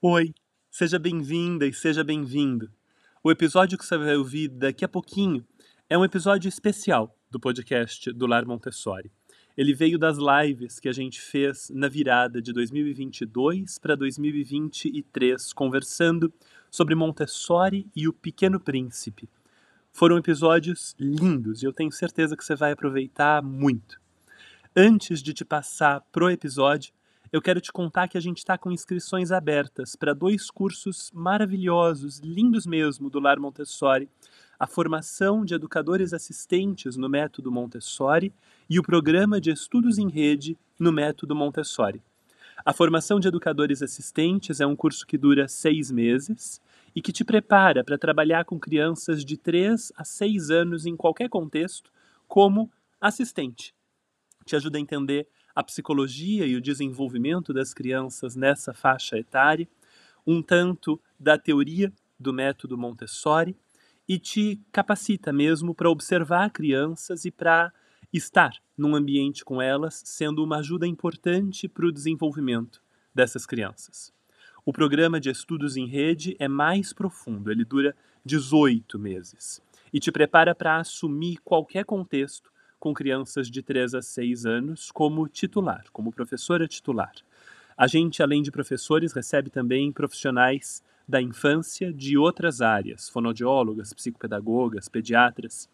Oi, 0.00 0.32
seja 0.70 0.96
bem-vinda 0.96 1.66
e 1.66 1.72
seja 1.72 2.04
bem-vindo. 2.04 2.70
O 3.20 3.32
episódio 3.32 3.76
que 3.76 3.84
você 3.84 3.98
vai 3.98 4.14
ouvir 4.14 4.46
daqui 4.46 4.84
a 4.84 4.88
pouquinho 4.88 5.44
é 5.90 5.98
um 5.98 6.04
episódio 6.04 6.48
especial 6.48 7.18
do 7.28 7.40
podcast 7.40 8.12
do 8.12 8.24
Lar 8.24 8.46
Montessori. 8.46 9.10
Ele 9.56 9.74
veio 9.74 9.98
das 9.98 10.16
lives 10.16 10.78
que 10.78 10.88
a 10.88 10.92
gente 10.92 11.20
fez 11.20 11.68
na 11.74 11.88
virada 11.88 12.40
de 12.40 12.52
2022 12.52 13.76
para 13.80 13.96
2023, 13.96 15.52
conversando 15.52 16.32
sobre 16.70 16.94
Montessori 16.94 17.84
e 17.96 18.06
o 18.06 18.12
Pequeno 18.12 18.60
Príncipe. 18.60 19.28
Foram 19.90 20.16
episódios 20.16 20.94
lindos 20.96 21.60
e 21.60 21.66
eu 21.66 21.72
tenho 21.72 21.90
certeza 21.90 22.36
que 22.36 22.44
você 22.44 22.54
vai 22.54 22.70
aproveitar 22.70 23.42
muito. 23.42 24.00
Antes 24.76 25.20
de 25.20 25.34
te 25.34 25.44
passar 25.44 26.02
pro 26.12 26.30
episódio, 26.30 26.92
eu 27.30 27.42
quero 27.42 27.60
te 27.60 27.70
contar 27.70 28.08
que 28.08 28.16
a 28.16 28.20
gente 28.20 28.38
está 28.38 28.56
com 28.56 28.72
inscrições 28.72 29.30
abertas 29.30 29.94
para 29.94 30.14
dois 30.14 30.50
cursos 30.50 31.10
maravilhosos, 31.12 32.20
lindos 32.20 32.66
mesmo, 32.66 33.10
do 33.10 33.20
Lar 33.20 33.38
Montessori: 33.38 34.08
a 34.58 34.66
formação 34.66 35.44
de 35.44 35.54
educadores 35.54 36.14
assistentes 36.14 36.96
no 36.96 37.08
método 37.08 37.52
Montessori 37.52 38.32
e 38.68 38.78
o 38.78 38.82
programa 38.82 39.40
de 39.40 39.50
estudos 39.50 39.98
em 39.98 40.08
rede 40.08 40.56
no 40.78 40.90
método 40.90 41.34
Montessori. 41.36 42.02
A 42.64 42.72
formação 42.72 43.20
de 43.20 43.28
educadores 43.28 43.82
assistentes 43.82 44.60
é 44.60 44.66
um 44.66 44.74
curso 44.74 45.06
que 45.06 45.18
dura 45.18 45.46
seis 45.46 45.90
meses 45.90 46.60
e 46.94 47.02
que 47.02 47.12
te 47.12 47.24
prepara 47.24 47.84
para 47.84 47.98
trabalhar 47.98 48.44
com 48.44 48.58
crianças 48.58 49.24
de 49.24 49.36
3 49.36 49.92
a 49.96 50.02
6 50.02 50.50
anos 50.50 50.86
em 50.86 50.96
qualquer 50.96 51.28
contexto 51.28 51.92
como 52.26 52.70
assistente. 53.00 53.74
Te 54.44 54.56
ajuda 54.56 54.78
a 54.78 54.80
entender 54.80 55.28
a 55.58 55.64
psicologia 55.64 56.46
e 56.46 56.54
o 56.54 56.60
desenvolvimento 56.60 57.52
das 57.52 57.74
crianças 57.74 58.36
nessa 58.36 58.72
faixa 58.72 59.18
etária, 59.18 59.68
um 60.24 60.40
tanto 60.40 61.00
da 61.18 61.36
teoria 61.36 61.92
do 62.16 62.32
método 62.32 62.78
Montessori 62.78 63.56
e 64.08 64.20
te 64.20 64.60
capacita 64.70 65.32
mesmo 65.32 65.74
para 65.74 65.90
observar 65.90 66.48
crianças 66.50 67.24
e 67.24 67.32
para 67.32 67.72
estar 68.12 68.52
num 68.76 68.94
ambiente 68.94 69.44
com 69.44 69.60
elas, 69.60 70.00
sendo 70.06 70.44
uma 70.44 70.58
ajuda 70.58 70.86
importante 70.86 71.66
para 71.66 71.86
o 71.86 71.92
desenvolvimento 71.92 72.80
dessas 73.12 73.44
crianças. 73.44 74.12
O 74.64 74.72
programa 74.72 75.18
de 75.18 75.28
estudos 75.28 75.76
em 75.76 75.88
rede 75.88 76.36
é 76.38 76.46
mais 76.46 76.92
profundo, 76.92 77.50
ele 77.50 77.64
dura 77.64 77.96
18 78.24 78.96
meses 78.96 79.60
e 79.92 79.98
te 79.98 80.12
prepara 80.12 80.54
para 80.54 80.76
assumir 80.76 81.38
qualquer 81.38 81.84
contexto 81.84 82.48
com 82.78 82.94
crianças 82.94 83.50
de 83.50 83.62
3 83.62 83.94
a 83.94 84.02
6 84.02 84.46
anos 84.46 84.90
como 84.90 85.28
titular, 85.28 85.84
como 85.92 86.12
professora 86.12 86.66
titular. 86.68 87.12
A 87.76 87.86
gente, 87.86 88.22
além 88.22 88.42
de 88.42 88.50
professores, 88.50 89.12
recebe 89.12 89.50
também 89.50 89.92
profissionais 89.92 90.82
da 91.08 91.22
infância 91.22 91.92
de 91.92 92.18
outras 92.18 92.60
áreas, 92.60 93.08
fonoaudiólogas, 93.08 93.92
psicopedagogas, 93.92 94.88
pediatras. 94.88 95.68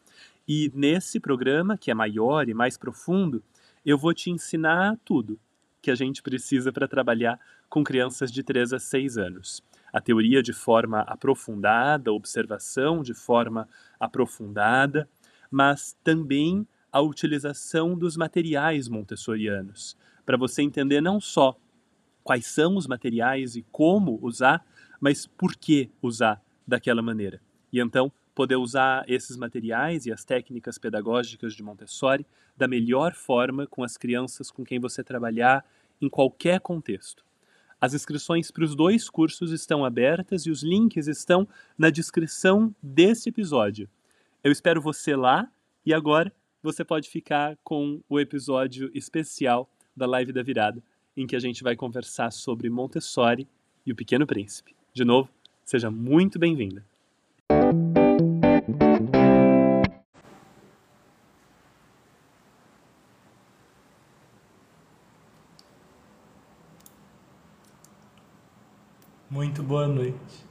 E 0.46 0.70
nesse 0.74 1.18
programa, 1.18 1.76
que 1.76 1.90
é 1.90 1.94
maior 1.94 2.48
e 2.48 2.54
mais 2.54 2.76
profundo, 2.76 3.42
eu 3.84 3.98
vou 3.98 4.14
te 4.14 4.30
ensinar 4.30 4.98
tudo 5.04 5.38
que 5.82 5.90
a 5.90 5.94
gente 5.94 6.22
precisa 6.22 6.72
para 6.72 6.88
trabalhar 6.88 7.38
com 7.68 7.82
crianças 7.82 8.30
de 8.30 8.42
3 8.42 8.72
a 8.72 8.78
6 8.78 9.18
anos. 9.18 9.62
A 9.92 10.00
teoria 10.00 10.42
de 10.42 10.52
forma 10.52 11.00
aprofundada, 11.00 12.10
a 12.10 12.14
observação 12.14 13.02
de 13.02 13.12
forma 13.12 13.68
aprofundada, 13.98 15.08
mas 15.50 15.96
também 16.02 16.66
a 16.94 17.00
utilização 17.00 17.98
dos 17.98 18.16
materiais 18.16 18.86
montessorianos, 18.86 19.96
para 20.24 20.36
você 20.36 20.62
entender 20.62 21.00
não 21.00 21.20
só 21.20 21.58
quais 22.22 22.46
são 22.46 22.76
os 22.76 22.86
materiais 22.86 23.56
e 23.56 23.62
como 23.72 24.16
usar, 24.22 24.64
mas 25.00 25.26
por 25.26 25.56
que 25.56 25.90
usar 26.00 26.40
daquela 26.64 27.02
maneira. 27.02 27.40
E 27.72 27.80
então 27.80 28.12
poder 28.32 28.54
usar 28.54 29.04
esses 29.08 29.36
materiais 29.36 30.06
e 30.06 30.12
as 30.12 30.24
técnicas 30.24 30.78
pedagógicas 30.78 31.52
de 31.52 31.64
Montessori 31.64 32.24
da 32.56 32.68
melhor 32.68 33.12
forma 33.12 33.66
com 33.66 33.82
as 33.82 33.96
crianças 33.96 34.48
com 34.48 34.64
quem 34.64 34.78
você 34.78 35.02
trabalhar 35.02 35.66
em 36.00 36.08
qualquer 36.08 36.60
contexto. 36.60 37.24
As 37.80 37.92
inscrições 37.92 38.52
para 38.52 38.62
os 38.62 38.76
dois 38.76 39.10
cursos 39.10 39.50
estão 39.50 39.84
abertas 39.84 40.46
e 40.46 40.50
os 40.50 40.62
links 40.62 41.08
estão 41.08 41.48
na 41.76 41.90
descrição 41.90 42.72
desse 42.80 43.30
episódio. 43.30 43.90
Eu 44.44 44.52
espero 44.52 44.80
você 44.80 45.16
lá 45.16 45.50
e 45.84 45.92
agora 45.92 46.32
você 46.64 46.82
pode 46.82 47.10
ficar 47.10 47.58
com 47.62 48.00
o 48.08 48.18
episódio 48.18 48.90
especial 48.94 49.68
da 49.94 50.06
Live 50.06 50.32
da 50.32 50.42
Virada, 50.42 50.82
em 51.14 51.26
que 51.26 51.36
a 51.36 51.38
gente 51.38 51.62
vai 51.62 51.76
conversar 51.76 52.30
sobre 52.30 52.70
Montessori 52.70 53.46
e 53.84 53.92
o 53.92 53.94
Pequeno 53.94 54.26
Príncipe. 54.26 54.74
De 54.94 55.04
novo, 55.04 55.28
seja 55.62 55.90
muito 55.90 56.38
bem-vinda. 56.38 56.82
Muito 69.28 69.62
boa 69.62 69.86
noite. 69.86 70.46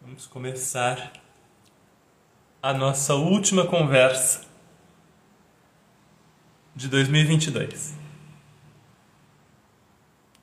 Vamos 0.00 0.26
começar 0.26 1.23
a 2.64 2.72
nossa 2.72 3.14
última 3.14 3.66
conversa 3.66 4.46
de 6.74 6.88
2022. 6.88 7.94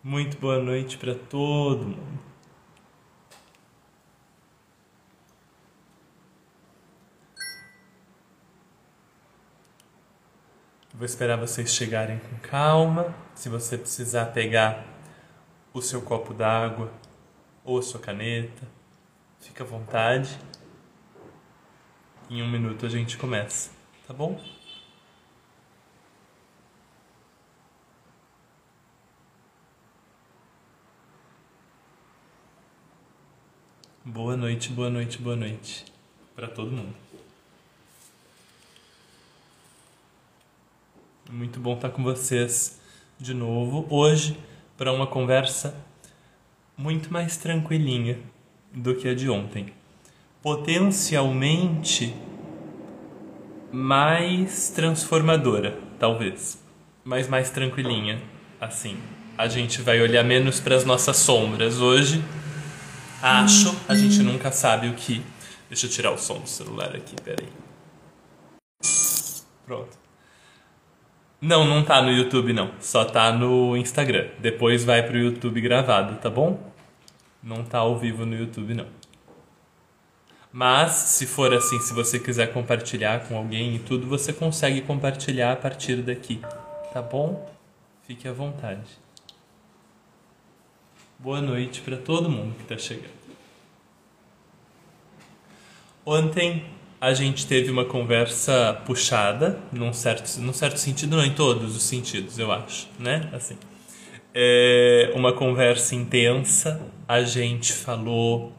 Muito 0.03 0.37
boa 0.37 0.59
noite 0.59 0.99
para 0.99 1.15
todo 1.15 1.83
mundo. 1.83 2.21
Vou 10.93 11.03
esperar 11.03 11.37
vocês 11.37 11.73
chegarem 11.73 12.19
com 12.19 12.37
calma. 12.47 13.15
Se 13.33 13.49
você 13.49 13.79
precisar 13.79 14.27
pegar 14.27 14.85
o 15.73 15.81
seu 15.81 16.03
copo 16.03 16.35
d'água 16.35 16.93
ou 17.65 17.79
a 17.79 17.81
sua 17.81 17.99
caneta, 17.99 18.67
fica 19.39 19.63
à 19.63 19.65
vontade. 19.65 20.39
Em 22.31 22.41
um 22.41 22.49
minuto 22.49 22.85
a 22.85 22.89
gente 22.89 23.17
começa, 23.17 23.71
tá 24.07 24.13
bom? 24.13 24.41
Boa 34.05 34.37
noite, 34.37 34.69
boa 34.69 34.89
noite, 34.89 35.17
boa 35.17 35.35
noite 35.35 35.83
para 36.33 36.47
todo 36.47 36.71
mundo. 36.71 36.95
Muito 41.29 41.59
bom 41.59 41.73
estar 41.73 41.89
com 41.89 42.01
vocês 42.01 42.79
de 43.19 43.33
novo 43.33 43.85
hoje 43.89 44.39
para 44.77 44.93
uma 44.93 45.05
conversa 45.05 45.75
muito 46.77 47.11
mais 47.11 47.35
tranquilinha 47.35 48.23
do 48.71 48.95
que 48.95 49.09
a 49.09 49.13
de 49.13 49.29
ontem 49.29 49.80
potencialmente 50.41 52.15
mais 53.71 54.69
transformadora, 54.69 55.77
talvez, 55.99 56.61
mas 57.03 57.27
mais 57.27 57.49
tranquilinha, 57.49 58.21
assim. 58.59 58.97
A 59.37 59.47
gente 59.47 59.81
vai 59.81 60.01
olhar 60.01 60.23
menos 60.23 60.59
para 60.59 60.75
as 60.75 60.83
nossas 60.83 61.17
sombras 61.17 61.79
hoje. 61.79 62.23
Acho, 63.21 63.75
a 63.87 63.95
gente 63.95 64.21
nunca 64.21 64.51
sabe 64.51 64.87
o 64.87 64.93
que. 64.93 65.23
Deixa 65.69 65.85
eu 65.85 65.89
tirar 65.89 66.11
o 66.11 66.17
som 66.17 66.39
do 66.39 66.49
celular 66.49 66.95
aqui, 66.95 67.15
peraí. 67.23 67.47
Pronto. 69.65 69.97
Não, 71.39 71.65
não 71.65 71.83
tá 71.83 72.01
no 72.01 72.11
YouTube 72.11 72.53
não, 72.53 72.71
só 72.79 73.05
tá 73.05 73.31
no 73.31 73.75
Instagram. 73.77 74.27
Depois 74.39 74.83
vai 74.83 75.01
pro 75.01 75.17
YouTube 75.17 75.61
gravado, 75.61 76.15
tá 76.17 76.29
bom? 76.29 76.59
Não 77.41 77.63
tá 77.63 77.79
ao 77.79 77.97
vivo 77.97 78.25
no 78.25 78.35
YouTube 78.35 78.73
não. 78.73 79.00
Mas, 80.53 80.91
se 80.91 81.25
for 81.25 81.53
assim, 81.53 81.79
se 81.79 81.93
você 81.93 82.19
quiser 82.19 82.51
compartilhar 82.51 83.25
com 83.27 83.37
alguém 83.37 83.75
e 83.75 83.79
tudo, 83.79 84.05
você 84.05 84.33
consegue 84.33 84.81
compartilhar 84.81 85.53
a 85.53 85.55
partir 85.55 85.97
daqui, 85.97 86.41
tá 86.93 87.01
bom? 87.01 87.49
Fique 88.05 88.27
à 88.27 88.33
vontade. 88.33 88.99
Boa 91.17 91.39
noite 91.39 91.79
para 91.79 91.95
todo 91.95 92.29
mundo 92.29 92.55
que 92.55 92.63
está 92.63 92.77
chegando. 92.77 93.21
Ontem 96.05 96.65
a 96.99 97.13
gente 97.13 97.47
teve 97.47 97.71
uma 97.71 97.85
conversa 97.85 98.81
puxada, 98.85 99.57
num 99.71 99.93
certo, 99.93 100.37
num 100.41 100.51
certo 100.51 100.77
sentido, 100.77 101.15
não 101.15 101.23
em 101.23 101.33
todos 101.33 101.77
os 101.77 101.83
sentidos, 101.83 102.37
eu 102.37 102.51
acho, 102.51 102.89
né? 102.99 103.29
Assim, 103.31 103.57
é 104.33 105.13
uma 105.15 105.31
conversa 105.31 105.95
intensa. 105.95 106.81
A 107.07 107.21
gente 107.23 107.71
falou 107.71 108.51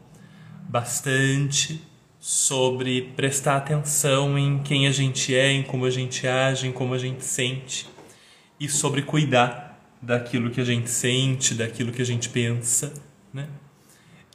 bastante 0.73 1.79
sobre 2.19 3.13
prestar 3.15 3.57
atenção 3.57 4.39
em 4.39 4.57
quem 4.63 4.87
a 4.87 4.91
gente 4.91 5.35
é, 5.35 5.51
em 5.51 5.61
como 5.61 5.85
a 5.85 5.89
gente 5.91 6.27
age, 6.27 6.67
em 6.67 6.71
como 6.71 6.95
a 6.95 6.97
gente 6.97 7.23
sente 7.23 7.87
e 8.59 8.67
sobre 8.67 9.03
cuidar 9.03 9.79
daquilo 10.01 10.49
que 10.49 10.59
a 10.59 10.63
gente 10.63 10.89
sente, 10.89 11.53
daquilo 11.53 11.91
que 11.91 12.01
a 12.01 12.05
gente 12.05 12.27
pensa, 12.27 12.91
né? 13.31 13.47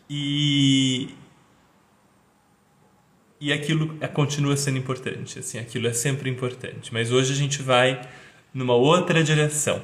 E 0.08 1.08
e 3.40 3.52
aquilo 3.52 3.98
é, 4.00 4.06
continua 4.06 4.56
sendo 4.56 4.78
importante, 4.78 5.40
assim, 5.40 5.58
aquilo 5.58 5.88
é 5.88 5.92
sempre 5.92 6.30
importante. 6.30 6.94
Mas 6.94 7.10
hoje 7.10 7.32
a 7.32 7.36
gente 7.36 7.62
vai 7.62 8.00
numa 8.54 8.74
outra 8.74 9.24
direção. 9.24 9.82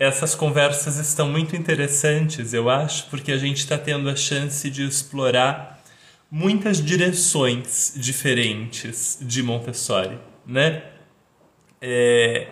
Essas 0.00 0.34
conversas 0.34 0.96
estão 0.96 1.28
muito 1.28 1.54
interessantes, 1.54 2.52
eu 2.52 2.68
acho, 2.68 3.06
porque 3.08 3.30
a 3.30 3.38
gente 3.38 3.58
está 3.58 3.78
tendo 3.78 4.08
a 4.10 4.16
chance 4.16 4.68
de 4.68 4.84
explorar 4.84 5.71
muitas 6.34 6.82
direções 6.82 7.92
diferentes 7.94 9.18
de 9.20 9.42
Montessori, 9.42 10.18
né? 10.46 10.82
É, 11.78 12.46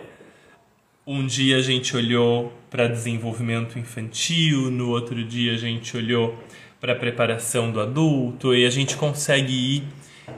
um 1.07 1.25
dia 1.25 1.57
a 1.57 1.61
gente 1.63 1.97
olhou 1.97 2.53
para 2.69 2.87
desenvolvimento 2.87 3.79
infantil, 3.79 4.69
no 4.69 4.89
outro 4.89 5.23
dia 5.23 5.53
a 5.53 5.57
gente 5.57 5.97
olhou 5.97 6.37
para 6.79 6.93
preparação 6.93 7.71
do 7.71 7.81
adulto 7.81 8.53
e 8.53 8.67
a 8.67 8.69
gente 8.69 8.95
consegue 8.95 9.51
ir 9.51 9.83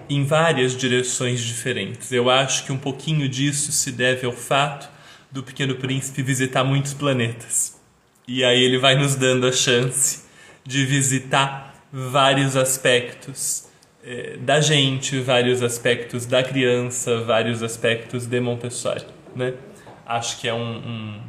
em 0.09 0.23
várias 0.23 0.77
direções 0.77 1.41
diferentes. 1.41 2.13
Eu 2.13 2.29
acho 2.29 2.65
que 2.65 2.71
um 2.71 2.77
pouquinho 2.77 3.27
disso 3.27 3.73
se 3.73 3.91
deve 3.91 4.25
ao 4.25 4.31
fato 4.31 4.89
do 5.29 5.43
Pequeno 5.43 5.75
Príncipe 5.75 6.23
visitar 6.23 6.63
muitos 6.63 6.93
planetas. 6.93 7.77
E 8.25 8.41
aí 8.41 8.63
ele 8.63 8.77
vai 8.77 8.95
nos 8.95 9.15
dando 9.15 9.45
a 9.45 9.51
chance 9.51 10.23
de 10.65 10.85
visitar 10.85 11.62
vários 11.95 12.57
aspectos 12.57 13.69
eh, 14.03 14.37
da 14.37 14.59
gente, 14.59 15.19
vários 15.19 15.61
aspectos 15.61 16.25
da 16.25 16.43
criança, 16.43 17.21
vários 17.21 17.61
aspectos 17.61 18.25
de 18.25 18.39
Montessori, 18.39 19.05
né? 19.35 19.53
Acho 20.03 20.41
que 20.41 20.47
é 20.47 20.53
um, 20.55 20.75
um, 20.75 21.21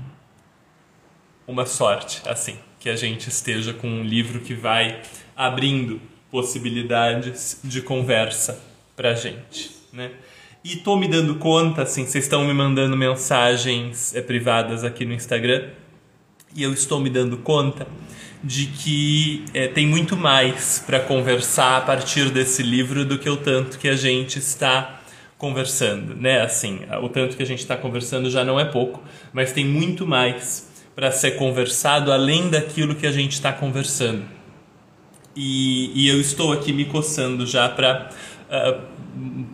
uma 1.46 1.66
sorte, 1.66 2.22
assim, 2.26 2.56
que 2.80 2.88
a 2.88 2.96
gente 2.96 3.28
esteja 3.28 3.74
com 3.74 3.86
um 3.86 4.02
livro 4.02 4.40
que 4.40 4.54
vai 4.54 5.02
abrindo 5.36 6.00
possibilidades 6.30 7.60
de 7.62 7.82
conversa 7.82 8.58
pra 8.96 9.12
gente, 9.12 9.70
né? 9.92 10.12
E 10.64 10.76
tô 10.76 10.96
me 10.96 11.06
dando 11.06 11.34
conta, 11.34 11.82
assim, 11.82 12.06
vocês 12.06 12.24
estão 12.24 12.42
me 12.42 12.54
mandando 12.54 12.96
mensagens 12.96 14.14
é, 14.14 14.22
privadas 14.22 14.82
aqui 14.82 15.04
no 15.04 15.12
Instagram, 15.12 15.68
e 16.56 16.62
eu 16.62 16.72
estou 16.72 16.98
me 17.00 17.10
dando 17.10 17.36
conta 17.36 17.86
de 18.44 18.66
que 18.66 19.44
é, 19.54 19.68
tem 19.68 19.86
muito 19.86 20.16
mais 20.16 20.82
para 20.86 21.00
conversar 21.00 21.78
a 21.78 21.80
partir 21.80 22.30
desse 22.30 22.62
livro 22.62 23.02
do 23.04 23.18
que 23.18 23.28
o 23.28 23.38
tanto 23.38 23.78
que 23.78 23.88
a 23.88 23.96
gente 23.96 24.38
está 24.38 25.00
conversando, 25.38 26.14
né? 26.14 26.42
Assim, 26.42 26.80
o 27.02 27.08
tanto 27.08 27.36
que 27.36 27.42
a 27.42 27.46
gente 27.46 27.60
está 27.60 27.76
conversando 27.76 28.30
já 28.30 28.44
não 28.44 28.60
é 28.60 28.64
pouco, 28.66 29.02
mas 29.32 29.52
tem 29.52 29.64
muito 29.64 30.06
mais 30.06 30.70
para 30.94 31.10
ser 31.10 31.32
conversado 31.32 32.12
além 32.12 32.50
daquilo 32.50 32.94
que 32.94 33.06
a 33.06 33.12
gente 33.12 33.32
está 33.32 33.50
conversando. 33.50 34.24
E, 35.34 35.90
e 35.94 36.08
eu 36.08 36.20
estou 36.20 36.52
aqui 36.52 36.72
me 36.72 36.84
coçando 36.84 37.46
já 37.46 37.68
para 37.68 38.10
uh, 38.10 38.50
ah, 38.50 38.80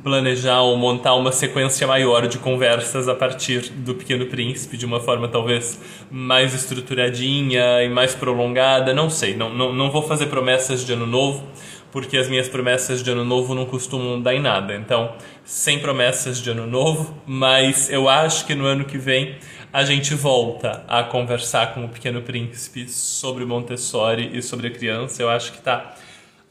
planejar 0.02 0.62
ou 0.62 0.76
montar 0.76 1.14
uma 1.14 1.32
sequência 1.32 1.86
maior 1.86 2.26
de 2.26 2.38
conversas 2.38 3.08
a 3.08 3.14
partir 3.14 3.70
do 3.70 3.94
Pequeno 3.94 4.26
Príncipe, 4.26 4.76
de 4.76 4.86
uma 4.86 5.00
forma 5.00 5.28
talvez 5.28 5.80
mais 6.10 6.54
estruturadinha 6.54 7.82
e 7.82 7.88
mais 7.88 8.14
prolongada. 8.14 8.94
Não 8.94 9.10
sei, 9.10 9.36
não, 9.36 9.52
não, 9.52 9.72
não 9.72 9.90
vou 9.90 10.02
fazer 10.02 10.26
promessas 10.26 10.84
de 10.84 10.92
ano 10.92 11.06
novo, 11.06 11.46
porque 11.92 12.16
as 12.16 12.28
minhas 12.28 12.48
promessas 12.48 13.02
de 13.02 13.10
ano 13.10 13.24
novo 13.24 13.54
não 13.54 13.66
costumam 13.66 14.20
dar 14.20 14.34
em 14.34 14.40
nada. 14.40 14.74
Então, 14.74 15.12
sem 15.44 15.78
promessas 15.78 16.40
de 16.40 16.50
ano 16.50 16.66
novo, 16.66 17.14
mas 17.26 17.90
eu 17.90 18.08
acho 18.08 18.46
que 18.46 18.54
no 18.54 18.64
ano 18.64 18.84
que 18.84 18.98
vem 18.98 19.36
a 19.72 19.84
gente 19.84 20.14
volta 20.14 20.84
a 20.88 21.02
conversar 21.02 21.74
com 21.74 21.84
o 21.84 21.88
Pequeno 21.88 22.22
Príncipe 22.22 22.88
sobre 22.88 23.44
Montessori 23.44 24.30
e 24.36 24.42
sobre 24.42 24.66
a 24.66 24.70
criança. 24.70 25.22
Eu 25.22 25.30
acho 25.30 25.52
que 25.52 25.58
está 25.58 25.94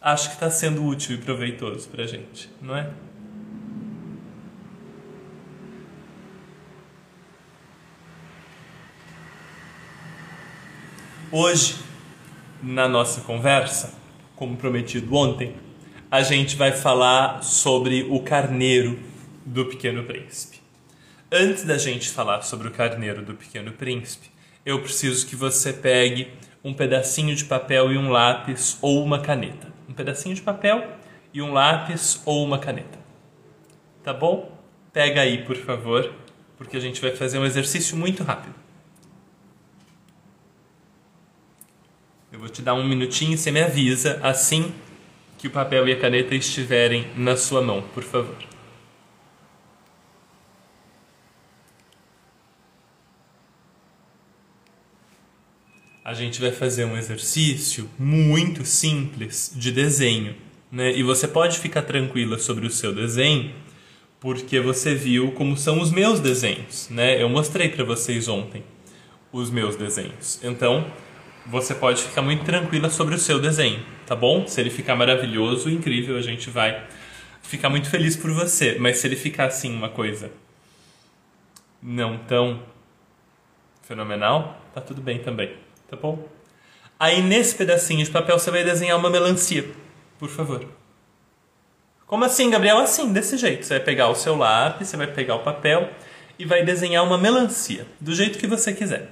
acho 0.02 0.30
que 0.30 0.36
está 0.36 0.50
sendo 0.50 0.86
útil 0.86 1.16
e 1.16 1.18
proveitoso 1.20 1.90
para 1.90 2.04
a 2.04 2.08
gente, 2.08 2.50
não 2.62 2.76
é? 2.76 2.90
Hoje, 11.32 11.76
na 12.64 12.88
nossa 12.88 13.22
conversa, 13.22 13.94
como 14.36 14.58
prometido 14.58 15.14
ontem, 15.16 15.56
a 16.10 16.24
gente 16.24 16.56
vai 16.56 16.72
falar 16.72 17.44
sobre 17.44 18.08
o 18.10 18.22
carneiro 18.22 18.98
do 19.46 19.66
Pequeno 19.66 20.04
Príncipe. 20.04 20.60
Antes 21.32 21.64
da 21.64 21.78
gente 21.78 22.10
falar 22.10 22.42
sobre 22.42 22.68
o 22.68 22.72
carneiro 22.72 23.22
do 23.22 23.36
Pequeno 23.36 23.74
Príncipe, 23.74 24.32
eu 24.66 24.82
preciso 24.82 25.28
que 25.28 25.36
você 25.36 25.72
pegue 25.72 26.32
um 26.64 26.74
pedacinho 26.74 27.36
de 27.36 27.46
papel 27.46 27.92
e 27.92 27.98
um 27.98 28.10
lápis 28.10 28.80
ou 28.82 29.04
uma 29.04 29.20
caneta. 29.20 29.79
Um 29.90 29.94
pedacinho 29.94 30.36
de 30.36 30.42
papel 30.42 30.88
e 31.34 31.42
um 31.42 31.52
lápis 31.52 32.22
ou 32.24 32.46
uma 32.46 32.60
caneta. 32.60 33.00
Tá 34.04 34.14
bom? 34.14 34.56
Pega 34.94 35.22
aí, 35.22 35.44
por 35.44 35.56
favor, 35.56 36.14
porque 36.58 36.78
a 36.78 36.80
gente 36.80 37.02
vai 37.02 37.16
fazer 37.16 37.40
um 37.40 37.46
exercício 37.46 37.98
muito 37.98 38.24
rápido. 38.24 38.54
Eu 42.32 42.40
vou 42.40 42.48
te 42.48 42.62
dar 42.62 42.76
um 42.76 42.88
minutinho 42.88 43.34
e 43.34 43.38
você 43.38 43.52
me 43.52 43.62
avisa 43.62 44.20
assim 44.22 44.72
que 45.40 45.48
o 45.48 45.52
papel 45.52 45.88
e 45.88 45.94
a 45.94 46.00
caneta 46.00 46.36
estiverem 46.36 47.08
na 47.16 47.36
sua 47.36 47.62
mão, 47.62 47.82
por 47.82 48.04
favor. 48.04 48.38
A 56.10 56.14
gente 56.16 56.42
vai 56.42 56.52
fazer 56.52 56.86
um 56.86 56.98
exercício 56.98 57.88
muito 58.00 58.66
simples 58.66 59.54
de 59.56 59.72
desenho. 59.72 60.36
Né? 60.72 60.92
E 60.98 61.04
você 61.04 61.28
pode 61.28 61.60
ficar 61.60 61.84
tranquila 61.84 62.40
sobre 62.40 62.66
o 62.66 62.72
seu 62.72 62.92
desenho, 62.92 63.54
porque 64.20 64.60
você 64.60 64.96
viu 64.96 65.32
como 65.34 65.56
são 65.56 65.80
os 65.80 65.92
meus 65.92 66.20
desenhos. 66.20 66.90
Né? 66.90 67.22
Eu 67.22 67.30
mostrei 67.30 67.70
para 67.70 67.84
vocês 67.84 68.28
ontem 68.28 68.64
os 69.32 69.52
meus 69.52 69.76
desenhos. 69.76 70.40
Então, 70.44 70.92
você 71.46 71.76
pode 71.76 72.02
ficar 72.02 72.24
muito 72.24 72.44
tranquila 72.44 72.90
sobre 72.90 73.14
o 73.14 73.20
seu 73.20 73.40
desenho, 73.40 73.86
tá 74.08 74.16
bom? 74.16 74.48
Se 74.48 74.60
ele 74.60 74.72
ficar 74.72 74.96
maravilhoso, 74.96 75.70
incrível, 75.70 76.18
a 76.18 76.24
gente 76.24 76.50
vai 76.50 76.88
ficar 77.44 77.70
muito 77.70 77.88
feliz 77.88 78.16
por 78.16 78.32
você. 78.32 78.78
Mas 78.80 78.98
se 78.98 79.06
ele 79.06 79.16
ficar 79.16 79.46
assim, 79.46 79.76
uma 79.76 79.90
coisa 79.90 80.32
não 81.80 82.18
tão 82.18 82.64
fenomenal, 83.84 84.60
tá 84.74 84.82
tudo 84.82 85.04
bem 85.04 85.20
também 85.20 85.69
tá 85.90 85.98
bom? 85.98 86.28
Aí 87.00 87.22
nesse 87.22 87.56
pedacinho 87.56 88.04
de 88.04 88.12
papel 88.12 88.38
você 88.38 88.52
vai 88.52 88.64
desenhar 88.64 88.98
uma 88.98 89.10
melancia, 89.10 89.70
por 90.18 90.30
favor. 90.30 90.66
Como 92.06 92.26
assim, 92.26 92.50
Gabriel? 92.50 92.80
Assim, 92.80 93.14
desse 93.14 93.38
jeito. 93.38 93.66
Você 93.66 93.76
vai 93.76 93.84
pegar 93.84 94.10
o 94.10 94.16
seu 94.16 94.36
lápis, 94.36 94.88
você 94.88 94.98
vai 94.98 95.08
pegar 95.08 95.36
o 95.36 95.44
papel 95.44 95.90
e 96.40 96.46
vai 96.46 96.64
desenhar 96.64 97.04
uma 97.04 97.18
melancia, 97.18 97.86
do 98.00 98.14
jeito 98.16 98.40
que 98.40 98.48
você 98.48 98.74
quiser. 98.74 99.12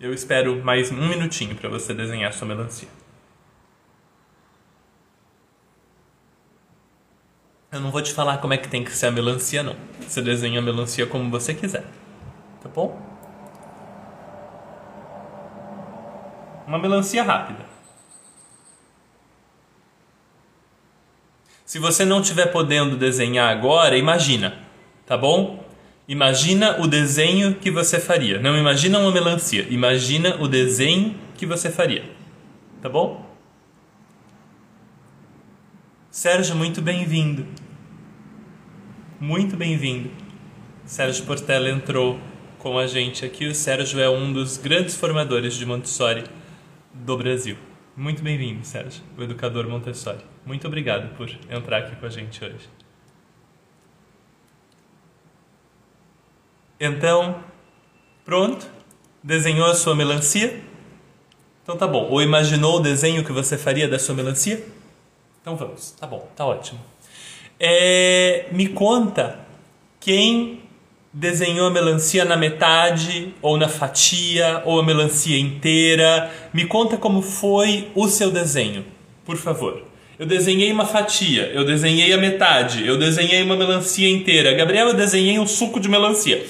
Eu 0.00 0.14
espero 0.14 0.62
mais 0.62 0.92
um 0.92 1.08
minutinho 1.08 1.56
para 1.56 1.68
você 1.68 1.92
desenhar 1.92 2.32
sua 2.32 2.46
melancia. 2.46 2.88
Eu 7.70 7.80
não 7.80 7.90
vou 7.90 8.00
te 8.00 8.12
falar 8.12 8.38
como 8.38 8.54
é 8.54 8.56
que 8.56 8.68
tem 8.68 8.82
que 8.82 8.90
ser 8.90 9.06
a 9.06 9.10
melancia, 9.10 9.62
não. 9.62 9.76
Você 10.00 10.22
desenha 10.22 10.58
a 10.58 10.62
melancia 10.62 11.06
como 11.06 11.30
você 11.30 11.52
quiser. 11.52 11.84
Tá 12.62 12.68
bom? 12.68 12.98
Uma 16.66 16.78
melancia 16.78 17.22
rápida. 17.22 17.66
Se 21.66 21.78
você 21.78 22.06
não 22.06 22.22
estiver 22.22 22.46
podendo 22.46 22.96
desenhar 22.96 23.54
agora, 23.54 23.98
imagina, 23.98 24.58
tá 25.04 25.18
bom? 25.18 25.62
Imagina 26.08 26.80
o 26.80 26.86
desenho 26.86 27.56
que 27.56 27.70
você 27.70 28.00
faria. 28.00 28.40
Não 28.40 28.56
imagina 28.56 28.98
uma 28.98 29.12
melancia, 29.12 29.66
imagina 29.68 30.36
o 30.40 30.48
desenho 30.48 31.14
que 31.36 31.44
você 31.44 31.70
faria. 31.70 32.10
Tá 32.80 32.88
bom? 32.88 33.28
Sérgio, 36.10 36.56
muito 36.56 36.80
bem-vindo. 36.80 37.46
Muito 39.20 39.56
bem-vindo. 39.56 40.12
Sérgio 40.86 41.26
Portela 41.26 41.68
entrou 41.68 42.20
com 42.56 42.78
a 42.78 42.86
gente 42.86 43.24
aqui. 43.24 43.48
O 43.48 43.54
Sérgio 43.54 43.98
é 43.98 44.08
um 44.08 44.32
dos 44.32 44.56
grandes 44.56 44.94
formadores 44.94 45.54
de 45.54 45.66
Montessori 45.66 46.22
do 46.94 47.16
Brasil. 47.16 47.56
Muito 47.96 48.22
bem-vindo, 48.22 48.64
Sérgio, 48.64 49.02
o 49.16 49.22
educador 49.24 49.68
Montessori. 49.68 50.20
Muito 50.46 50.68
obrigado 50.68 51.16
por 51.16 51.28
entrar 51.50 51.78
aqui 51.78 51.96
com 51.96 52.06
a 52.06 52.08
gente 52.08 52.44
hoje. 52.44 52.70
Então, 56.78 57.42
pronto? 58.24 58.70
Desenhou 59.20 59.66
a 59.66 59.74
sua 59.74 59.96
melancia? 59.96 60.62
Então 61.64 61.76
tá 61.76 61.88
bom. 61.88 62.06
Ou 62.08 62.22
imaginou 62.22 62.76
o 62.76 62.80
desenho 62.80 63.24
que 63.24 63.32
você 63.32 63.58
faria 63.58 63.88
da 63.88 63.98
sua 63.98 64.14
melancia? 64.14 64.64
Então 65.40 65.56
vamos, 65.56 65.90
tá 65.90 66.06
bom, 66.06 66.30
tá 66.36 66.46
ótimo. 66.46 66.78
É, 67.60 68.46
me 68.52 68.68
conta 68.68 69.40
quem 69.98 70.60
desenhou 71.12 71.66
a 71.66 71.70
melancia 71.70 72.24
na 72.24 72.36
metade, 72.36 73.34
ou 73.42 73.56
na 73.56 73.68
fatia, 73.68 74.62
ou 74.64 74.78
a 74.78 74.84
melancia 74.84 75.38
inteira. 75.38 76.30
Me 76.52 76.66
conta 76.66 76.96
como 76.96 77.20
foi 77.22 77.88
o 77.94 78.08
seu 78.08 78.30
desenho, 78.30 78.84
por 79.24 79.36
favor. 79.36 79.82
Eu 80.18 80.26
desenhei 80.26 80.70
uma 80.72 80.84
fatia, 80.84 81.50
eu 81.52 81.64
desenhei 81.64 82.12
a 82.12 82.18
metade, 82.18 82.86
eu 82.86 82.96
desenhei 82.98 83.42
uma 83.42 83.56
melancia 83.56 84.08
inteira. 84.08 84.52
Gabriel, 84.52 84.88
eu 84.88 84.94
desenhei 84.94 85.38
um 85.38 85.46
suco 85.46 85.80
de 85.80 85.88
melancia. 85.88 86.44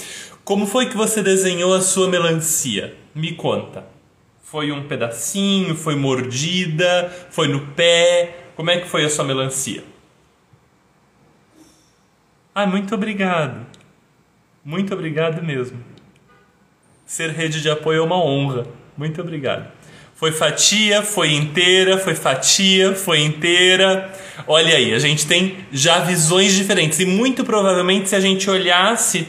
Como 0.44 0.66
foi 0.66 0.86
que 0.86 0.96
você 0.96 1.22
desenhou 1.22 1.74
a 1.74 1.80
sua 1.80 2.08
melancia? 2.08 2.94
Me 3.14 3.32
conta. 3.32 3.84
Foi 4.42 4.72
um 4.72 4.84
pedacinho? 4.88 5.74
Foi 5.74 5.94
mordida? 5.94 7.12
Foi 7.30 7.48
no 7.48 7.60
pé? 7.60 8.46
Como 8.56 8.70
é 8.70 8.78
que 8.78 8.88
foi 8.88 9.04
a 9.04 9.10
sua 9.10 9.24
melancia? 9.24 9.84
Ah, 12.60 12.66
muito 12.66 12.92
obrigado. 12.92 13.64
Muito 14.64 14.92
obrigado 14.92 15.40
mesmo. 15.44 15.78
Ser 17.06 17.30
rede 17.30 17.62
de 17.62 17.70
apoio 17.70 18.00
é 18.00 18.04
uma 18.04 18.20
honra. 18.20 18.66
Muito 18.96 19.20
obrigado. 19.20 19.70
Foi 20.16 20.32
fatia, 20.32 21.00
foi 21.04 21.34
inteira, 21.34 21.98
foi 21.98 22.16
fatia, 22.16 22.96
foi 22.96 23.20
inteira. 23.20 24.12
Olha 24.44 24.74
aí, 24.74 24.92
a 24.92 24.98
gente 24.98 25.24
tem 25.24 25.58
já 25.70 26.00
visões 26.00 26.52
diferentes. 26.52 26.98
E 26.98 27.06
muito 27.06 27.44
provavelmente, 27.44 28.08
se 28.08 28.16
a 28.16 28.20
gente 28.20 28.50
olhasse 28.50 29.28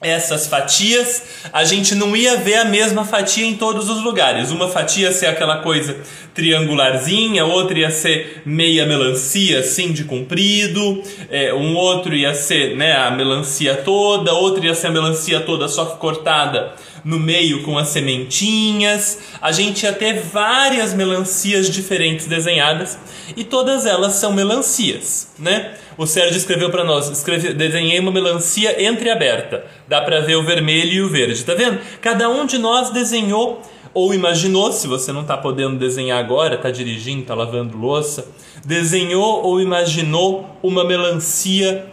essas 0.00 0.46
fatias, 0.46 1.22
a 1.52 1.64
gente 1.64 1.94
não 1.94 2.16
ia 2.16 2.36
ver 2.36 2.56
a 2.56 2.64
mesma 2.64 3.04
fatia 3.04 3.44
em 3.44 3.56
todos 3.56 3.88
os 3.88 4.02
lugares. 4.02 4.50
Uma 4.50 4.68
fatia 4.68 5.08
ia 5.08 5.12
ser 5.12 5.26
aquela 5.26 5.58
coisa 5.58 5.96
triangularzinha, 6.34 7.44
outra 7.44 7.78
ia 7.78 7.90
ser 7.90 8.42
meia 8.44 8.86
melancia 8.86 9.58
assim 9.58 9.92
de 9.92 10.04
comprido, 10.04 11.02
é, 11.30 11.52
um 11.52 11.74
outro 11.74 12.14
ia 12.14 12.32
ser 12.32 12.76
né, 12.76 12.96
a 12.96 13.10
melancia 13.10 13.74
toda, 13.74 14.32
outro 14.32 14.64
ia 14.64 14.74
ser 14.74 14.86
a 14.86 14.92
melancia 14.92 15.40
toda 15.40 15.66
só 15.66 15.84
cortada 15.84 16.74
no 17.08 17.18
meio 17.18 17.62
com 17.62 17.78
as 17.78 17.88
sementinhas. 17.88 19.18
A 19.40 19.50
gente 19.50 19.82
ia 19.84 19.94
ter 19.94 20.20
várias 20.20 20.92
melancias 20.92 21.70
diferentes 21.70 22.26
desenhadas 22.26 22.98
e 23.34 23.44
todas 23.44 23.86
elas 23.86 24.12
são 24.16 24.30
melancias, 24.30 25.32
né? 25.38 25.74
O 25.96 26.06
Sérgio 26.06 26.36
escreveu 26.36 26.68
para 26.68 26.84
nós, 26.84 27.08
escreve, 27.08 27.54
desenhei 27.54 27.98
uma 27.98 28.12
melancia 28.12 28.86
entreaberta. 28.86 29.64
Dá 29.88 30.02
para 30.02 30.20
ver 30.20 30.36
o 30.36 30.44
vermelho 30.44 30.92
e 30.92 31.00
o 31.00 31.08
verde, 31.08 31.42
tá 31.42 31.54
vendo? 31.54 31.80
Cada 32.02 32.28
um 32.28 32.44
de 32.44 32.58
nós 32.58 32.90
desenhou 32.90 33.62
ou 33.94 34.12
imaginou, 34.12 34.70
se 34.70 34.86
você 34.86 35.10
não 35.10 35.22
está 35.22 35.34
podendo 35.34 35.78
desenhar 35.78 36.22
agora, 36.22 36.56
está 36.56 36.70
dirigindo, 36.70 37.22
está 37.22 37.34
lavando 37.34 37.78
louça, 37.78 38.30
desenhou 38.66 39.42
ou 39.42 39.62
imaginou 39.62 40.58
uma 40.62 40.84
melancia 40.84 41.86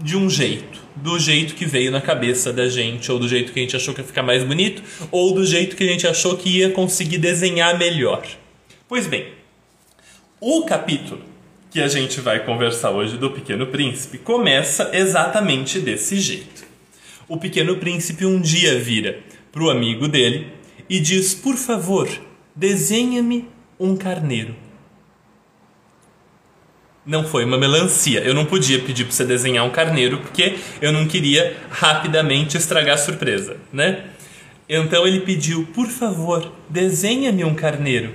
de 0.00 0.16
um 0.16 0.30
jeito, 0.30 0.85
do 0.96 1.18
jeito 1.18 1.54
que 1.54 1.66
veio 1.66 1.90
na 1.90 2.00
cabeça 2.00 2.52
da 2.52 2.68
gente, 2.68 3.12
ou 3.12 3.18
do 3.18 3.28
jeito 3.28 3.52
que 3.52 3.60
a 3.60 3.62
gente 3.62 3.76
achou 3.76 3.94
que 3.94 4.00
ia 4.00 4.06
ficar 4.06 4.22
mais 4.22 4.42
bonito, 4.42 4.82
ou 5.10 5.34
do 5.34 5.44
jeito 5.44 5.76
que 5.76 5.84
a 5.84 5.86
gente 5.86 6.06
achou 6.06 6.36
que 6.36 6.48
ia 6.48 6.70
conseguir 6.70 7.18
desenhar 7.18 7.78
melhor. 7.78 8.26
Pois 8.88 9.06
bem, 9.06 9.28
o 10.40 10.64
capítulo 10.64 11.20
que 11.70 11.80
a 11.80 11.88
gente 11.88 12.20
vai 12.20 12.44
conversar 12.44 12.90
hoje 12.90 13.18
do 13.18 13.30
Pequeno 13.30 13.66
Príncipe 13.66 14.18
começa 14.18 14.90
exatamente 14.92 15.78
desse 15.78 16.18
jeito. 16.18 16.64
O 17.28 17.36
Pequeno 17.36 17.76
Príncipe 17.76 18.24
um 18.24 18.40
dia 18.40 18.78
vira 18.78 19.20
para 19.52 19.62
o 19.62 19.70
amigo 19.70 20.08
dele 20.08 20.46
e 20.88 21.00
diz: 21.00 21.34
Por 21.34 21.56
favor, 21.56 22.08
desenha-me 22.54 23.48
um 23.78 23.96
carneiro. 23.96 24.65
Não 27.06 27.22
foi 27.24 27.44
uma 27.44 27.56
melancia. 27.56 28.18
Eu 28.20 28.34
não 28.34 28.44
podia 28.44 28.80
pedir 28.80 29.04
para 29.04 29.14
você 29.14 29.24
desenhar 29.24 29.64
um 29.64 29.70
carneiro 29.70 30.18
porque 30.18 30.56
eu 30.80 30.90
não 30.90 31.06
queria 31.06 31.56
rapidamente 31.70 32.56
estragar 32.56 32.96
a 32.96 32.98
surpresa, 32.98 33.58
né? 33.72 34.06
Então 34.68 35.06
ele 35.06 35.20
pediu: 35.20 35.64
Por 35.72 35.86
favor, 35.86 36.52
desenha-me 36.68 37.44
um 37.44 37.54
carneiro. 37.54 38.12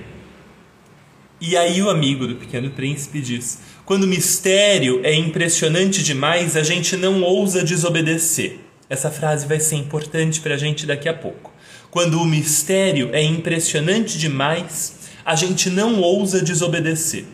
E 1.40 1.56
aí 1.56 1.82
o 1.82 1.88
amigo 1.88 2.26
do 2.26 2.36
Pequeno 2.36 2.70
Príncipe 2.70 3.22
diz: 3.22 3.60
Quando 3.86 4.04
o 4.04 4.06
mistério 4.06 5.00
é 5.02 5.14
impressionante 5.14 6.02
demais, 6.02 6.54
a 6.54 6.62
gente 6.62 6.94
não 6.94 7.22
ousa 7.22 7.64
desobedecer. 7.64 8.58
Essa 8.90 9.10
frase 9.10 9.46
vai 9.46 9.58
ser 9.58 9.76
importante 9.76 10.38
para 10.38 10.54
a 10.54 10.58
gente 10.58 10.84
daqui 10.84 11.08
a 11.08 11.14
pouco. 11.14 11.50
Quando 11.90 12.20
o 12.20 12.26
mistério 12.26 13.08
é 13.14 13.22
impressionante 13.22 14.18
demais, 14.18 14.98
a 15.24 15.34
gente 15.34 15.70
não 15.70 15.98
ousa 15.98 16.42
desobedecer. 16.42 17.24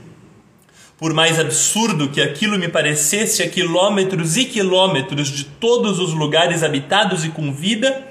Por 0.99 1.14
mais 1.14 1.38
absurdo 1.38 2.09
que 2.09 2.21
aquilo 2.21 2.59
me 2.59 2.69
parecesse 2.69 3.40
a 3.40 3.49
quilômetros 3.49 4.37
e 4.37 4.45
quilômetros 4.45 5.28
de 5.28 5.45
todos 5.45 6.00
os 6.00 6.12
lugares 6.12 6.64
habitados 6.64 7.25
e 7.25 7.28
com 7.28 7.52
vida, 7.52 8.09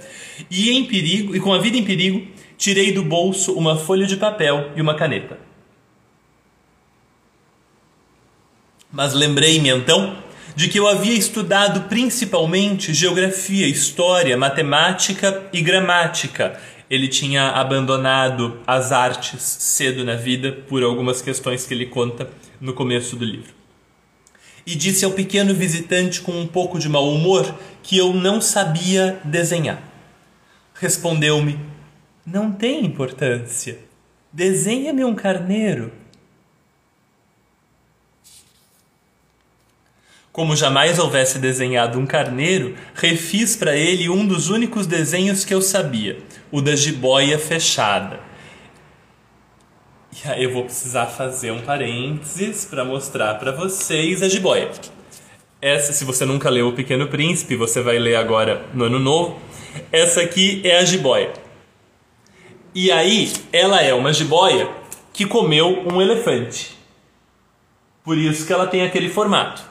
e 0.49 0.71
em 0.71 0.85
perigo, 0.85 1.35
e 1.35 1.39
com 1.39 1.53
a 1.53 1.59
vida 1.59 1.75
em 1.75 1.83
perigo, 1.83 2.25
tirei 2.57 2.93
do 2.93 3.03
bolso 3.03 3.51
uma 3.53 3.77
folha 3.77 4.07
de 4.07 4.15
papel 4.15 4.71
e 4.73 4.81
uma 4.81 4.95
caneta. 4.95 5.37
Mas 8.89 9.13
lembrei-me 9.13 9.69
então 9.69 10.15
de 10.55 10.69
que 10.69 10.79
eu 10.79 10.87
havia 10.87 11.13
estudado 11.13 11.89
principalmente 11.89 12.93
geografia, 12.93 13.67
história, 13.67 14.37
matemática 14.37 15.43
e 15.51 15.61
gramática. 15.61 16.57
Ele 16.89 17.09
tinha 17.09 17.49
abandonado 17.49 18.61
as 18.65 18.93
artes 18.93 19.41
cedo 19.41 20.05
na 20.05 20.15
vida 20.15 20.53
por 20.69 20.81
algumas 20.81 21.21
questões 21.21 21.65
que 21.65 21.73
ele 21.73 21.87
conta 21.87 22.29
no 22.59 22.73
começo 22.73 23.15
do 23.15 23.25
livro. 23.25 23.53
E 24.65 24.75
disse 24.75 25.05
ao 25.05 25.11
pequeno 25.11 25.53
visitante 25.53 26.21
com 26.21 26.33
um 26.33 26.47
pouco 26.47 26.77
de 26.77 26.89
mau 26.89 27.09
humor 27.09 27.57
que 27.81 27.97
eu 27.97 28.13
não 28.13 28.41
sabia 28.41 29.19
desenhar. 29.23 29.81
Respondeu-me: 30.73 31.59
Não 32.25 32.51
tem 32.51 32.85
importância. 32.85 33.79
Desenha-me 34.31 35.05
um 35.05 35.15
carneiro. 35.15 35.91
Como 40.37 40.55
jamais 40.55 40.99
houvesse 40.99 41.39
desenhado 41.39 41.97
um 41.97 42.05
carneiro, 42.05 42.75
refiz 42.93 43.55
para 43.55 43.75
ele 43.75 44.07
um 44.07 44.23
dos 44.23 44.49
únicos 44.51 44.85
desenhos 44.85 45.43
que 45.43 45.51
eu 45.51 45.63
sabia, 45.63 46.19
o 46.51 46.61
da 46.61 46.75
jiboia 46.75 47.39
fechada. 47.39 48.19
E 50.25 50.27
aí 50.27 50.43
eu 50.45 50.51
vou 50.51 50.63
precisar 50.63 51.05
fazer 51.05 51.51
um 51.51 51.61
parênteses 51.61 52.65
para 52.65 52.83
mostrar 52.83 53.35
para 53.35 53.51
vocês 53.51 54.23
a 54.23 54.27
jiboia. 54.27 54.71
Essa, 55.61 55.93
se 55.93 56.03
você 56.03 56.25
nunca 56.25 56.49
leu 56.49 56.69
O 56.69 56.73
Pequeno 56.73 57.07
Príncipe, 57.07 57.55
você 57.55 57.81
vai 57.81 57.99
ler 57.99 58.15
agora 58.15 58.65
no 58.73 58.85
Ano 58.85 58.97
Novo. 58.97 59.39
Essa 59.91 60.21
aqui 60.21 60.61
é 60.63 60.79
a 60.79 60.85
jiboia. 60.85 61.33
E 62.73 62.91
aí, 62.91 63.31
ela 63.53 63.81
é 63.81 63.93
uma 63.93 64.11
jiboia 64.11 64.67
que 65.13 65.25
comeu 65.25 65.83
um 65.87 66.01
elefante. 66.01 66.75
Por 68.03 68.17
isso 68.17 68.47
que 68.47 68.53
ela 68.53 68.65
tem 68.65 68.81
aquele 68.81 69.09
formato. 69.09 69.61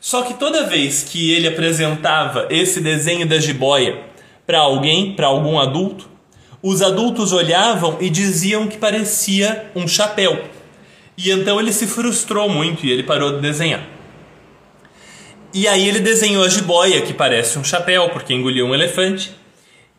Só 0.00 0.22
que 0.22 0.34
toda 0.34 0.66
vez 0.66 1.02
que 1.02 1.32
ele 1.32 1.48
apresentava 1.48 2.46
esse 2.50 2.80
desenho 2.80 3.26
da 3.26 3.38
jiboia 3.38 4.04
para 4.46 4.58
alguém, 4.58 5.14
para 5.14 5.28
algum 5.28 5.58
adulto, 5.58 6.13
os 6.66 6.80
adultos 6.80 7.34
olhavam 7.34 7.98
e 8.00 8.08
diziam 8.08 8.66
que 8.66 8.78
parecia 8.78 9.70
um 9.76 9.86
chapéu. 9.86 10.44
E 11.14 11.30
então 11.30 11.60
ele 11.60 11.70
se 11.70 11.86
frustrou 11.86 12.48
muito 12.48 12.86
e 12.86 12.90
ele 12.90 13.02
parou 13.02 13.34
de 13.34 13.42
desenhar. 13.42 13.86
E 15.52 15.68
aí 15.68 15.86
ele 15.86 16.00
desenhou 16.00 16.42
a 16.42 16.48
jiboia, 16.48 17.02
que 17.02 17.12
parece 17.12 17.58
um 17.58 17.62
chapéu, 17.62 18.08
porque 18.08 18.32
engoliu 18.32 18.64
um 18.64 18.74
elefante. 18.74 19.32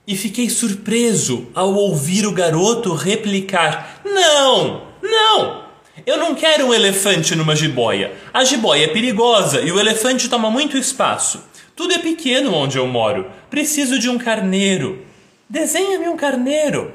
E 0.08 0.18
fiquei 0.18 0.50
surpreso 0.50 1.48
ao 1.54 1.72
ouvir 1.72 2.26
o 2.26 2.32
garoto 2.32 2.96
replicar: 2.96 4.02
Não, 4.04 4.88
não, 5.04 5.66
eu 6.04 6.18
não 6.18 6.34
quero 6.34 6.66
um 6.66 6.74
elefante 6.74 7.36
numa 7.36 7.56
jiboia. 7.56 8.12
A 8.34 8.44
jiboia 8.44 8.86
é 8.86 8.88
perigosa 8.88 9.62
e 9.62 9.72
o 9.72 9.80
elefante 9.80 10.28
toma 10.28 10.50
muito 10.50 10.80
espaço. 10.80 11.44
Tudo 11.76 11.94
é 11.94 12.00
pequeno 12.00 12.56
onde 12.56 12.80
eu 12.80 12.88
moro. 12.88 13.28
Preciso 13.52 14.00
de 14.00 14.10
um 14.10 14.18
carneiro. 14.18 15.06
Desenha-me 15.50 16.08
um 16.08 16.18
carneiro. 16.18 16.94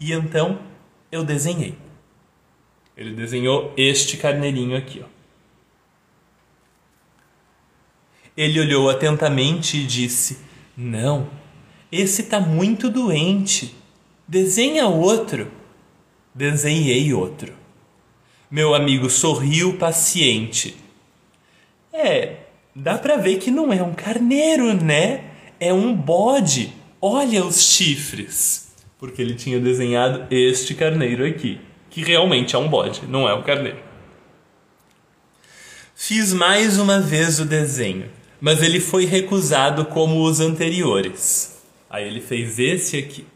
E 0.00 0.12
então 0.12 0.60
eu 1.10 1.24
desenhei. 1.24 1.76
Ele 2.96 3.14
desenhou 3.14 3.72
este 3.76 4.16
carneirinho 4.16 4.76
aqui, 4.76 5.04
ó. 5.04 5.08
Ele 8.36 8.60
olhou 8.60 8.88
atentamente 8.88 9.78
e 9.78 9.86
disse: 9.86 10.38
Não, 10.76 11.28
esse 11.90 12.22
está 12.22 12.38
muito 12.38 12.88
doente. 12.88 13.74
Desenha 14.26 14.86
outro 14.86 15.50
desenhei 16.38 17.12
outro. 17.12 17.52
Meu 18.48 18.72
amigo 18.72 19.10
sorriu 19.10 19.76
paciente. 19.76 20.76
É, 21.92 22.36
dá 22.74 22.96
pra 22.96 23.16
ver 23.16 23.38
que 23.38 23.50
não 23.50 23.72
é 23.72 23.82
um 23.82 23.92
carneiro, 23.92 24.72
né? 24.72 25.24
É 25.60 25.72
um 25.72 25.94
bode. 25.94 26.72
Olha 27.00 27.44
os 27.44 27.62
chifres. 27.62 28.68
Porque 28.98 29.22
ele 29.22 29.34
tinha 29.34 29.60
desenhado 29.60 30.26
este 30.30 30.74
carneiro 30.74 31.24
aqui, 31.24 31.60
que 31.88 32.02
realmente 32.02 32.56
é 32.56 32.58
um 32.58 32.68
bode, 32.68 33.06
não 33.06 33.28
é 33.28 33.34
um 33.34 33.42
carneiro. 33.42 33.78
Fiz 35.94 36.32
mais 36.32 36.78
uma 36.78 37.00
vez 37.00 37.38
o 37.38 37.44
desenho, 37.44 38.10
mas 38.40 38.62
ele 38.62 38.80
foi 38.80 39.04
recusado 39.04 39.84
como 39.84 40.22
os 40.22 40.40
anteriores. 40.40 41.62
Aí 41.88 42.06
ele 42.06 42.20
fez 42.20 42.58
esse 42.58 42.96
aqui, 42.96 43.26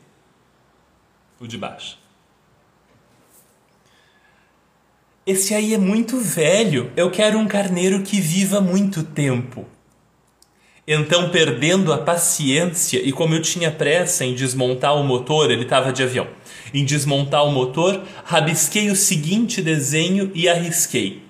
o 1.41 1.47
de 1.47 1.57
baixo. 1.57 1.99
Esse 5.25 5.55
aí 5.55 5.75
é 5.75 5.79
muito 5.79 6.19
velho. 6.19 6.93
Eu 6.97 7.11
quero 7.11 7.38
um 7.38 7.47
carneiro 7.47 8.02
que 8.02 8.21
viva 8.21 8.61
muito 8.61 9.05
tempo. 9.05 9.64
Então, 10.94 11.30
perdendo 11.30 11.90
a 11.90 11.96
paciência, 11.96 13.00
e 13.02 13.12
como 13.12 13.34
eu 13.34 13.40
tinha 13.40 13.70
pressa 13.70 14.26
em 14.26 14.34
desmontar 14.34 14.94
o 14.94 15.02
motor, 15.02 15.50
ele 15.50 15.62
estava 15.62 15.90
de 15.90 16.02
avião, 16.02 16.28
em 16.75 16.84
desmontar 16.84 17.46
o 17.46 17.50
motor, 17.50 18.06
rabisquei 18.25 18.90
o 18.90 18.96
seguinte 18.96 19.62
desenho 19.62 20.30
e 20.34 20.50
arrisquei. 20.50 21.22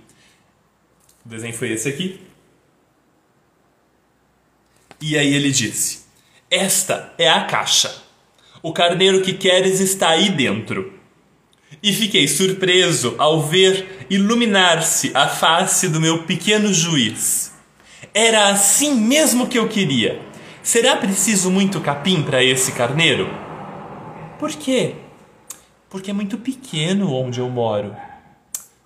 O 1.25 1.29
desenho 1.29 1.55
foi 1.55 1.71
esse 1.71 1.89
aqui. 1.89 2.21
E 5.01 5.17
aí 5.17 5.33
ele 5.33 5.53
disse: 5.53 6.07
Esta 6.51 7.15
é 7.17 7.29
a 7.29 7.45
caixa. 7.45 8.03
O 8.65 8.73
carneiro 8.73 9.23
que 9.23 9.33
queres 9.33 9.79
está 9.79 10.09
aí 10.09 10.29
dentro. 10.29 10.93
E 11.81 11.93
fiquei 11.93 12.27
surpreso 12.27 13.15
ao 13.17 13.41
ver 13.41 14.07
iluminar-se 14.11 15.13
a 15.15 15.29
face 15.29 15.89
do 15.89 16.01
meu 16.01 16.25
pequeno 16.25 16.75
juiz. 16.75 17.52
Era 18.15 18.51
assim 18.51 18.95
mesmo 18.95 19.47
que 19.47 19.59
eu 19.59 19.69
queria. 19.69 20.21
Será 20.63 20.97
preciso 20.97 21.51
muito 21.51 21.81
capim 21.81 22.23
para 22.23 22.45
esse 22.45 22.73
carneiro? 22.73 23.29
Por 24.39 24.51
quê? 24.51 24.97
Porque 25.89 26.11
é 26.11 26.15
muito 26.15 26.37
pequeno 26.37 27.11
onde 27.11 27.41
eu 27.41 27.49
moro. 27.49 27.97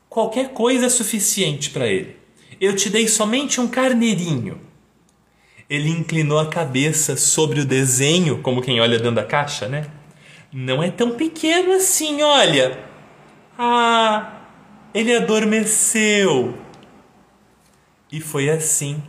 Qualquer 0.08 0.50
coisa 0.50 0.86
é 0.86 0.88
suficiente 0.88 1.70
para 1.70 1.88
ele. 1.88 2.16
Eu 2.60 2.76
te 2.76 2.88
dei 2.88 3.08
somente 3.08 3.60
um 3.60 3.66
carneirinho. 3.66 4.60
Ele 5.68 5.90
inclinou 5.90 6.38
a 6.38 6.48
cabeça 6.48 7.16
sobre 7.16 7.60
o 7.60 7.64
desenho, 7.64 8.40
como 8.42 8.62
quem 8.62 8.80
olha 8.80 8.96
dentro 8.96 9.16
da 9.16 9.24
caixa, 9.24 9.68
né? 9.68 9.88
Não 10.52 10.80
é 10.80 10.90
tão 10.90 11.16
pequeno 11.16 11.72
assim, 11.72 12.22
olha. 12.22 12.78
Ah, 13.58 14.40
ele 14.94 15.14
adormeceu. 15.16 16.56
E 18.10 18.20
foi 18.20 18.48
assim 18.48 19.02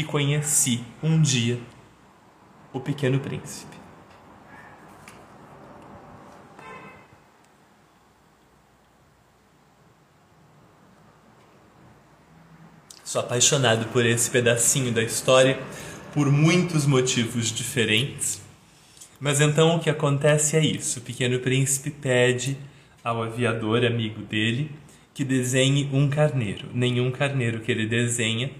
que 0.00 0.04
conheci 0.04 0.80
um 1.02 1.20
dia 1.20 1.60
o 2.72 2.80
Pequeno 2.80 3.20
Príncipe. 3.20 3.76
Sou 13.04 13.20
apaixonado 13.20 13.86
por 13.88 14.06
esse 14.06 14.30
pedacinho 14.30 14.90
da 14.90 15.02
história 15.02 15.60
por 16.14 16.30
muitos 16.30 16.86
motivos 16.86 17.52
diferentes. 17.52 18.40
Mas 19.18 19.38
então 19.38 19.76
o 19.76 19.80
que 19.80 19.90
acontece 19.90 20.56
é 20.56 20.64
isso: 20.64 21.00
o 21.00 21.02
Pequeno 21.02 21.40
Príncipe 21.40 21.90
pede 21.90 22.56
ao 23.04 23.22
aviador 23.22 23.84
amigo 23.84 24.22
dele 24.22 24.70
que 25.12 25.24
desenhe 25.24 25.90
um 25.92 26.08
carneiro. 26.08 26.68
Nenhum 26.72 27.10
carneiro 27.10 27.60
que 27.60 27.70
ele 27.70 27.86
desenha 27.86 28.50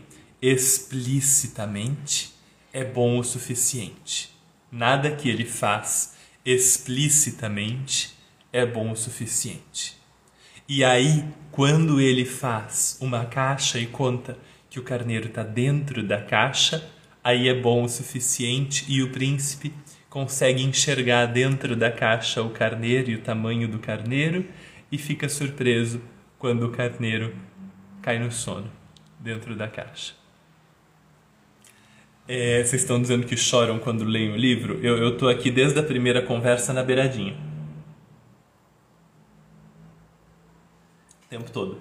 explicitamente 0.43 2.33
é 2.73 2.85
bom 2.85 3.19
o 3.19 3.25
suficiente. 3.25 4.31
Nada 4.73 5.11
que 5.11 5.29
ele 5.29 5.45
faz 5.45 6.17
explicitamente 6.45 8.17
é 8.53 8.65
bom 8.65 8.93
o 8.93 8.97
suficiente. 8.97 9.99
E 10.69 10.85
aí, 10.85 11.25
quando 11.51 12.01
ele 12.01 12.25
faz 12.25 12.97
uma 13.01 13.25
caixa 13.27 13.79
e 13.79 13.87
conta 13.87 14.39
que 14.71 14.79
o 14.79 14.83
carneiro 14.85 15.27
está 15.27 15.43
dentro 15.43 16.03
da 16.03 16.23
caixa, 16.23 16.89
aí 17.23 17.49
é 17.49 17.55
bom 17.55 17.83
o 17.83 17.89
suficiente 17.89 18.85
e 18.89 19.03
o 19.03 19.11
príncipe 19.11 19.75
consegue 20.09 20.63
enxergar 20.63 21.27
dentro 21.27 21.77
da 21.77 21.91
caixa 21.91 22.43
o 22.43 22.51
carneiro 22.51 23.11
e 23.11 23.17
o 23.17 23.23
tamanho 23.23 23.69
do 23.69 23.79
carneiro 23.79 24.47
e 24.91 24.97
fica 24.97 25.29
surpreso 25.29 26.01
quando 26.39 26.67
o 26.67 26.71
carneiro 26.71 27.35
cai 28.01 28.19
no 28.19 28.33
sono 28.33 28.71
dentro 29.19 29.55
da 29.55 29.69
caixa. 29.69 30.20
É, 32.33 32.63
vocês 32.63 32.83
estão 32.83 33.03
dizendo 33.03 33.27
que 33.27 33.37
choram 33.37 33.81
quando 33.81 34.05
leem 34.05 34.31
o 34.31 34.37
livro? 34.37 34.79
Eu, 34.85 34.97
eu 34.99 35.19
tô 35.19 35.27
aqui 35.27 35.51
desde 35.51 35.81
a 35.81 35.83
primeira 35.83 36.23
conversa 36.23 36.73
na 36.73 36.81
beiradinha. 36.81 37.35
O 41.25 41.29
tempo 41.29 41.51
todo. 41.51 41.81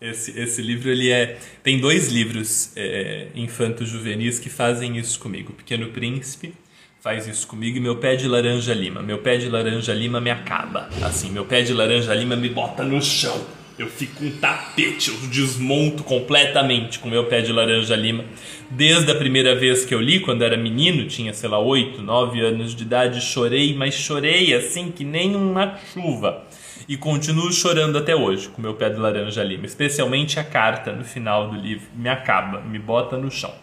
Esse, 0.00 0.40
esse 0.40 0.62
livro, 0.62 0.88
ele 0.88 1.10
é... 1.10 1.38
Tem 1.62 1.78
dois 1.78 2.08
livros 2.08 2.72
é, 2.76 3.28
infanto-juvenis 3.34 4.38
que 4.38 4.48
fazem 4.48 4.96
isso 4.96 5.20
comigo. 5.20 5.52
Pequeno 5.52 5.88
Príncipe 5.90 6.54
faz 7.02 7.26
isso 7.26 7.46
comigo 7.46 7.76
e 7.76 7.80
meu 7.80 7.96
pé 7.96 8.16
de 8.16 8.26
laranja 8.26 8.72
lima. 8.72 9.02
Meu 9.02 9.18
pé 9.18 9.36
de 9.36 9.50
laranja 9.50 9.92
lima 9.92 10.18
me 10.18 10.30
acaba. 10.30 10.88
Assim, 11.02 11.30
meu 11.30 11.44
pé 11.44 11.60
de 11.60 11.74
laranja 11.74 12.14
lima 12.14 12.36
me 12.36 12.48
bota 12.48 12.82
no 12.82 13.02
chão 13.02 13.38
eu 13.80 13.88
fico 13.88 14.22
um 14.22 14.30
tapete, 14.36 15.08
eu 15.08 15.16
desmonto 15.28 16.04
completamente 16.04 16.98
com 16.98 17.08
meu 17.08 17.24
pé 17.24 17.40
de 17.40 17.50
laranja 17.50 17.96
lima. 17.96 18.26
Desde 18.70 19.10
a 19.10 19.14
primeira 19.14 19.54
vez 19.56 19.86
que 19.86 19.94
eu 19.94 20.00
li, 20.02 20.20
quando 20.20 20.42
era 20.42 20.54
menino, 20.54 21.06
tinha, 21.06 21.32
sei 21.32 21.48
lá, 21.48 21.58
8, 21.58 22.02
9 22.02 22.40
anos 22.40 22.74
de 22.74 22.82
idade, 22.82 23.22
chorei, 23.22 23.74
mas 23.74 23.94
chorei 23.94 24.52
assim 24.52 24.90
que 24.90 25.02
nem 25.02 25.34
uma 25.34 25.78
chuva. 25.78 26.46
E 26.86 26.94
continuo 26.94 27.50
chorando 27.50 27.96
até 27.96 28.14
hoje 28.14 28.50
com 28.50 28.60
meu 28.60 28.74
pé 28.74 28.90
de 28.90 28.98
laranja 28.98 29.42
lima, 29.42 29.64
especialmente 29.64 30.38
a 30.38 30.44
carta 30.44 30.92
no 30.92 31.04
final 31.04 31.48
do 31.48 31.56
livro. 31.56 31.86
Me 31.94 32.10
acaba, 32.10 32.60
me 32.60 32.78
bota 32.78 33.16
no 33.16 33.30
chão. 33.30 33.54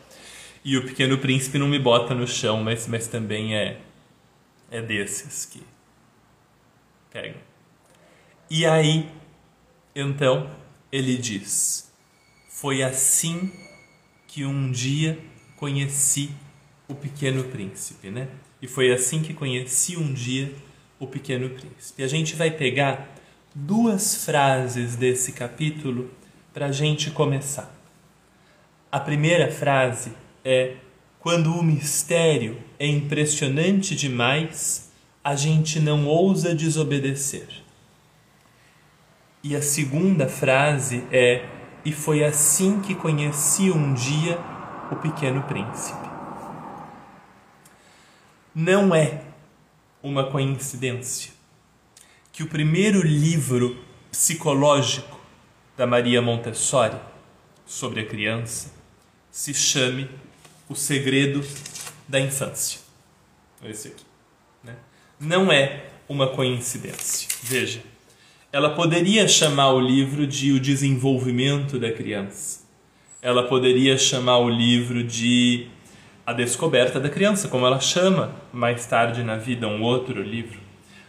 E 0.65 0.77
o 0.77 0.84
Pequeno 0.84 1.19
Príncipe 1.19 1.60
não 1.60 1.67
me 1.67 1.77
bota 1.77 2.15
no 2.15 2.27
chão, 2.27 2.63
mas, 2.63 2.88
mas 2.88 3.06
também 3.06 3.56
é, 3.56 3.77
é 4.71 4.82
desses 4.82 5.45
que 5.45 5.62
pegam. 7.12 7.39
E 8.49 8.65
aí 8.65 9.06
então 10.00 10.48
ele 10.92 11.18
diz: 11.18 11.92
Foi 12.48 12.84
assim 12.84 13.52
que 14.28 14.46
um 14.46 14.72
dia 14.72 15.18
conheci 15.56 16.30
o 16.88 16.94
pequeno 16.94 17.44
príncipe, 17.46 18.12
né? 18.12 18.28
E 18.62 18.68
foi 18.68 18.94
assim 18.94 19.24
que 19.24 19.34
conheci 19.34 19.98
um 19.98 20.14
dia 20.14 20.54
o 21.00 21.08
pequeno 21.08 21.50
príncipe. 21.50 22.04
A 22.04 22.08
gente 22.08 22.36
vai 22.36 22.52
pegar 22.52 23.10
duas 23.56 24.24
frases 24.24 24.96
desse 24.96 25.32
capítulo 25.32 26.12
para 26.54 26.68
a 26.68 26.72
gente 26.72 27.10
começar. 27.10 27.76
A 28.92 29.00
primeira 29.00 29.52
frase 29.52 30.12
é: 30.46 30.76
Quando 31.20 31.52
o 31.54 31.64
mistério 31.64 32.62
é 32.78 32.86
impressionante 32.86 33.96
demais, 33.96 34.92
a 35.24 35.36
gente 35.36 35.80
não 35.80 36.06
ousa 36.06 36.54
desobedecer. 36.54 37.66
E 39.50 39.56
a 39.56 39.62
segunda 39.62 40.28
frase 40.28 41.08
é: 41.10 41.48
E 41.86 41.94
foi 41.94 42.22
assim 42.22 42.82
que 42.82 42.94
conheci 42.94 43.72
um 43.72 43.94
dia 43.94 44.38
o 44.92 44.98
pequeno 44.98 45.42
príncipe. 45.44 46.06
Não 48.54 48.94
é 48.94 49.22
uma 50.04 50.30
coincidência 50.30 51.32
que 52.30 52.44
o 52.44 52.48
primeiro 52.48 53.02
livro 53.02 53.82
psicológico 54.12 55.18
da 55.78 55.88
Maria 55.88 56.22
Montessori 56.22 56.98
sobre 57.66 58.02
a 58.02 58.06
criança 58.06 58.74
se 59.32 59.54
chame 59.54 60.10
O 60.68 60.76
Segredo 60.76 61.42
da 62.06 62.20
Infância. 62.20 62.82
Esse 63.64 63.88
aqui. 63.88 64.04
Né? 64.62 64.76
Não 65.18 65.50
é 65.50 65.86
uma 66.10 66.28
coincidência. 66.36 67.30
Veja. 67.44 67.82
Ela 68.52 68.70
poderia 68.70 69.28
chamar 69.28 69.74
o 69.74 69.80
livro 69.80 70.26
de 70.26 70.54
O 70.54 70.60
Desenvolvimento 70.60 71.78
da 71.78 71.92
Criança. 71.92 72.66
Ela 73.22 73.44
poderia 73.44 73.98
chamar 73.98 74.38
o 74.38 74.48
livro 74.50 75.04
de 75.04 75.68
A 76.26 76.32
Descoberta 76.32 76.98
da 76.98 77.10
Criança, 77.10 77.50
como 77.50 77.66
ela 77.66 77.82
chama 77.82 78.34
mais 78.54 78.86
tarde 78.86 79.22
na 79.22 79.36
vida 79.36 79.68
um 79.68 79.82
outro 79.82 80.22
livro. 80.22 80.60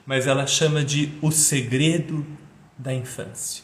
Mas 0.04 0.26
ela 0.26 0.48
chama 0.48 0.82
de 0.82 1.12
O 1.22 1.30
Segredo 1.30 2.26
da 2.76 2.92
Infância. 2.92 3.62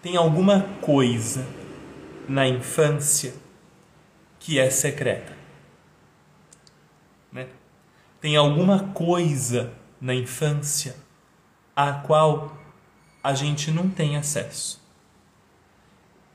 Tem 0.00 0.16
alguma 0.16 0.62
coisa 0.80 1.46
na 2.26 2.48
infância 2.48 3.34
que 4.40 4.58
é 4.58 4.70
secreta. 4.70 5.36
Né? 7.30 7.46
Tem 8.22 8.36
alguma 8.36 8.84
coisa 8.94 9.70
na 10.00 10.14
infância 10.14 11.03
à 11.74 11.92
qual 11.92 12.56
a 13.22 13.34
gente 13.34 13.70
não 13.70 13.88
tem 13.88 14.16
acesso 14.16 14.82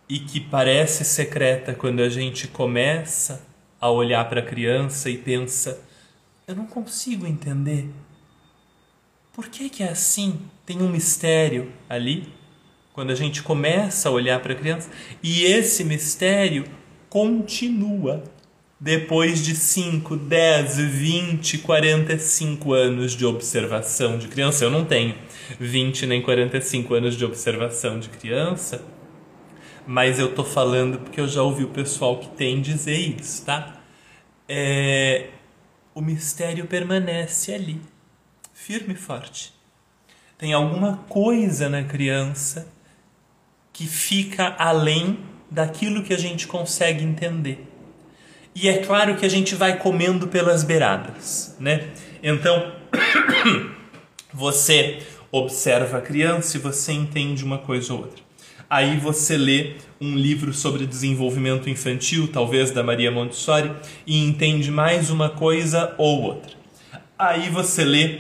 e 0.10 0.20
que 0.20 0.40
parece 0.40 1.06
secreta 1.06 1.74
quando 1.76 2.02
a 2.02 2.10
gente 2.10 2.48
começa 2.48 3.46
a 3.80 3.90
olhar 3.92 4.28
para 4.28 4.40
a 4.40 4.46
criança 4.46 5.10
e 5.10 5.18
pensa: 5.18 5.80
eu 6.48 6.56
não 6.56 6.66
consigo 6.66 7.28
entender. 7.28 7.88
Por 9.32 9.48
que, 9.48 9.70
que 9.70 9.84
é 9.84 9.90
assim? 9.90 10.40
Tem 10.66 10.82
um 10.82 10.90
mistério 10.90 11.72
ali. 11.88 12.34
Quando 12.92 13.12
a 13.12 13.16
gente 13.16 13.44
começa 13.44 14.10
a 14.10 14.12
olhar 14.12 14.42
para 14.42 14.54
a 14.54 14.56
criança 14.56 14.90
e 15.24 15.44
esse 15.44 15.84
mistério 15.84 16.66
continua 17.08 18.24
depois 18.80 19.44
de 19.44 19.56
5, 19.56 20.16
10, 20.16 20.78
20, 20.78 21.58
45 21.58 22.74
anos 22.74 23.12
de 23.12 23.26
observação 23.26 24.18
de 24.18 24.28
criança. 24.28 24.64
Eu 24.64 24.70
não 24.70 24.86
tenho 24.86 25.16
20 25.60 26.06
nem 26.06 26.22
45 26.22 26.94
anos 26.94 27.18
de 27.18 27.26
observação 27.26 28.00
de 28.00 28.08
criança, 28.08 28.82
mas 29.86 30.18
eu 30.18 30.34
tô 30.34 30.44
falando 30.44 31.00
porque 31.00 31.20
eu 31.20 31.28
já 31.28 31.44
ouvi 31.44 31.66
o 31.66 31.70
pessoal 31.70 32.20
que 32.20 32.30
tem 32.30 32.62
dizer 32.62 32.98
isso, 32.98 33.46
tá? 33.46 33.82
É, 34.48 35.30
o 35.94 36.02
mistério 36.02 36.66
permanece 36.66 37.54
ali, 37.54 37.82
firme 38.54 38.94
e 38.94 38.98
forte. 38.98 39.54
Tem 40.38 40.54
alguma 40.54 40.98
coisa 41.10 41.68
na 41.68 41.84
criança 41.84 42.72
que 43.74 43.86
fica 43.86 44.56
além 44.58 45.20
daquilo 45.52 46.04
que 46.04 46.14
a 46.14 46.18
gente 46.18 46.48
consegue 46.48 47.04
entender. 47.04 47.69
E 48.62 48.68
é 48.68 48.80
claro 48.80 49.16
que 49.16 49.26
a 49.26 49.30
gente 49.30 49.56
vai 49.56 49.78
comendo 49.78 50.28
pelas 50.28 50.66
beiradas, 50.66 51.56
né? 51.62 51.92
Então, 52.22 52.74
você 54.34 55.00
observa 55.32 56.00
a 56.00 56.02
criança 56.02 56.58
e 56.58 56.60
você 56.60 56.92
entende 56.92 57.46
uma 57.46 57.60
coisa 57.60 57.94
ou 57.94 58.02
outra. 58.02 58.22
Aí 58.70 58.98
você 58.98 59.38
lê 59.38 59.76
um 60.02 60.14
livro 60.14 60.54
sobre 60.54 60.86
desenvolvimento 60.86 61.70
infantil, 61.70 62.28
talvez 62.28 62.70
da 62.72 62.84
Maria 62.84 63.10
Montessori, 63.10 63.72
e 64.06 64.22
entende 64.26 64.70
mais 64.70 65.10
uma 65.10 65.30
coisa 65.30 65.96
ou 65.98 66.24
outra. 66.24 66.52
Aí 67.18 67.50
você 67.50 67.86
lê 67.86 68.20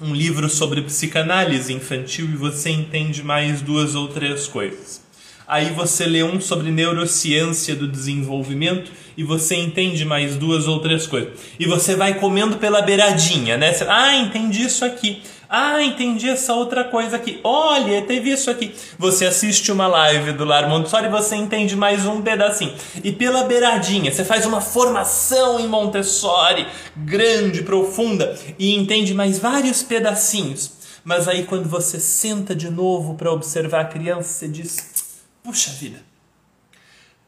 um 0.00 0.14
livro 0.14 0.48
sobre 0.48 0.82
psicanálise 0.82 1.72
infantil 1.72 2.26
e 2.26 2.36
você 2.36 2.70
entende 2.70 3.24
mais 3.24 3.60
duas 3.60 3.96
ou 3.96 4.06
três 4.06 4.46
coisas. 4.46 5.02
Aí 5.46 5.70
você 5.70 6.06
lê 6.06 6.22
um 6.22 6.40
sobre 6.40 6.70
neurociência 6.70 7.74
do 7.74 7.88
desenvolvimento 7.88 8.92
e 9.16 9.24
você 9.24 9.56
entende 9.56 10.04
mais 10.04 10.36
duas 10.36 10.66
ou 10.68 10.80
três 10.80 11.06
coisas. 11.06 11.32
E 11.58 11.66
você 11.66 11.94
vai 11.94 12.14
comendo 12.14 12.56
pela 12.56 12.82
beiradinha, 12.82 13.56
né? 13.56 13.72
Você, 13.72 13.84
ah, 13.88 14.16
entendi 14.16 14.64
isso 14.64 14.84
aqui. 14.84 15.22
Ah, 15.54 15.82
entendi 15.82 16.30
essa 16.30 16.54
outra 16.54 16.82
coisa 16.82 17.16
aqui. 17.16 17.38
Olha, 17.44 18.00
teve 18.02 18.30
isso 18.30 18.50
aqui. 18.50 18.74
Você 18.98 19.26
assiste 19.26 19.70
uma 19.70 19.86
live 19.86 20.32
do 20.32 20.46
Lar 20.46 20.66
Montessori 20.66 21.08
e 21.08 21.10
você 21.10 21.36
entende 21.36 21.76
mais 21.76 22.06
um 22.06 22.22
pedacinho. 22.22 22.74
E 23.04 23.12
pela 23.12 23.44
beiradinha, 23.44 24.10
você 24.10 24.24
faz 24.24 24.46
uma 24.46 24.62
formação 24.62 25.60
em 25.60 25.68
Montessori 25.68 26.66
grande, 26.96 27.62
profunda 27.64 28.34
e 28.58 28.74
entende 28.74 29.12
mais 29.12 29.38
vários 29.38 29.82
pedacinhos. 29.82 30.72
Mas 31.04 31.28
aí 31.28 31.44
quando 31.44 31.68
você 31.68 32.00
senta 32.00 32.54
de 32.54 32.70
novo 32.70 33.14
para 33.14 33.30
observar 33.30 33.82
a 33.82 33.84
criança, 33.84 34.30
você 34.30 34.48
diz: 34.48 35.20
"Puxa 35.42 35.70
vida. 35.72 35.98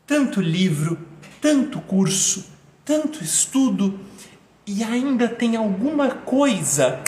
Tanto 0.06 0.40
livro, 0.40 0.98
tanto 1.44 1.78
curso, 1.82 2.46
tanto 2.86 3.22
estudo 3.22 4.00
e 4.66 4.82
ainda 4.82 5.28
tem 5.28 5.56
alguma 5.56 6.10
coisa 6.10 7.02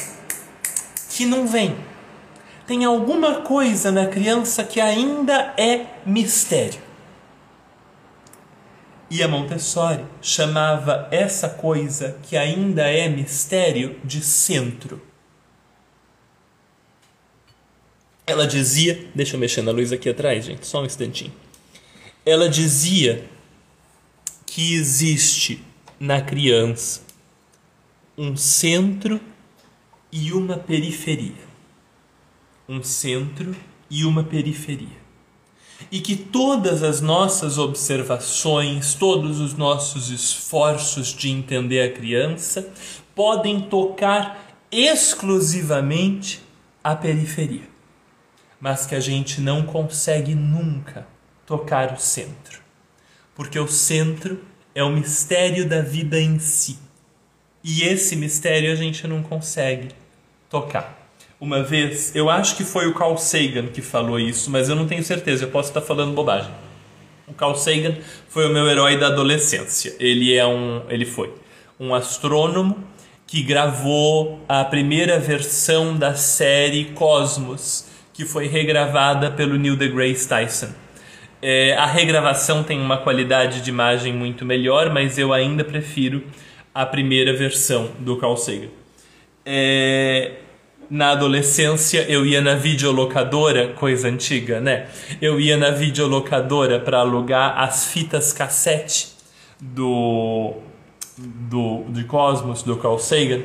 que 1.08 1.24
não 1.24 1.46
vem. 1.46 1.74
Tem 2.66 2.84
alguma 2.84 3.40
coisa 3.40 3.90
na 3.90 4.06
criança 4.06 4.62
que 4.62 4.78
ainda 4.78 5.54
é 5.56 5.86
mistério. 6.04 6.78
E 9.08 9.22
a 9.22 9.28
Montessori 9.28 10.04
chamava 10.20 11.08
essa 11.10 11.48
coisa 11.48 12.18
que 12.24 12.36
ainda 12.36 12.82
é 12.82 13.08
mistério 13.08 13.98
de 14.04 14.20
centro. 14.20 15.00
Ela 18.26 18.46
dizia, 18.46 19.08
deixa 19.14 19.36
eu 19.36 19.40
mexer 19.40 19.62
na 19.62 19.72
luz 19.72 19.92
aqui 19.92 20.10
atrás, 20.10 20.44
gente, 20.44 20.66
só 20.66 20.82
um 20.82 20.84
instantinho. 20.84 21.32
Ela 22.26 22.50
dizia 22.50 23.34
que 24.56 24.72
existe 24.72 25.62
na 26.00 26.18
criança 26.18 27.02
um 28.16 28.34
centro 28.34 29.20
e 30.10 30.32
uma 30.32 30.56
periferia. 30.56 31.44
Um 32.66 32.82
centro 32.82 33.54
e 33.90 34.02
uma 34.06 34.24
periferia. 34.24 34.96
E 35.92 36.00
que 36.00 36.16
todas 36.16 36.82
as 36.82 37.02
nossas 37.02 37.58
observações, 37.58 38.94
todos 38.94 39.40
os 39.40 39.52
nossos 39.52 40.08
esforços 40.08 41.08
de 41.08 41.28
entender 41.28 41.82
a 41.82 41.92
criança 41.92 42.66
podem 43.14 43.60
tocar 43.60 44.56
exclusivamente 44.72 46.40
a 46.82 46.96
periferia, 46.96 47.68
mas 48.58 48.86
que 48.86 48.94
a 48.94 49.00
gente 49.00 49.38
não 49.38 49.66
consegue 49.66 50.34
nunca 50.34 51.06
tocar 51.44 51.92
o 51.92 52.00
centro, 52.00 52.64
porque 53.36 53.58
o 53.58 53.68
centro 53.68 54.40
é 54.74 54.82
o 54.82 54.90
mistério 54.90 55.68
da 55.68 55.82
vida 55.82 56.18
em 56.18 56.38
si. 56.40 56.78
E 57.62 57.82
esse 57.82 58.16
mistério 58.16 58.72
a 58.72 58.74
gente 58.74 59.06
não 59.06 59.22
consegue 59.22 59.88
tocar. 60.50 61.10
Uma 61.38 61.62
vez, 61.62 62.16
eu 62.16 62.30
acho 62.30 62.56
que 62.56 62.64
foi 62.64 62.88
o 62.88 62.94
Carl 62.94 63.18
Sagan 63.18 63.66
que 63.66 63.82
falou 63.82 64.18
isso, 64.18 64.50
mas 64.50 64.70
eu 64.70 64.74
não 64.74 64.86
tenho 64.86 65.04
certeza, 65.04 65.44
eu 65.44 65.50
posso 65.50 65.68
estar 65.68 65.82
falando 65.82 66.14
bobagem. 66.14 66.50
O 67.28 67.34
Carl 67.34 67.54
Sagan 67.54 67.94
foi 68.28 68.46
o 68.48 68.52
meu 68.52 68.66
herói 68.66 68.96
da 68.96 69.08
adolescência. 69.08 69.94
Ele 70.00 70.34
é 70.34 70.46
um, 70.46 70.82
ele 70.88 71.04
foi 71.04 71.34
um 71.78 71.94
astrônomo 71.94 72.82
que 73.26 73.42
gravou 73.42 74.40
a 74.48 74.64
primeira 74.64 75.18
versão 75.18 75.96
da 75.96 76.14
série 76.14 76.86
Cosmos, 76.94 77.86
que 78.14 78.24
foi 78.24 78.46
regravada 78.46 79.30
pelo 79.30 79.58
Neil 79.58 79.76
deGrasse 79.76 80.26
Tyson. 80.26 80.85
É, 81.42 81.74
a 81.76 81.86
regravação 81.86 82.62
tem 82.62 82.80
uma 82.80 82.96
qualidade 82.96 83.60
de 83.60 83.70
imagem 83.70 84.12
muito 84.12 84.44
melhor, 84.44 84.92
mas 84.92 85.18
eu 85.18 85.32
ainda 85.32 85.62
prefiro 85.64 86.24
a 86.74 86.84
primeira 86.84 87.32
versão 87.32 87.90
do 87.98 88.16
Carl 88.16 88.36
Sagan. 88.36 88.68
É, 89.44 90.32
na 90.90 91.10
adolescência 91.10 92.04
eu 92.08 92.24
ia 92.24 92.40
na 92.40 92.54
videolocadora, 92.54 93.68
coisa 93.68 94.08
antiga, 94.08 94.60
né? 94.60 94.86
Eu 95.20 95.40
ia 95.40 95.56
na 95.56 95.70
videolocadora 95.70 96.80
para 96.80 96.98
alugar 96.98 97.58
as 97.58 97.86
fitas 97.86 98.32
cassete 98.32 99.08
do, 99.60 100.54
do 101.18 101.84
de 101.88 102.04
Cosmos, 102.04 102.62
do 102.62 102.76
Carl 102.76 102.98
Sagan. 102.98 103.42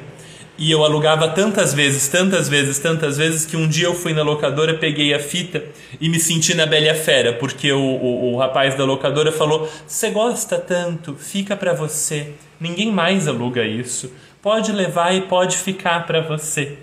E 0.61 0.69
eu 0.69 0.85
alugava 0.85 1.27
tantas 1.29 1.73
vezes, 1.73 2.07
tantas 2.07 2.47
vezes, 2.47 2.77
tantas 2.77 3.17
vezes 3.17 3.47
que 3.47 3.57
um 3.57 3.67
dia 3.67 3.87
eu 3.87 3.95
fui 3.95 4.13
na 4.13 4.21
locadora, 4.21 4.75
peguei 4.75 5.11
a 5.11 5.19
fita 5.19 5.63
e 5.99 6.07
me 6.07 6.19
senti 6.19 6.53
na 6.53 6.67
Bela 6.67 6.93
Fera, 6.93 7.33
porque 7.33 7.71
o, 7.71 7.79
o, 7.79 8.33
o 8.33 8.37
rapaz 8.37 8.75
da 8.75 8.85
locadora 8.85 9.31
falou: 9.31 9.67
Você 9.87 10.11
gosta 10.11 10.59
tanto, 10.59 11.15
fica 11.15 11.55
para 11.55 11.73
você. 11.73 12.33
Ninguém 12.59 12.91
mais 12.91 13.27
aluga 13.27 13.65
isso 13.65 14.11
pode 14.39 14.71
levar 14.71 15.15
e 15.15 15.21
pode 15.21 15.57
ficar 15.57 16.05
para 16.05 16.21
você. 16.21 16.77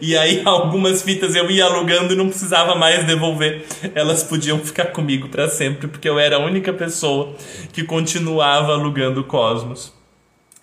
E 0.00 0.16
aí 0.16 0.42
algumas 0.46 1.02
fitas 1.02 1.34
eu 1.34 1.50
ia 1.50 1.64
alugando 1.64 2.12
e 2.12 2.16
não 2.16 2.28
precisava 2.28 2.76
mais 2.76 3.04
devolver. 3.04 3.66
Elas 3.96 4.22
podiam 4.22 4.60
ficar 4.60 4.92
comigo 4.92 5.28
para 5.28 5.48
sempre, 5.48 5.88
porque 5.88 6.08
eu 6.08 6.20
era 6.20 6.36
a 6.36 6.44
única 6.44 6.72
pessoa 6.72 7.34
que 7.72 7.82
continuava 7.82 8.74
alugando 8.74 9.24
Cosmos. 9.24 9.92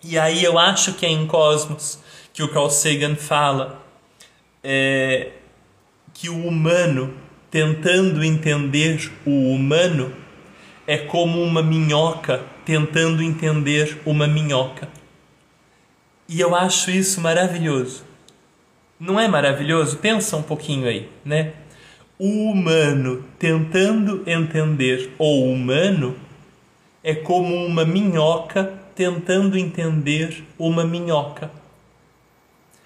E 0.02 0.18
aí 0.18 0.42
eu 0.42 0.58
acho 0.58 0.94
que 0.94 1.06
é 1.06 1.10
em 1.10 1.28
Cosmos 1.28 2.05
que 2.36 2.44
o 2.44 2.50
Carl 2.50 2.70
Sagan 2.70 3.16
fala 3.16 3.82
é, 4.62 5.30
que 6.14 6.28
o 6.30 6.36
humano, 6.36 7.14
tentando 7.50 8.22
entender 8.26 9.10
o 9.26 9.54
humano, 9.54 10.14
é 10.86 10.98
como 10.98 11.42
uma 11.42 11.64
minhoca 11.64 12.44
tentando 12.66 13.24
entender 13.24 14.02
uma 14.06 14.28
minhoca. 14.28 14.90
E 16.28 16.42
eu 16.42 16.54
acho 16.54 16.92
isso 16.92 17.22
maravilhoso. 17.22 18.04
Não 19.00 19.18
é 19.18 19.30
maravilhoso? 19.30 19.98
Pensa 19.98 20.36
um 20.36 20.44
pouquinho 20.44 20.90
aí, 20.90 21.10
né? 21.24 21.54
O 22.20 22.52
humano 22.52 23.24
tentando 23.40 24.24
entender 24.28 25.14
o 25.18 25.46
humano 25.46 26.18
é 27.02 27.16
como 27.16 27.66
uma 27.66 27.86
minhoca 27.86 28.74
tentando 28.94 29.58
entender 29.58 30.44
uma 30.60 30.84
minhoca. 30.84 31.50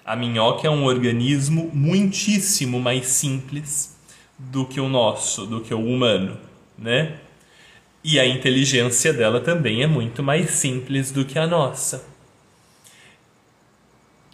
A 0.10 0.16
minhoca 0.16 0.68
é 0.68 0.72
um 0.72 0.86
organismo 0.86 1.70
muitíssimo 1.72 2.80
mais 2.80 3.06
simples 3.06 3.96
do 4.40 4.66
que 4.66 4.82
o 4.82 4.90
nosso, 4.90 5.46
do 5.46 5.62
que 5.62 5.72
o 5.72 5.80
humano, 5.80 6.36
né? 6.76 7.18
E 8.04 8.20
a 8.20 8.26
inteligência 8.26 9.14
dela 9.14 9.40
também 9.40 9.84
é 9.84 9.86
muito 9.86 10.24
mais 10.24 10.50
simples 10.50 11.12
do 11.12 11.24
que 11.24 11.38
a 11.38 11.46
nossa. 11.46 12.08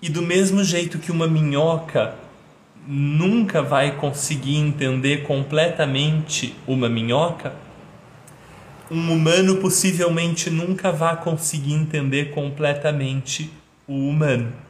E 0.01 0.07
do 0.07 0.21
mesmo 0.21 0.63
jeito 0.63 0.97
que 0.97 1.11
uma 1.11 1.27
minhoca 1.27 2.15
nunca 2.87 3.61
vai 3.61 3.97
conseguir 3.97 4.55
entender 4.55 5.23
completamente 5.23 6.55
uma 6.65 6.87
minhoca, 6.87 7.53
um 8.89 9.11
humano 9.11 9.57
possivelmente 9.57 10.49
nunca 10.49 10.89
vai 10.89 11.21
conseguir 11.21 11.73
entender 11.73 12.31
completamente 12.31 13.51
o 13.85 14.07
humano. 14.07 14.64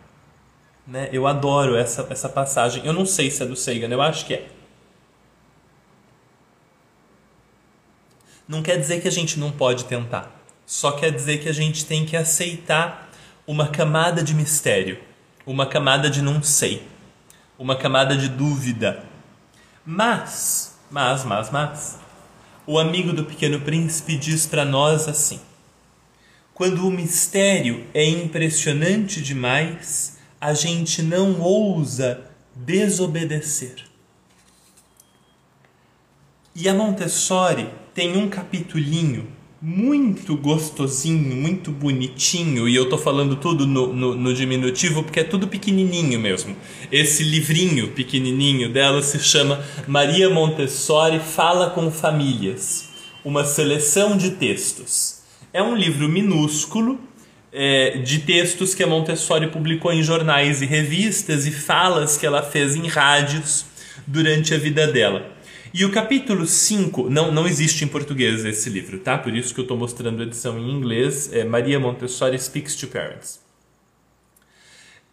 Né? 0.88 1.10
Eu 1.12 1.26
adoro 1.28 1.76
essa, 1.76 2.08
essa 2.10 2.30
passagem. 2.30 2.86
Eu 2.86 2.94
não 2.94 3.06
sei 3.06 3.32
se 3.32 3.42
é 3.42 3.46
do 3.46 3.56
Sagan, 3.56 3.88
eu 3.88 4.02
acho 4.02 4.26
que 4.26 4.34
é. 4.34 4.48
não 8.48 8.62
quer 8.62 8.80
dizer 8.80 9.02
que 9.02 9.08
a 9.08 9.12
gente 9.12 9.40
não 9.40 9.52
pode 9.52 9.86
tentar. 9.86 10.32
Só 10.66 10.92
quer 10.92 11.12
dizer 11.12 11.40
que 11.40 11.50
a 11.50 11.54
gente 11.54 11.86
tem 11.86 12.06
que 12.06 12.16
aceitar 12.16 13.10
uma 13.46 13.68
camada 13.68 14.24
de 14.24 14.34
mistério, 14.34 15.00
uma 15.46 15.66
camada 15.66 16.10
de 16.10 16.22
não 16.22 16.42
sei, 16.42 16.84
uma 17.58 17.76
camada 17.76 18.16
de 18.16 18.30
dúvida. 18.30 19.04
Mas, 19.86 20.78
mas, 20.90 21.24
mas, 21.24 21.52
mas, 21.52 22.00
o 22.66 22.80
amigo 22.80 23.14
do 23.14 23.26
Pequeno 23.26 23.62
Príncipe 23.62 24.18
diz 24.18 24.46
para 24.46 24.66
nós 24.66 25.08
assim: 25.08 25.40
quando 26.54 26.88
o 26.88 26.92
mistério 26.92 27.86
é 27.94 28.04
impressionante 28.04 29.22
demais, 29.22 30.15
a 30.46 30.54
gente 30.54 31.02
não 31.02 31.42
ousa 31.42 32.22
desobedecer. 32.54 33.78
E 36.56 36.70
a 36.70 36.74
Montessori 36.74 37.68
tem 37.96 38.16
um 38.16 38.30
capitulinho 38.30 39.28
muito 39.60 40.38
gostosinho, 40.38 41.36
muito 41.36 41.72
bonitinho, 41.72 42.70
e 42.70 42.76
eu 42.76 42.88
tô 42.88 42.96
falando 42.96 43.38
tudo 43.38 43.66
no, 43.66 43.92
no, 43.92 44.14
no, 44.14 44.34
diminutivo 44.36 45.02
porque 45.02 45.22
é 45.22 45.24
tudo 45.24 45.48
pequenininho 45.48 46.20
mesmo. 46.20 46.56
Esse 46.92 47.24
livrinho 47.24 47.88
pequenininho 47.94 48.72
dela 48.72 49.02
se 49.02 49.18
chama 49.18 49.66
Maria 49.88 50.30
Montessori 50.30 51.20
Fala 51.20 51.72
com 51.72 51.90
Famílias, 51.90 52.90
uma 53.24 53.44
seleção 53.44 54.16
de 54.16 54.30
textos. 54.30 55.24
É 55.52 55.64
um 55.64 55.76
livro 55.76 56.08
minúsculo 56.08 57.00
é, 57.58 58.00
de 58.00 58.20
textos 58.20 58.76
que 58.76 58.84
a 58.84 58.88
Montessori 58.88 59.48
publicou 59.48 59.94
em 59.94 60.04
jornais 60.04 60.62
e 60.62 60.66
revistas 60.66 61.48
e 61.48 61.52
falas 61.52 62.18
que 62.18 62.26
ela 62.26 62.44
fez 62.44 62.76
em 62.76 62.86
rádios 62.86 63.66
durante 64.06 64.54
a 64.54 64.58
vida 64.58 64.86
dela. 64.88 65.34
E 65.74 65.86
o 65.86 65.92
capítulo 65.92 66.46
5, 66.46 67.10
não, 67.10 67.32
não 67.32 67.48
existe 67.48 67.86
em 67.86 67.88
português 67.88 68.44
esse 68.44 68.70
livro, 68.70 69.00
tá? 69.00 69.18
Por 69.18 69.34
isso 69.34 69.54
que 69.54 69.62
eu 69.62 69.64
estou 69.64 69.78
mostrando 69.78 70.22
a 70.22 70.26
edição 70.26 70.60
em 70.60 70.70
inglês, 70.70 71.32
é 71.32 71.46
Maria 71.46 71.80
Montessori 71.80 72.38
Speaks 72.38 72.76
to 72.76 72.88
Parents. 72.88 73.40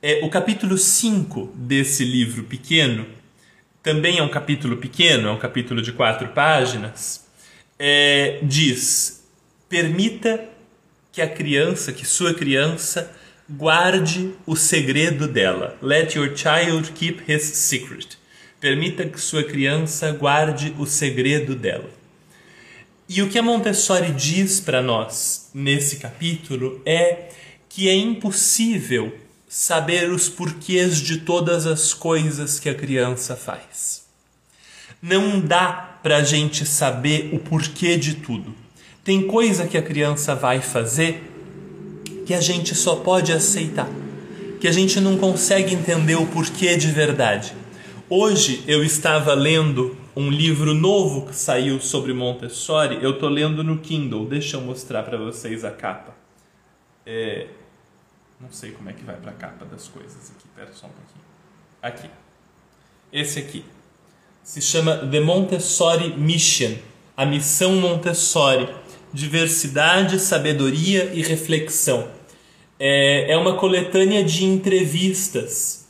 É, 0.02 0.24
o 0.24 0.28
capítulo 0.28 0.76
5 0.76 1.52
desse 1.54 2.04
livro 2.04 2.42
pequeno, 2.42 3.06
também 3.84 4.18
é 4.18 4.22
um 4.22 4.28
capítulo 4.28 4.78
pequeno, 4.78 5.28
é 5.28 5.30
um 5.30 5.38
capítulo 5.38 5.80
de 5.80 5.92
quatro 5.92 6.26
páginas, 6.28 7.24
é, 7.78 8.40
diz: 8.42 9.28
permita 9.68 10.51
que 11.12 11.20
a 11.20 11.28
criança, 11.28 11.92
que 11.92 12.06
sua 12.06 12.32
criança, 12.32 13.12
guarde 13.48 14.32
o 14.46 14.56
segredo 14.56 15.28
dela. 15.28 15.76
Let 15.82 16.14
your 16.16 16.34
child 16.34 16.90
keep 16.92 17.30
his 17.30 17.42
secret. 17.42 18.18
Permita 18.58 19.04
que 19.04 19.20
sua 19.20 19.44
criança 19.44 20.10
guarde 20.12 20.74
o 20.78 20.86
segredo 20.86 21.54
dela. 21.54 21.90
E 23.08 23.20
o 23.20 23.28
que 23.28 23.38
a 23.38 23.42
Montessori 23.42 24.10
diz 24.12 24.58
para 24.58 24.80
nós 24.80 25.50
nesse 25.52 25.96
capítulo 25.96 26.80
é 26.86 27.28
que 27.68 27.88
é 27.88 27.94
impossível 27.94 29.14
saber 29.46 30.10
os 30.10 30.30
porquês 30.30 30.98
de 30.98 31.18
todas 31.18 31.66
as 31.66 31.92
coisas 31.92 32.58
que 32.58 32.70
a 32.70 32.74
criança 32.74 33.36
faz. 33.36 34.06
Não 35.02 35.40
dá 35.40 35.98
para 36.02 36.18
a 36.18 36.24
gente 36.24 36.64
saber 36.64 37.30
o 37.34 37.38
porquê 37.38 37.98
de 37.98 38.14
tudo. 38.14 38.61
Tem 39.04 39.26
coisa 39.26 39.66
que 39.66 39.76
a 39.76 39.82
criança 39.82 40.34
vai 40.34 40.60
fazer 40.60 41.28
que 42.24 42.32
a 42.32 42.40
gente 42.40 42.72
só 42.74 42.96
pode 42.96 43.32
aceitar, 43.32 43.88
que 44.60 44.68
a 44.68 44.72
gente 44.72 45.00
não 45.00 45.18
consegue 45.18 45.74
entender 45.74 46.14
o 46.14 46.26
porquê 46.26 46.76
de 46.76 46.86
verdade. 46.86 47.52
Hoje 48.08 48.62
eu 48.66 48.84
estava 48.84 49.34
lendo 49.34 49.96
um 50.14 50.30
livro 50.30 50.72
novo 50.72 51.26
que 51.26 51.34
saiu 51.34 51.80
sobre 51.80 52.12
Montessori. 52.12 53.02
Eu 53.02 53.12
estou 53.14 53.28
lendo 53.28 53.64
no 53.64 53.78
Kindle. 53.78 54.26
Deixa 54.26 54.56
eu 54.56 54.60
mostrar 54.60 55.02
para 55.02 55.16
vocês 55.16 55.64
a 55.64 55.70
capa. 55.70 56.14
É... 57.04 57.48
Não 58.40 58.52
sei 58.52 58.70
como 58.72 58.88
é 58.88 58.92
que 58.92 59.02
vai 59.02 59.16
para 59.16 59.30
a 59.30 59.34
capa 59.34 59.64
das 59.64 59.88
coisas 59.88 60.30
aqui. 60.30 60.46
Espera 60.46 60.72
só 60.72 60.86
um 60.86 60.90
pouquinho. 60.90 61.24
Aqui. 61.82 62.10
Esse 63.12 63.40
aqui. 63.40 63.64
Se 64.44 64.60
chama 64.60 64.96
The 64.98 65.20
Montessori 65.20 66.14
Mission. 66.16 66.74
A 67.16 67.24
missão 67.24 67.76
Montessori. 67.76 68.68
Diversidade, 69.12 70.18
sabedoria 70.18 71.10
e 71.12 71.22
reflexão. 71.22 72.08
É, 72.78 73.32
é 73.32 73.36
uma 73.36 73.54
coletânea 73.54 74.24
de 74.24 74.44
entrevistas 74.44 75.86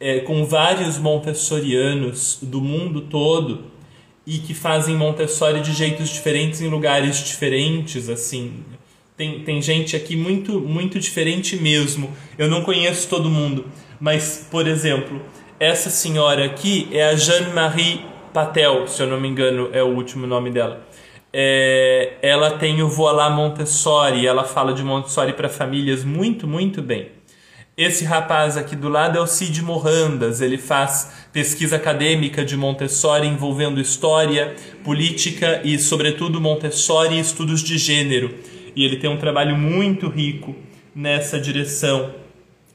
é, 0.00 0.20
com 0.20 0.44
vários 0.44 0.98
montessorianos 0.98 2.38
do 2.42 2.60
mundo 2.60 3.02
todo 3.02 3.64
e 4.26 4.38
que 4.38 4.52
fazem 4.52 4.94
Montessori 4.94 5.60
de 5.60 5.72
jeitos 5.72 6.10
diferentes 6.10 6.60
em 6.60 6.68
lugares 6.68 7.24
diferentes, 7.24 8.10
assim. 8.10 8.62
Tem, 9.16 9.40
tem 9.40 9.60
gente 9.62 9.96
aqui 9.96 10.16
muito, 10.16 10.60
muito 10.60 11.00
diferente 11.00 11.56
mesmo. 11.56 12.12
Eu 12.36 12.46
não 12.46 12.62
conheço 12.62 13.08
todo 13.08 13.30
mundo, 13.30 13.64
mas, 13.98 14.46
por 14.50 14.68
exemplo, 14.68 15.20
essa 15.58 15.88
senhora 15.88 16.44
aqui 16.44 16.88
é 16.92 17.04
a 17.04 17.16
Jeanne-Marie 17.16 18.02
Patel, 18.32 18.86
se 18.86 19.02
eu 19.02 19.06
não 19.06 19.18
me 19.18 19.26
engano, 19.26 19.70
é 19.72 19.82
o 19.82 19.88
último 19.88 20.26
nome 20.26 20.50
dela. 20.50 20.86
É, 21.32 22.14
ela 22.22 22.52
tem 22.52 22.82
o 22.82 22.88
Voilá 22.88 23.28
Montessori, 23.28 24.26
ela 24.26 24.44
fala 24.44 24.72
de 24.72 24.82
Montessori 24.82 25.32
para 25.34 25.48
famílias 25.48 26.04
muito, 26.04 26.46
muito 26.46 26.80
bem. 26.80 27.10
Esse 27.76 28.04
rapaz 28.04 28.56
aqui 28.56 28.74
do 28.74 28.88
lado 28.88 29.16
é 29.16 29.20
o 29.20 29.26
Cid 29.26 29.62
Morandas, 29.62 30.40
ele 30.40 30.58
faz 30.58 31.12
pesquisa 31.32 31.76
acadêmica 31.76 32.44
de 32.44 32.56
Montessori 32.56 33.28
envolvendo 33.28 33.80
história, 33.80 34.56
política 34.82 35.60
e, 35.62 35.78
sobretudo, 35.78 36.40
Montessori 36.40 37.14
e 37.14 37.20
estudos 37.20 37.62
de 37.62 37.78
gênero. 37.78 38.34
E 38.74 38.84
ele 38.84 38.96
tem 38.96 39.08
um 39.08 39.16
trabalho 39.16 39.56
muito 39.56 40.08
rico 40.08 40.56
nessa 40.92 41.38
direção. 41.38 42.12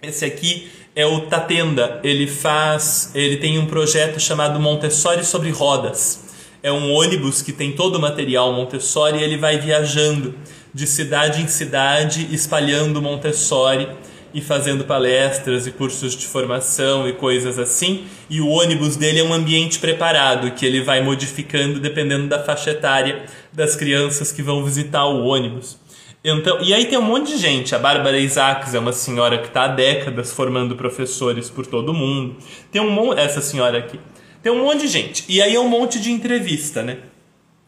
Esse 0.02 0.24
aqui 0.24 0.70
é 0.96 1.06
o 1.06 1.22
Tatenda, 1.22 2.00
ele 2.02 2.28
faz, 2.28 3.12
ele 3.14 3.38
tem 3.38 3.60
um 3.60 3.66
projeto 3.66 4.20
chamado 4.22 4.60
Montessori 4.60 5.26
sobre 5.26 5.50
rodas. 5.50 6.23
É 6.64 6.72
um 6.72 6.94
ônibus 6.94 7.42
que 7.42 7.52
tem 7.52 7.74
todo 7.74 7.98
o 7.98 8.00
material 8.00 8.54
Montessori 8.54 9.18
e 9.18 9.22
ele 9.22 9.36
vai 9.36 9.60
viajando 9.60 10.34
de 10.74 10.88
cidade 10.88 11.42
em 11.42 11.48
cidade 11.48 12.26
espalhando 12.32 13.02
Montessori 13.02 13.90
e 14.34 14.40
fazendo 14.40 14.86
palestras 14.86 15.68
e 15.68 15.72
cursos 15.72 16.16
de 16.16 16.26
formação 16.26 17.06
e 17.06 17.12
coisas 17.12 17.60
assim. 17.60 18.06
E 18.30 18.40
o 18.40 18.48
ônibus 18.48 18.96
dele 18.96 19.20
é 19.20 19.24
um 19.26 19.34
ambiente 19.34 19.78
preparado 19.78 20.52
que 20.52 20.66
ele 20.66 20.82
vai 20.82 21.04
modificando 21.04 21.82
dependendo 21.82 22.28
da 22.28 22.42
faixa 22.42 22.72
etária 22.72 23.26
das 23.52 23.76
crianças 23.76 24.32
que 24.32 24.42
vão 24.42 24.64
visitar 24.64 25.06
o 25.06 25.26
ônibus. 25.26 25.78
Então, 26.24 26.62
e 26.62 26.74
aí 26.74 26.86
tem 26.86 26.98
um 26.98 27.02
monte 27.02 27.34
de 27.34 27.38
gente. 27.40 27.76
A 27.76 27.80
Bárbara 27.80 28.18
Isaacs 28.18 28.74
é 28.74 28.80
uma 28.80 28.94
senhora 28.94 29.38
que 29.38 29.48
está 29.48 29.66
há 29.66 29.68
décadas 29.68 30.32
formando 30.32 30.78
professores 30.78 31.50
por 31.50 31.66
todo 31.66 31.90
o 31.90 31.94
mundo. 31.94 32.38
Tem 32.72 32.82
um 32.82 32.90
monte, 32.90 33.20
essa 33.20 33.42
senhora 33.42 33.78
aqui. 33.78 34.00
Tem 34.44 34.52
um 34.52 34.62
monte 34.62 34.82
de 34.82 34.88
gente. 34.90 35.24
E 35.30 35.42
aí 35.42 35.56
é 35.56 35.60
um 35.60 35.70
monte 35.70 36.02
de 36.02 36.12
entrevista, 36.12 36.84
né? 36.84 37.00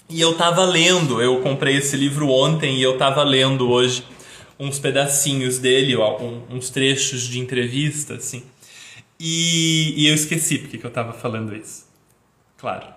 E 0.10 0.20
eu 0.20 0.36
tava 0.38 0.66
lendo, 0.66 1.22
eu 1.22 1.42
comprei 1.42 1.78
esse 1.78 1.96
livro 1.96 2.30
ontem 2.30 2.78
e 2.78 2.84
eu 2.84 2.98
tava 2.98 3.24
lendo 3.24 3.70
hoje 3.72 4.06
uns 4.60 4.78
pedacinhos 4.78 5.58
dele, 5.58 5.96
uns 6.50 6.70
trechos 6.70 7.24
de 7.24 7.40
entrevista, 7.40 8.16
assim. 8.16 8.44
E, 9.18 9.94
e 9.96 10.08
eu 10.08 10.14
esqueci 10.14 10.60
porque 10.60 10.78
que 10.78 10.86
eu 10.86 10.90
estava 10.90 11.14
falando 11.14 11.56
isso. 11.56 11.86
Claro. 12.58 12.88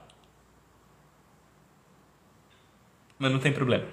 Mas 3.17 3.31
não 3.31 3.38
tem 3.38 3.53
problema. 3.53 3.85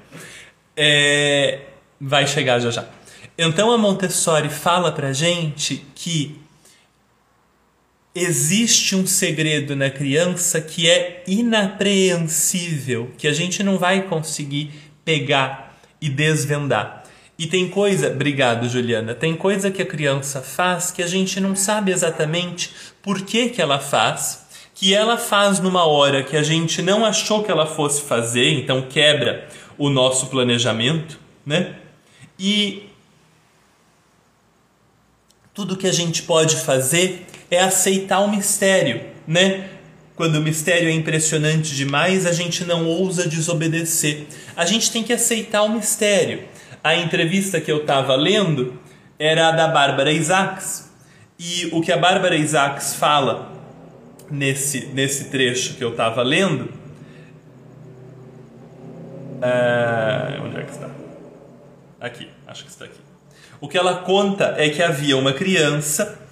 É, 0.76 1.62
vai 2.02 2.26
chegar 2.28 2.60
já 2.60 2.72
já. 2.72 2.90
Então 3.38 3.72
a 3.72 3.78
Montessori 3.78 4.50
fala 4.50 4.92
pra 4.92 5.14
gente 5.14 5.86
que 5.94 6.40
existe 8.16 8.96
um 8.96 9.06
segredo 9.06 9.76
na 9.76 9.90
criança 9.90 10.62
que 10.62 10.90
é 10.90 11.22
inapreensível, 11.28 13.12
que 13.18 13.28
a 13.28 13.34
gente 13.34 13.62
não 13.62 13.78
vai 13.78 14.04
conseguir 14.04 14.72
pegar 15.04 15.78
e 16.00 16.08
desvendar. 16.08 17.04
E 17.38 17.46
tem 17.46 17.68
coisa, 17.68 18.10
obrigado 18.10 18.70
Juliana, 18.70 19.14
tem 19.14 19.36
coisa 19.36 19.70
que 19.70 19.82
a 19.82 19.86
criança 19.86 20.42
faz 20.42 20.90
que 20.90 21.04
a 21.04 21.08
gente 21.08 21.42
não 21.42 21.54
sabe 21.54 21.92
exatamente 21.92 22.72
por 23.04 23.22
que, 23.24 23.50
que 23.50 23.62
ela 23.62 23.78
faz, 23.78 24.46
que 24.74 24.94
ela 24.94 25.18
faz 25.18 25.60
numa 25.60 25.86
hora 25.86 26.24
que 26.24 26.38
a 26.38 26.44
gente 26.44 26.82
não 26.82 27.04
achou 27.04 27.44
que 27.44 27.52
ela 27.52 27.66
fosse 27.66 28.02
fazer, 28.02 28.52
então 28.52 28.84
quebra 28.84 29.50
o 29.78 29.90
nosso 29.90 30.28
planejamento, 30.28 31.20
né? 31.46 31.76
E 32.40 32.90
tudo 35.54 35.76
que 35.76 35.88
a 35.88 35.92
gente 35.92 36.24
pode 36.24 36.56
fazer 36.56 37.26
é 37.50 37.60
aceitar 37.60 38.20
o 38.20 38.30
mistério, 38.30 39.02
né? 39.28 39.70
Quando 40.16 40.36
o 40.36 40.42
mistério 40.42 40.88
é 40.88 40.92
impressionante 40.92 41.76
demais, 41.76 42.26
a 42.26 42.32
gente 42.32 42.64
não 42.64 42.86
ousa 42.86 43.28
desobedecer. 43.28 44.28
A 44.56 44.66
gente 44.66 44.92
tem 44.92 45.04
que 45.04 45.12
aceitar 45.12 45.64
o 45.64 45.70
mistério 45.70 46.44
a 46.86 46.96
entrevista 46.96 47.60
que 47.60 47.72
eu 47.72 47.82
estava 47.82 48.16
lendo 48.16 48.80
era 49.18 49.48
a 49.48 49.52
da 49.52 49.68
Bárbara 49.70 50.12
Isaacs. 50.12 50.88
E 51.40 51.68
o 51.74 51.82
que 51.82 51.92
a 51.92 51.98
Bárbara 51.98 52.36
Isaacs 52.36 52.94
fala 52.94 53.52
nesse, 54.30 54.86
nesse 54.94 55.32
trecho 55.32 55.74
que 55.74 55.84
eu 55.84 55.90
estava 55.90 56.22
lendo 56.22 56.70
Uh, 59.36 60.44
onde 60.44 60.58
é 60.58 60.64
que 60.64 60.72
está? 60.72 60.90
Aqui, 62.00 62.30
acho 62.48 62.64
que 62.64 62.70
está 62.70 62.86
aqui. 62.86 63.00
O 63.60 63.68
que 63.68 63.78
ela 63.78 63.98
conta 63.98 64.56
é 64.58 64.70
que 64.70 64.82
havia 64.82 65.18
uma 65.18 65.34
criança 65.34 66.25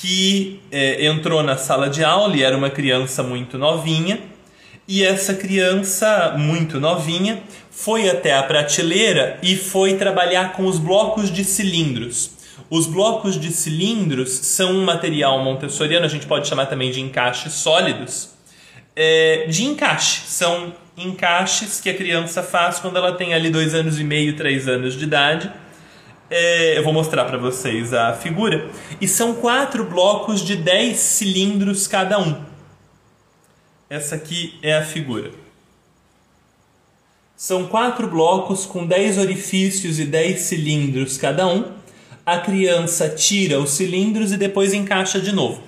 que 0.00 0.60
é, 0.72 1.04
entrou 1.06 1.42
na 1.42 1.58
sala 1.58 1.90
de 1.90 2.02
aula 2.02 2.34
e 2.34 2.42
era 2.42 2.56
uma 2.56 2.70
criança 2.70 3.22
muito 3.22 3.58
novinha. 3.58 4.18
E 4.88 5.04
essa 5.04 5.34
criança, 5.34 6.34
muito 6.38 6.80
novinha, 6.80 7.42
foi 7.70 8.08
até 8.08 8.34
a 8.34 8.42
prateleira 8.42 9.38
e 9.42 9.56
foi 9.56 9.94
trabalhar 9.94 10.54
com 10.54 10.64
os 10.64 10.78
blocos 10.78 11.30
de 11.30 11.44
cilindros. 11.44 12.30
Os 12.70 12.86
blocos 12.86 13.38
de 13.38 13.50
cilindros 13.50 14.30
são 14.30 14.72
um 14.72 14.84
material 14.84 15.44
montessoriano, 15.44 16.06
a 16.06 16.08
gente 16.08 16.26
pode 16.26 16.48
chamar 16.48 16.66
também 16.66 16.90
de 16.90 17.00
encaixes 17.00 17.52
sólidos, 17.52 18.30
é, 18.96 19.46
de 19.48 19.64
encaixe. 19.64 20.22
São 20.26 20.72
encaixes 20.96 21.80
que 21.80 21.90
a 21.90 21.94
criança 21.94 22.42
faz 22.42 22.78
quando 22.78 22.96
ela 22.96 23.12
tem 23.12 23.34
ali 23.34 23.50
dois 23.50 23.74
anos 23.74 24.00
e 24.00 24.04
meio, 24.04 24.34
três 24.34 24.66
anos 24.66 24.94
de 24.96 25.04
idade. 25.04 25.50
É, 26.30 26.78
eu 26.78 26.84
vou 26.84 26.92
mostrar 26.92 27.24
para 27.24 27.36
vocês 27.36 27.92
a 27.92 28.12
figura. 28.14 28.70
E 29.00 29.08
são 29.08 29.34
quatro 29.34 29.84
blocos 29.84 30.44
de 30.44 30.56
10 30.56 30.96
cilindros 30.96 31.86
cada 31.86 32.20
um. 32.20 32.44
Essa 33.88 34.14
aqui 34.14 34.58
é 34.62 34.76
a 34.76 34.84
figura. 34.84 35.32
São 37.36 37.66
quatro 37.66 38.06
blocos 38.06 38.64
com 38.64 38.86
10 38.86 39.18
orifícios 39.18 39.98
e 39.98 40.04
10 40.04 40.40
cilindros 40.40 41.18
cada 41.18 41.46
um 41.46 41.80
a 42.30 42.38
criança 42.38 43.08
tira 43.08 43.58
os 43.58 43.70
cilindros 43.70 44.30
e 44.30 44.36
depois 44.36 44.72
encaixa 44.72 45.20
de 45.20 45.32
novo. 45.32 45.60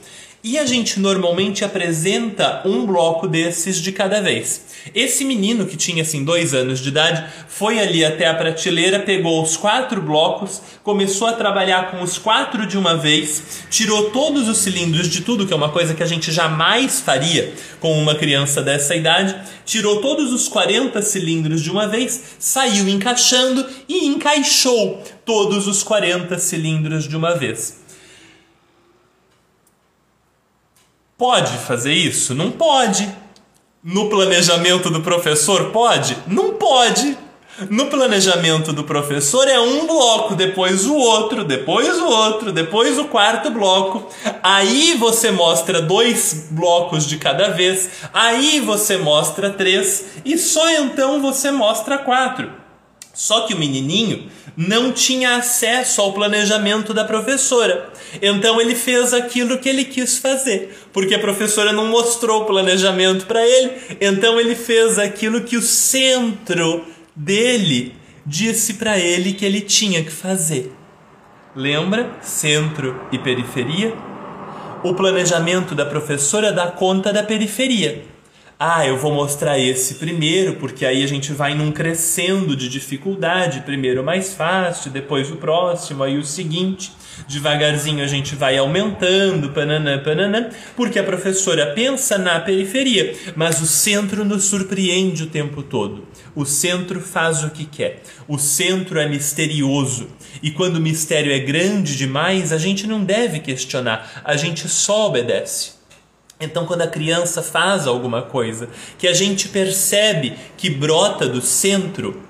E 0.45 0.59
a 0.59 0.67
gente 0.67 0.99
normalmente 0.99 1.65
apresenta 1.65 2.63
um 2.65 2.85
bloco 2.85 3.29
desses 3.29 3.77
de 3.81 3.93
cada 3.93 4.21
vez. 4.21 4.65
Esse 4.93 5.25
menino, 5.25 5.67
que 5.67 5.77
tinha 5.77 6.03
assim 6.03 6.25
dois 6.25 6.53
anos 6.53 6.81
de 6.81 6.89
idade, 6.89 7.25
foi 7.47 7.79
ali 7.79 8.05
até 8.05 8.27
a 8.27 8.35
prateleira, 8.35 8.99
pegou 8.99 9.41
os 9.41 9.57
quatro 9.57 10.03
blocos, 10.03 10.61
começou 10.83 11.29
a 11.29 11.35
trabalhar 11.35 11.93
com 11.93 12.03
os 12.03 12.19
quatro 12.19 12.67
de 12.67 12.77
uma 12.77 12.97
vez, 12.97 13.65
tirou 13.71 14.11
todos 14.11 14.49
os 14.49 14.59
cilindros 14.59 15.09
de 15.09 15.21
tudo, 15.21 15.47
que 15.47 15.53
é 15.53 15.57
uma 15.57 15.69
coisa 15.69 15.95
que 15.95 16.03
a 16.03 16.07
gente 16.07 16.33
jamais 16.33 16.99
faria 16.99 17.55
com 17.79 17.97
uma 18.03 18.17
criança 18.17 18.61
dessa 18.61 18.97
idade, 18.97 19.37
tirou 19.65 20.01
todos 20.01 20.33
os 20.33 20.49
40 20.49 21.01
cilindros 21.03 21.63
de 21.63 21.71
uma 21.71 21.87
vez, 21.87 22.21
saiu 22.41 22.89
encaixando 22.89 23.65
e 23.89 24.07
encaixou 24.07 25.01
todos 25.25 25.69
os 25.69 25.85
40 25.85 26.37
cilindros 26.41 27.09
de 27.09 27.17
uma 27.17 27.37
vez. 27.37 27.82
Pode 31.23 31.57
fazer 31.59 31.93
isso? 31.93 32.35
Não 32.35 32.51
pode. 32.51 33.09
No 33.81 34.11
planejamento 34.11 34.91
do 34.91 35.03
professor, 35.03 35.71
pode? 35.71 36.19
Não 36.27 36.55
pode. 36.55 37.17
No 37.71 37.87
planejamento 37.87 38.73
do 38.73 38.83
professor 38.83 39.47
é 39.47 39.61
um 39.61 39.87
bloco, 39.87 40.35
depois 40.35 40.85
o 40.85 40.97
outro, 40.97 41.45
depois 41.45 41.97
o 41.97 42.07
outro, 42.07 42.51
depois 42.51 42.99
o 42.99 43.05
quarto 43.05 43.53
bloco. 43.53 44.09
Aí 44.43 44.97
você 44.99 45.31
mostra 45.31 45.81
dois 45.81 46.49
blocos 46.51 47.07
de 47.07 47.17
cada 47.19 47.51
vez, 47.51 47.89
aí 48.13 48.59
você 48.59 48.99
mostra 48.99 49.49
três 49.51 50.05
e 50.25 50.37
só 50.37 50.73
então 50.73 51.23
você 51.23 51.53
mostra 51.53 51.99
quatro. 51.99 52.51
Só 53.15 53.43
que 53.43 53.55
o 53.55 53.59
menininho 53.59 54.29
não 54.57 54.93
tinha 54.93 55.37
acesso 55.37 56.01
ao 56.01 56.13
planejamento 56.13 56.93
da 56.93 57.05
professora. 57.05 57.91
Então 58.21 58.61
ele 58.61 58.75
fez 58.75 59.15
aquilo 59.15 59.59
que 59.59 59.69
ele 59.69 59.85
quis 59.85 60.19
fazer, 60.19 60.77
porque 60.93 61.15
a 61.15 61.19
professora 61.19 61.73
não 61.73 61.87
mostrou 61.87 62.43
o 62.43 62.45
planejamento 62.45 63.27
para 63.27 63.47
ele, 63.47 63.73
então 64.01 64.39
ele 64.39 64.55
fez 64.55 64.99
aquilo 64.99 65.43
que 65.43 65.57
o 65.57 65.63
centro 65.63 66.85
dele 67.15 67.95
disse 68.25 68.75
para 68.75 68.99
ele 68.99 69.33
que 69.33 69.45
ele 69.45 69.61
tinha 69.61 70.03
que 70.03 70.11
fazer. 70.11 70.73
Lembra? 71.55 72.11
Centro 72.23 73.01
e 73.11 73.19
periferia? 73.19 73.95
O 74.83 74.95
planejamento 74.95 75.75
da 75.75 75.85
professora 75.85 76.53
dá 76.53 76.67
conta 76.67 77.13
da 77.13 77.23
periferia. 77.23 78.05
Ah, 78.65 78.87
eu 78.87 78.97
vou 78.97 79.13
mostrar 79.13 79.59
esse 79.59 79.95
primeiro, 79.95 80.55
porque 80.55 80.87
aí 80.87 81.03
a 81.03 81.07
gente 81.09 81.33
vai 81.33 81.53
num 81.53 81.73
crescendo 81.73 82.55
de 82.55 82.69
dificuldade. 82.69 83.63
Primeiro 83.63 84.05
mais 84.05 84.35
fácil, 84.35 84.93
depois 84.93 85.33
o 85.33 85.37
próximo, 85.37 86.05
aí 86.05 86.17
o 86.17 86.25
seguinte. 86.25 86.93
Devagarzinho 87.27 88.05
a 88.05 88.07
gente 88.07 88.37
vai 88.37 88.57
aumentando, 88.57 89.51
pananã, 89.51 90.01
pananã, 90.01 90.49
porque 90.77 90.97
a 90.97 91.03
professora 91.03 91.73
pensa 91.75 92.17
na 92.17 92.39
periferia, 92.39 93.17
mas 93.35 93.61
o 93.61 93.67
centro 93.67 94.25
nos 94.25 94.45
surpreende 94.45 95.25
o 95.25 95.27
tempo 95.27 95.65
todo. 95.65 96.07
O 96.33 96.45
centro 96.45 97.01
faz 97.01 97.43
o 97.43 97.51
que 97.51 97.65
quer. 97.65 98.01
O 98.29 98.39
centro 98.39 99.01
é 99.01 99.09
misterioso. 99.09 100.07
E 100.41 100.53
quando 100.53 100.77
o 100.77 100.81
mistério 100.81 101.33
é 101.33 101.41
grande 101.41 101.97
demais, 101.97 102.53
a 102.53 102.59
gente 102.59 102.87
não 102.87 103.03
deve 103.03 103.41
questionar, 103.41 104.23
a 104.25 104.37
gente 104.37 104.69
só 104.69 105.09
obedece. 105.09 105.82
Então, 106.43 106.67
quando 106.67 106.83
a 106.83 106.89
criança 106.89 107.41
faz 107.41 107.87
alguma 107.87 108.21
coisa 108.21 108.69
que 108.99 109.07
a 109.07 109.15
gente 109.15 109.49
percebe 109.49 110.37
que 110.57 110.69
brota 110.69 111.29
do 111.29 111.41
centro, 111.41 112.21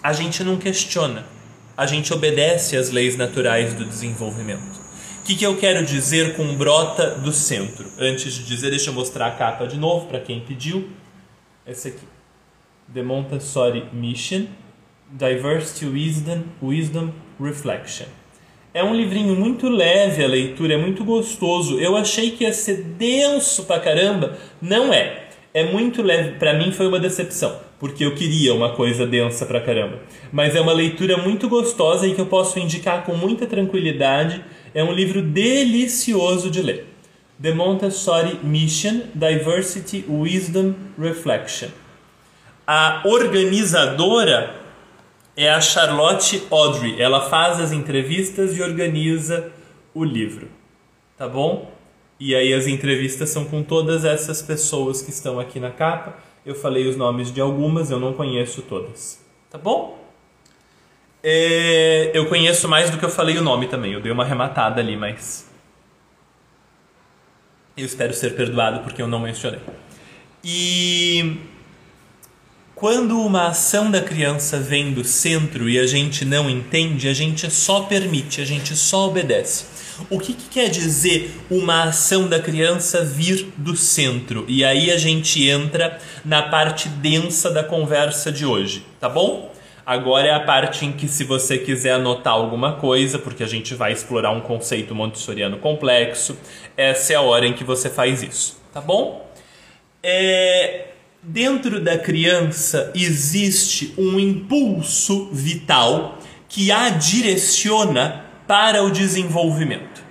a 0.00 0.12
gente 0.12 0.44
não 0.44 0.56
questiona, 0.56 1.26
a 1.76 1.84
gente 1.84 2.14
obedece 2.14 2.76
às 2.76 2.90
leis 2.90 3.16
naturais 3.16 3.74
do 3.74 3.84
desenvolvimento. 3.84 4.78
O 5.20 5.24
que, 5.24 5.34
que 5.34 5.44
eu 5.44 5.56
quero 5.58 5.84
dizer 5.84 6.36
com 6.36 6.56
brota 6.56 7.16
do 7.16 7.32
centro? 7.32 7.84
Antes 7.98 8.32
de 8.34 8.44
dizer, 8.44 8.70
deixa 8.70 8.90
eu 8.90 8.94
mostrar 8.94 9.26
a 9.26 9.32
capa 9.32 9.66
de 9.66 9.76
novo 9.76 10.06
para 10.06 10.20
quem 10.20 10.38
pediu. 10.38 10.88
Essa 11.66 11.88
aqui: 11.88 12.06
The 12.94 13.02
Montessori 13.02 13.88
Mission, 13.92 14.46
Diversity, 15.10 15.84
Wisdom, 15.84 16.44
Wisdom 16.62 17.12
Reflection. 17.40 18.06
É 18.74 18.84
um 18.84 18.94
livrinho 18.94 19.34
muito 19.34 19.68
leve 19.68 20.22
a 20.22 20.28
leitura, 20.28 20.74
é 20.74 20.76
muito 20.76 21.02
gostoso. 21.02 21.80
Eu 21.80 21.96
achei 21.96 22.32
que 22.32 22.44
ia 22.44 22.52
ser 22.52 22.82
denso 22.82 23.64
pra 23.64 23.80
caramba, 23.80 24.36
não 24.60 24.92
é. 24.92 25.28
É 25.54 25.64
muito 25.64 26.02
leve, 26.02 26.38
para 26.38 26.52
mim 26.52 26.70
foi 26.70 26.86
uma 26.86 27.00
decepção, 27.00 27.58
porque 27.80 28.04
eu 28.04 28.14
queria 28.14 28.52
uma 28.52 28.74
coisa 28.74 29.06
densa 29.06 29.46
pra 29.46 29.62
caramba. 29.62 30.00
Mas 30.30 30.54
é 30.54 30.60
uma 30.60 30.74
leitura 30.74 31.16
muito 31.16 31.48
gostosa 31.48 32.06
e 32.06 32.14
que 32.14 32.20
eu 32.20 32.26
posso 32.26 32.58
indicar 32.58 33.04
com 33.04 33.14
muita 33.14 33.46
tranquilidade. 33.46 34.44
É 34.74 34.84
um 34.84 34.92
livro 34.92 35.22
delicioso 35.22 36.50
de 36.50 36.60
ler. 36.60 36.86
The 37.40 37.52
Montessori 37.54 38.38
Mission, 38.42 39.00
Diversity, 39.14 40.04
Wisdom, 40.08 40.74
Reflection. 40.98 41.68
A 42.66 43.00
organizadora 43.06 44.54
é 45.38 45.48
a 45.48 45.60
Charlotte 45.60 46.42
Audrey. 46.50 47.00
Ela 47.00 47.30
faz 47.30 47.60
as 47.60 47.70
entrevistas 47.70 48.56
e 48.56 48.60
organiza 48.60 49.52
o 49.94 50.02
livro. 50.02 50.48
Tá 51.16 51.28
bom? 51.28 51.72
E 52.18 52.34
aí 52.34 52.52
as 52.52 52.66
entrevistas 52.66 53.30
são 53.30 53.44
com 53.44 53.62
todas 53.62 54.04
essas 54.04 54.42
pessoas 54.42 55.00
que 55.00 55.10
estão 55.10 55.38
aqui 55.38 55.60
na 55.60 55.70
capa. 55.70 56.16
Eu 56.44 56.56
falei 56.56 56.88
os 56.88 56.96
nomes 56.96 57.32
de 57.32 57.40
algumas, 57.40 57.88
eu 57.88 58.00
não 58.00 58.14
conheço 58.14 58.62
todas. 58.62 59.24
Tá 59.48 59.56
bom? 59.56 60.04
É, 61.22 62.10
eu 62.12 62.26
conheço 62.26 62.68
mais 62.68 62.90
do 62.90 62.98
que 62.98 63.04
eu 63.04 63.10
falei 63.10 63.38
o 63.38 63.42
nome 63.42 63.68
também. 63.68 63.92
Eu 63.92 64.00
dei 64.00 64.10
uma 64.10 64.24
arrematada 64.24 64.80
ali, 64.80 64.96
mas. 64.96 65.48
Eu 67.76 67.86
espero 67.86 68.12
ser 68.12 68.34
perdoado 68.34 68.80
porque 68.80 69.00
eu 69.00 69.06
não 69.06 69.20
mencionei. 69.20 69.60
E 70.42 71.36
quando 72.78 73.20
uma 73.20 73.48
ação 73.48 73.90
da 73.90 74.00
criança 74.00 74.56
vem 74.56 74.92
do 74.92 75.02
centro 75.02 75.68
e 75.68 75.80
a 75.80 75.86
gente 75.86 76.24
não 76.24 76.48
entende, 76.48 77.08
a 77.08 77.12
gente 77.12 77.50
só 77.50 77.80
permite, 77.80 78.40
a 78.40 78.44
gente 78.44 78.76
só 78.76 79.08
obedece. 79.08 79.66
O 80.08 80.16
que, 80.20 80.32
que, 80.32 80.48
quer 80.48 80.68
dizer 80.68 81.36
uma 81.50 81.88
ação 81.88 82.28
da 82.28 82.38
criança 82.38 83.04
vir 83.04 83.52
do 83.56 83.76
centro? 83.76 84.44
E 84.46 84.64
aí 84.64 84.92
a 84.92 84.96
gente 84.96 85.44
entra 85.48 85.98
na 86.24 86.40
parte 86.40 86.88
densa 86.88 87.50
da 87.50 87.64
conversa 87.64 88.30
de 88.30 88.46
hoje, 88.46 88.86
tá 89.00 89.08
bom? 89.08 89.52
Agora 89.84 90.28
é 90.28 90.32
a 90.32 90.40
parte 90.40 90.86
em 90.86 90.92
que, 90.92 91.08
se 91.08 91.24
você 91.24 91.58
quiser 91.58 91.94
anotar 91.94 92.34
alguma 92.34 92.74
coisa, 92.74 93.18
porque 93.18 93.42
a 93.42 93.48
gente 93.48 93.74
vai 93.74 93.90
explorar 93.90 94.30
um 94.30 94.40
conceito 94.40 94.94
montessoriano 94.94 95.58
complexo, 95.58 96.38
essa 96.76 97.12
é 97.12 97.16
a 97.16 97.22
hora 97.22 97.44
em 97.44 97.54
que 97.54 97.64
você 97.64 97.90
faz 97.90 98.22
isso, 98.22 98.56
tá 98.72 98.80
bom? 98.80 99.28
É, 100.00 100.88
Dentro 101.30 101.78
da 101.78 101.98
criança 101.98 102.90
existe 102.94 103.92
um 103.98 104.18
impulso 104.18 105.28
vital 105.30 106.18
que 106.48 106.72
a 106.72 106.88
direciona 106.88 108.24
para 108.46 108.82
o 108.82 108.90
desenvolvimento. 108.90 110.02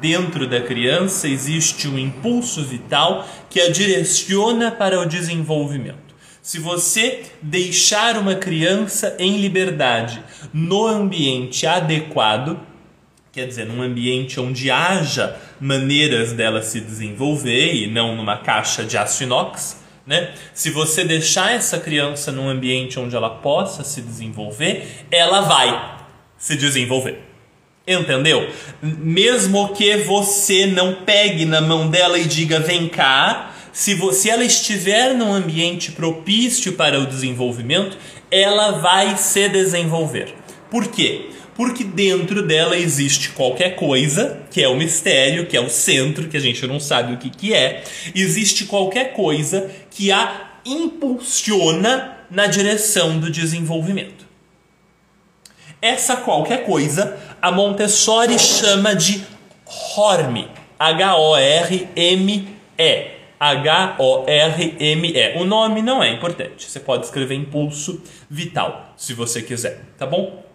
Dentro 0.00 0.46
da 0.46 0.60
criança 0.60 1.26
existe 1.26 1.88
um 1.88 1.98
impulso 1.98 2.62
vital 2.62 3.28
que 3.50 3.60
a 3.60 3.72
direciona 3.72 4.70
para 4.70 5.00
o 5.00 5.04
desenvolvimento. 5.04 6.14
Se 6.40 6.60
você 6.60 7.24
deixar 7.42 8.16
uma 8.16 8.36
criança 8.36 9.16
em 9.18 9.40
liberdade 9.40 10.22
no 10.54 10.86
ambiente 10.86 11.66
adequado, 11.66 12.56
quer 13.32 13.48
dizer, 13.48 13.66
num 13.66 13.82
ambiente 13.82 14.38
onde 14.38 14.70
haja 14.70 15.36
maneiras 15.60 16.32
dela 16.32 16.62
se 16.62 16.80
desenvolver 16.80 17.74
e 17.74 17.90
não 17.90 18.14
numa 18.14 18.36
caixa 18.36 18.84
de 18.84 18.96
aço 18.96 19.24
inox, 19.24 19.84
Né? 20.06 20.32
Se 20.54 20.70
você 20.70 21.04
deixar 21.04 21.52
essa 21.52 21.78
criança 21.78 22.30
num 22.30 22.48
ambiente 22.48 22.98
onde 22.98 23.16
ela 23.16 23.30
possa 23.30 23.82
se 23.82 24.00
desenvolver, 24.00 24.86
ela 25.10 25.40
vai 25.40 25.98
se 26.38 26.56
desenvolver. 26.56 27.22
Entendeu? 27.86 28.48
Mesmo 28.82 29.68
que 29.72 29.96
você 29.98 30.66
não 30.66 30.94
pegue 31.04 31.44
na 31.44 31.60
mão 31.60 31.88
dela 31.88 32.18
e 32.18 32.24
diga 32.24 32.60
vem 32.60 32.88
cá, 32.88 33.52
se, 33.72 33.98
ela 34.28 34.44
estiver 34.44 35.14
num 35.14 35.32
ambiente 35.32 35.92
propício 35.92 36.72
para 36.72 36.98
o 36.98 37.06
desenvolvimento, 37.06 37.98
ela 38.30 38.72
vai 38.78 39.16
se 39.16 39.48
desenvolver. 39.48 40.34
Por 40.70 40.88
quê? 40.88 41.30
Porque 41.56 41.82
dentro 41.82 42.46
dela 42.46 42.76
existe 42.76 43.30
qualquer 43.30 43.76
coisa, 43.76 44.42
que 44.50 44.62
é 44.62 44.68
o 44.68 44.76
mistério, 44.76 45.46
que 45.46 45.56
é 45.56 45.60
o 45.60 45.70
centro, 45.70 46.28
que 46.28 46.36
a 46.36 46.40
gente 46.40 46.66
não 46.66 46.78
sabe 46.78 47.14
o 47.14 47.16
que, 47.16 47.30
que 47.30 47.54
é. 47.54 47.82
Existe 48.14 48.66
qualquer 48.66 49.14
coisa 49.14 49.70
que 49.90 50.12
a 50.12 50.58
impulsiona 50.66 52.18
na 52.30 52.46
direção 52.46 53.18
do 53.18 53.30
desenvolvimento. 53.30 54.26
Essa 55.80 56.16
qualquer 56.16 56.66
coisa 56.66 57.18
a 57.40 57.50
Montessori 57.50 58.38
chama 58.38 58.94
de 58.94 59.24
HORME. 59.96 60.48
H-O-R-M-E. 60.78 62.36
H-O-R-M-E. 63.38 65.38
O 65.38 65.44
nome 65.44 65.82
não 65.82 66.02
é 66.02 66.10
importante. 66.10 66.68
Você 66.68 66.80
pode 66.80 67.06
escrever 67.06 67.34
impulso 67.34 68.02
vital, 68.28 68.92
se 68.96 69.14
você 69.14 69.42
quiser, 69.42 69.80
tá 69.96 70.06
bom? 70.06 70.45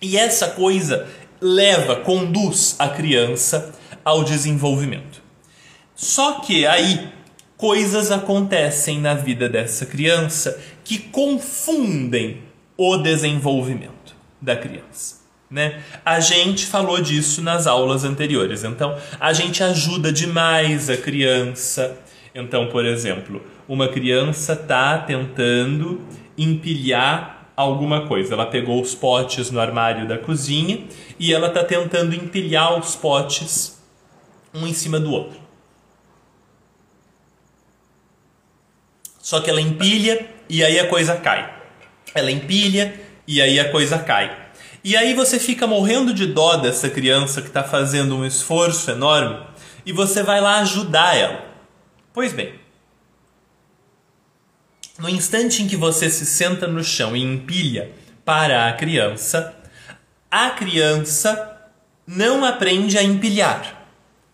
E 0.00 0.16
essa 0.16 0.48
coisa 0.48 1.06
leva, 1.40 1.96
conduz 1.96 2.76
a 2.78 2.88
criança 2.88 3.74
ao 4.04 4.24
desenvolvimento. 4.24 5.22
Só 5.94 6.40
que 6.40 6.66
aí 6.66 7.08
coisas 7.56 8.10
acontecem 8.10 9.00
na 9.00 9.14
vida 9.14 9.48
dessa 9.48 9.84
criança 9.84 10.58
que 10.84 10.98
confundem 10.98 12.42
o 12.76 12.96
desenvolvimento 12.98 14.14
da 14.40 14.56
criança. 14.56 15.18
Né? 15.50 15.80
A 16.04 16.20
gente 16.20 16.66
falou 16.66 17.00
disso 17.00 17.42
nas 17.42 17.66
aulas 17.66 18.04
anteriores. 18.04 18.62
Então, 18.62 18.96
a 19.18 19.32
gente 19.32 19.62
ajuda 19.64 20.12
demais 20.12 20.88
a 20.88 20.96
criança. 20.96 21.98
Então, 22.34 22.68
por 22.68 22.84
exemplo, 22.84 23.42
uma 23.66 23.88
criança 23.88 24.52
está 24.52 24.98
tentando 24.98 26.00
empilhar 26.36 27.37
alguma 27.62 28.06
coisa. 28.06 28.34
Ela 28.34 28.46
pegou 28.46 28.80
os 28.80 28.94
potes 28.94 29.50
no 29.50 29.60
armário 29.60 30.06
da 30.06 30.16
cozinha 30.16 30.84
e 31.18 31.32
ela 31.32 31.48
está 31.48 31.64
tentando 31.64 32.14
empilhar 32.14 32.78
os 32.78 32.94
potes 32.94 33.82
um 34.54 34.66
em 34.66 34.72
cima 34.72 34.98
do 35.00 35.10
outro. 35.10 35.38
Só 39.20 39.40
que 39.40 39.50
ela 39.50 39.60
empilha 39.60 40.26
e 40.48 40.64
aí 40.64 40.78
a 40.78 40.88
coisa 40.88 41.16
cai. 41.16 41.52
Ela 42.14 42.30
empilha 42.30 42.98
e 43.26 43.42
aí 43.42 43.60
a 43.60 43.70
coisa 43.70 43.98
cai. 43.98 44.46
E 44.82 44.96
aí 44.96 45.12
você 45.12 45.38
fica 45.38 45.66
morrendo 45.66 46.14
de 46.14 46.26
dó 46.26 46.56
dessa 46.56 46.88
criança 46.88 47.42
que 47.42 47.48
está 47.48 47.62
fazendo 47.64 48.16
um 48.16 48.24
esforço 48.24 48.90
enorme 48.90 49.44
e 49.84 49.92
você 49.92 50.22
vai 50.22 50.40
lá 50.40 50.60
ajudar 50.60 51.16
ela. 51.16 51.44
Pois 52.12 52.32
bem, 52.32 52.54
no 54.98 55.08
instante 55.08 55.62
em 55.62 55.68
que 55.68 55.76
você 55.76 56.10
se 56.10 56.26
senta 56.26 56.66
no 56.66 56.82
chão 56.82 57.16
e 57.16 57.22
empilha 57.22 57.90
para 58.24 58.68
a 58.68 58.72
criança, 58.72 59.54
a 60.30 60.50
criança 60.50 61.56
não 62.06 62.44
aprende 62.44 62.98
a 62.98 63.02
empilhar, 63.02 63.86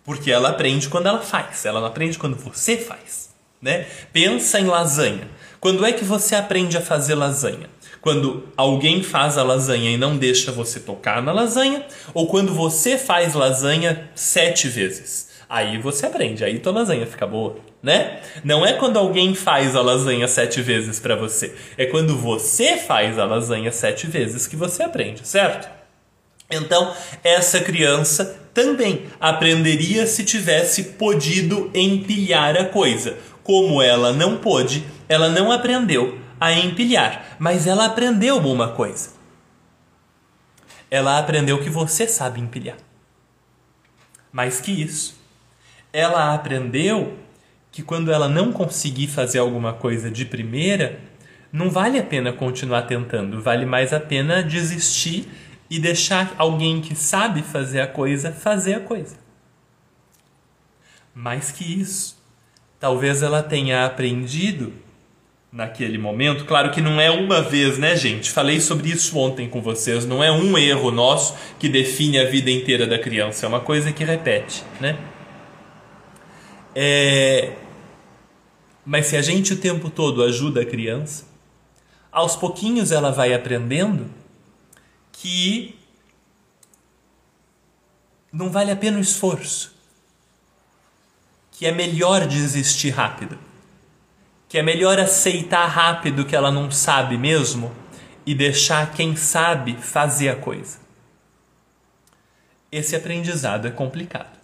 porque 0.04 0.30
ela 0.30 0.50
aprende 0.50 0.88
quando 0.88 1.06
ela 1.06 1.20
faz, 1.20 1.64
ela 1.64 1.80
não 1.80 1.88
aprende 1.88 2.18
quando 2.18 2.36
você 2.36 2.76
faz. 2.76 3.32
Né? 3.60 3.86
Pensa 4.12 4.60
em 4.60 4.66
lasanha. 4.66 5.28
Quando 5.60 5.86
é 5.86 5.92
que 5.92 6.04
você 6.04 6.34
aprende 6.34 6.76
a 6.76 6.80
fazer 6.80 7.14
lasanha? 7.14 7.68
quando 8.04 8.46
alguém 8.54 9.02
faz 9.02 9.38
a 9.38 9.42
lasanha 9.42 9.90
e 9.90 9.96
não 9.96 10.18
deixa 10.18 10.52
você 10.52 10.78
tocar 10.78 11.22
na 11.22 11.32
lasanha, 11.32 11.86
ou 12.12 12.26
quando 12.26 12.52
você 12.52 12.98
faz 12.98 13.32
lasanha 13.32 14.10
sete 14.14 14.68
vezes. 14.68 15.30
Aí 15.48 15.78
você 15.78 16.04
aprende, 16.04 16.44
aí 16.44 16.58
tua 16.58 16.74
lasanha 16.74 17.06
fica 17.06 17.26
boa, 17.26 17.56
né? 17.84 18.22
Não 18.42 18.64
é 18.64 18.72
quando 18.72 18.98
alguém 18.98 19.34
faz 19.34 19.76
a 19.76 19.82
lasanha 19.82 20.26
sete 20.26 20.62
vezes 20.62 20.98
para 20.98 21.14
você, 21.14 21.54
é 21.76 21.84
quando 21.84 22.16
você 22.16 22.78
faz 22.78 23.18
a 23.18 23.26
lasanha 23.26 23.70
sete 23.70 24.06
vezes 24.06 24.46
que 24.46 24.56
você 24.56 24.82
aprende, 24.82 25.28
certo? 25.28 25.68
Então, 26.50 26.94
essa 27.22 27.60
criança 27.60 28.40
também 28.54 29.06
aprenderia 29.20 30.06
se 30.06 30.24
tivesse 30.24 30.82
podido 30.94 31.70
empilhar 31.74 32.56
a 32.56 32.64
coisa. 32.64 33.18
Como 33.42 33.82
ela 33.82 34.14
não 34.14 34.38
pôde, 34.38 34.82
ela 35.06 35.28
não 35.28 35.52
aprendeu 35.52 36.18
a 36.40 36.52
empilhar, 36.52 37.36
mas 37.38 37.66
ela 37.66 37.84
aprendeu 37.84 38.38
uma 38.38 38.68
coisa. 38.68 39.10
Ela 40.90 41.18
aprendeu 41.18 41.62
que 41.62 41.68
você 41.68 42.08
sabe 42.08 42.40
empilhar. 42.40 42.78
Mais 44.32 44.58
que 44.58 44.72
isso, 44.72 45.20
ela 45.92 46.34
aprendeu 46.34 47.23
que 47.74 47.82
quando 47.82 48.12
ela 48.12 48.28
não 48.28 48.52
conseguir 48.52 49.08
fazer 49.08 49.40
alguma 49.40 49.72
coisa 49.72 50.08
de 50.08 50.24
primeira, 50.24 51.00
não 51.52 51.68
vale 51.68 51.98
a 51.98 52.04
pena 52.04 52.32
continuar 52.32 52.82
tentando, 52.82 53.42
vale 53.42 53.66
mais 53.66 53.92
a 53.92 53.98
pena 53.98 54.44
desistir 54.44 55.26
e 55.68 55.80
deixar 55.80 56.36
alguém 56.38 56.80
que 56.80 56.94
sabe 56.94 57.42
fazer 57.42 57.80
a 57.80 57.88
coisa 57.88 58.30
fazer 58.30 58.74
a 58.74 58.80
coisa. 58.80 59.16
Mais 61.12 61.50
que 61.50 61.64
isso, 61.80 62.16
talvez 62.78 63.24
ela 63.24 63.42
tenha 63.42 63.84
aprendido 63.84 64.72
naquele 65.50 65.98
momento. 65.98 66.44
Claro 66.44 66.70
que 66.70 66.80
não 66.80 67.00
é 67.00 67.10
uma 67.10 67.42
vez, 67.42 67.76
né, 67.76 67.96
gente? 67.96 68.30
Falei 68.30 68.60
sobre 68.60 68.90
isso 68.90 69.18
ontem 69.18 69.48
com 69.48 69.60
vocês. 69.60 70.06
Não 70.06 70.22
é 70.22 70.30
um 70.30 70.56
erro 70.56 70.92
nosso 70.92 71.36
que 71.58 71.68
define 71.68 72.20
a 72.20 72.24
vida 72.24 72.52
inteira 72.52 72.86
da 72.86 73.00
criança. 73.00 73.46
É 73.46 73.48
uma 73.48 73.60
coisa 73.60 73.90
que 73.90 74.04
repete, 74.04 74.62
né? 74.80 74.96
É... 76.72 77.63
Mas 78.84 79.06
se 79.06 79.16
a 79.16 79.22
gente 79.22 79.52
o 79.52 79.56
tempo 79.56 79.88
todo 79.88 80.22
ajuda 80.22 80.60
a 80.60 80.66
criança, 80.66 81.24
aos 82.12 82.36
pouquinhos 82.36 82.92
ela 82.92 83.10
vai 83.10 83.32
aprendendo 83.32 84.10
que 85.12 85.78
não 88.32 88.50
vale 88.50 88.70
a 88.70 88.76
pena 88.76 88.98
o 88.98 89.00
esforço, 89.00 89.74
que 91.50 91.66
é 91.66 91.72
melhor 91.72 92.26
desistir 92.26 92.90
rápido 92.90 93.38
que 94.54 94.58
é 94.58 94.62
melhor 94.62 95.00
aceitar 95.00 95.66
rápido 95.66 96.24
que 96.24 96.36
ela 96.36 96.48
não 96.48 96.70
sabe 96.70 97.18
mesmo 97.18 97.74
e 98.24 98.36
deixar 98.36 98.92
quem 98.92 99.16
sabe 99.16 99.76
fazer 99.76 100.28
a 100.28 100.36
coisa. 100.36 100.78
Esse 102.70 102.94
aprendizado 102.94 103.66
é 103.66 103.72
complicado, 103.72 104.38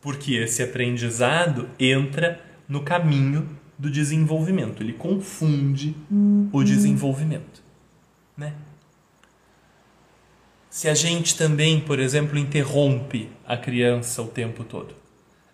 porque 0.00 0.34
esse 0.34 0.62
aprendizado 0.62 1.68
entra 1.76 2.40
no 2.68 2.84
caminho 2.84 3.58
do 3.78 3.90
desenvolvimento, 3.90 4.82
ele 4.82 4.92
confunde 4.92 5.94
uhum. 6.10 6.48
o 6.52 6.64
desenvolvimento, 6.64 7.62
né? 8.36 8.54
Se 10.68 10.88
a 10.88 10.94
gente 10.94 11.36
também, 11.36 11.80
por 11.80 11.98
exemplo, 11.98 12.38
interrompe 12.38 13.30
a 13.46 13.56
criança 13.56 14.20
o 14.22 14.26
tempo 14.26 14.64
todo, 14.64 14.94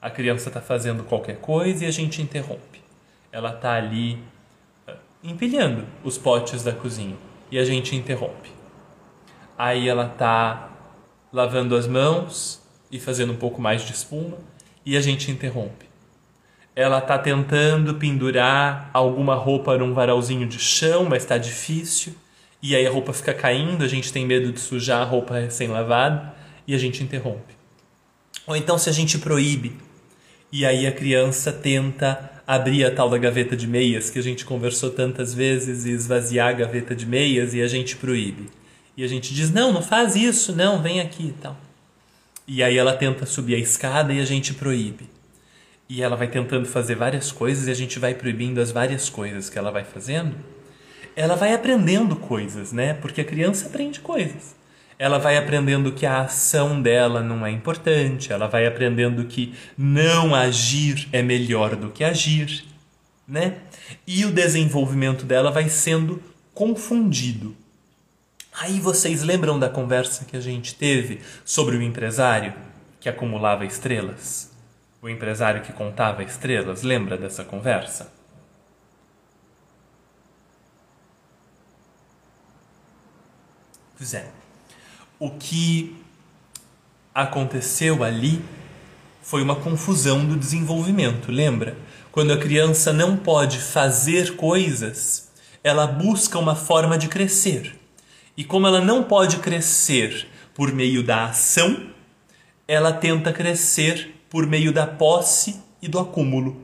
a 0.00 0.10
criança 0.10 0.48
está 0.48 0.60
fazendo 0.60 1.04
qualquer 1.04 1.36
coisa 1.36 1.84
e 1.84 1.86
a 1.86 1.90
gente 1.90 2.20
interrompe 2.20 2.74
ela 3.34 3.50
está 3.50 3.72
ali 3.72 4.16
eh, 4.86 4.94
empilhando 5.24 5.84
os 6.04 6.16
potes 6.16 6.62
da 6.62 6.72
cozinha 6.72 7.16
e 7.50 7.58
a 7.58 7.64
gente 7.64 7.96
interrompe. 7.96 8.48
Aí 9.58 9.88
ela 9.88 10.06
está 10.06 10.70
lavando 11.32 11.74
as 11.74 11.88
mãos 11.88 12.62
e 12.92 13.00
fazendo 13.00 13.32
um 13.32 13.36
pouco 13.36 13.60
mais 13.60 13.82
de 13.82 13.92
espuma 13.92 14.38
e 14.86 14.96
a 14.96 15.00
gente 15.00 15.32
interrompe. 15.32 15.86
Ela 16.76 16.98
está 16.98 17.16
tentando 17.16 17.94
pendurar 17.94 18.90
alguma 18.92 19.34
roupa 19.34 19.78
num 19.78 19.94
varalzinho 19.94 20.46
de 20.46 20.58
chão, 20.58 21.06
mas 21.08 21.22
está 21.22 21.38
difícil. 21.38 22.14
E 22.60 22.74
aí 22.74 22.86
a 22.86 22.90
roupa 22.90 23.12
fica 23.12 23.32
caindo, 23.32 23.84
a 23.84 23.88
gente 23.88 24.12
tem 24.12 24.26
medo 24.26 24.50
de 24.50 24.58
sujar 24.58 25.02
a 25.02 25.04
roupa 25.04 25.38
recém-lavada 25.38 26.34
e 26.66 26.74
a 26.74 26.78
gente 26.78 27.02
interrompe. 27.02 27.54
Ou 28.46 28.56
então 28.56 28.76
se 28.78 28.88
a 28.88 28.92
gente 28.92 29.18
proíbe 29.18 29.76
e 30.50 30.64
aí 30.64 30.86
a 30.86 30.92
criança 30.92 31.52
tenta 31.52 32.30
abrir 32.46 32.84
a 32.84 32.90
tal 32.90 33.10
da 33.10 33.18
gaveta 33.18 33.56
de 33.56 33.66
meias 33.66 34.10
que 34.10 34.18
a 34.18 34.22
gente 34.22 34.44
conversou 34.44 34.90
tantas 34.90 35.34
vezes 35.34 35.84
e 35.84 35.90
esvaziar 35.90 36.48
a 36.48 36.52
gaveta 36.52 36.94
de 36.94 37.06
meias 37.06 37.54
e 37.54 37.62
a 37.62 37.66
gente 37.66 37.96
proíbe. 37.96 38.48
E 38.96 39.02
a 39.02 39.08
gente 39.08 39.34
diz: 39.34 39.50
"Não, 39.50 39.72
não 39.72 39.82
faz 39.82 40.14
isso, 40.14 40.54
não, 40.54 40.80
vem 40.80 41.00
aqui", 41.00 41.28
e 41.28 41.32
tal. 41.32 41.56
E 42.46 42.62
aí 42.62 42.76
ela 42.78 42.94
tenta 42.94 43.26
subir 43.26 43.56
a 43.56 43.58
escada 43.58 44.12
e 44.12 44.20
a 44.20 44.24
gente 44.24 44.54
proíbe. 44.54 45.08
E 45.88 46.02
ela 46.02 46.16
vai 46.16 46.28
tentando 46.28 46.66
fazer 46.66 46.94
várias 46.94 47.30
coisas 47.30 47.66
e 47.66 47.70
a 47.70 47.74
gente 47.74 47.98
vai 47.98 48.14
proibindo 48.14 48.60
as 48.60 48.70
várias 48.70 49.08
coisas 49.08 49.50
que 49.50 49.58
ela 49.58 49.70
vai 49.70 49.84
fazendo. 49.84 50.34
Ela 51.14 51.36
vai 51.36 51.52
aprendendo 51.52 52.16
coisas, 52.16 52.72
né? 52.72 52.94
Porque 52.94 53.20
a 53.20 53.24
criança 53.24 53.66
aprende 53.66 54.00
coisas 54.00 54.54
ela 54.98 55.18
vai 55.18 55.36
aprendendo 55.36 55.92
que 55.92 56.06
a 56.06 56.22
ação 56.22 56.80
dela 56.80 57.22
não 57.22 57.44
é 57.44 57.50
importante, 57.50 58.32
ela 58.32 58.46
vai 58.46 58.66
aprendendo 58.66 59.24
que 59.24 59.54
não 59.76 60.34
agir 60.34 61.08
é 61.12 61.22
melhor 61.22 61.74
do 61.76 61.90
que 61.90 62.04
agir, 62.04 62.64
né? 63.26 63.58
E 64.06 64.24
o 64.24 64.30
desenvolvimento 64.30 65.24
dela 65.24 65.50
vai 65.50 65.68
sendo 65.68 66.22
confundido. 66.52 67.56
Aí 68.52 68.78
vocês 68.78 69.22
lembram 69.22 69.58
da 69.58 69.68
conversa 69.68 70.24
que 70.24 70.36
a 70.36 70.40
gente 70.40 70.74
teve 70.74 71.20
sobre 71.44 71.76
o 71.76 71.82
empresário 71.82 72.54
que 73.00 73.08
acumulava 73.08 73.64
estrelas? 73.64 74.53
O 75.04 75.08
empresário 75.10 75.60
que 75.60 75.70
contava 75.70 76.22
estrelas, 76.22 76.80
lembra 76.80 77.18
dessa 77.18 77.44
conversa? 77.44 78.10
Pois 83.98 84.14
é. 84.14 84.30
O 85.18 85.32
que 85.32 85.94
aconteceu 87.14 88.02
ali 88.02 88.42
foi 89.20 89.42
uma 89.42 89.56
confusão 89.56 90.24
do 90.24 90.38
desenvolvimento, 90.38 91.30
lembra? 91.30 91.76
Quando 92.10 92.32
a 92.32 92.38
criança 92.38 92.90
não 92.90 93.14
pode 93.14 93.58
fazer 93.58 94.36
coisas, 94.36 95.30
ela 95.62 95.86
busca 95.86 96.38
uma 96.38 96.56
forma 96.56 96.96
de 96.96 97.08
crescer. 97.08 97.78
E 98.38 98.42
como 98.42 98.66
ela 98.66 98.80
não 98.80 99.02
pode 99.02 99.36
crescer 99.36 100.26
por 100.54 100.72
meio 100.72 101.02
da 101.02 101.26
ação, 101.26 101.90
ela 102.66 102.90
tenta 102.90 103.34
crescer 103.34 104.13
por 104.34 104.48
meio 104.48 104.72
da 104.72 104.84
posse 104.84 105.60
e 105.80 105.86
do 105.86 105.96
acúmulo. 105.96 106.60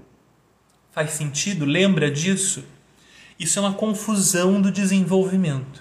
Faz 0.90 1.12
sentido? 1.12 1.64
Lembra 1.64 2.10
disso? 2.10 2.64
Isso 3.38 3.60
é 3.60 3.62
uma 3.62 3.74
confusão 3.74 4.60
do 4.60 4.72
desenvolvimento. 4.72 5.80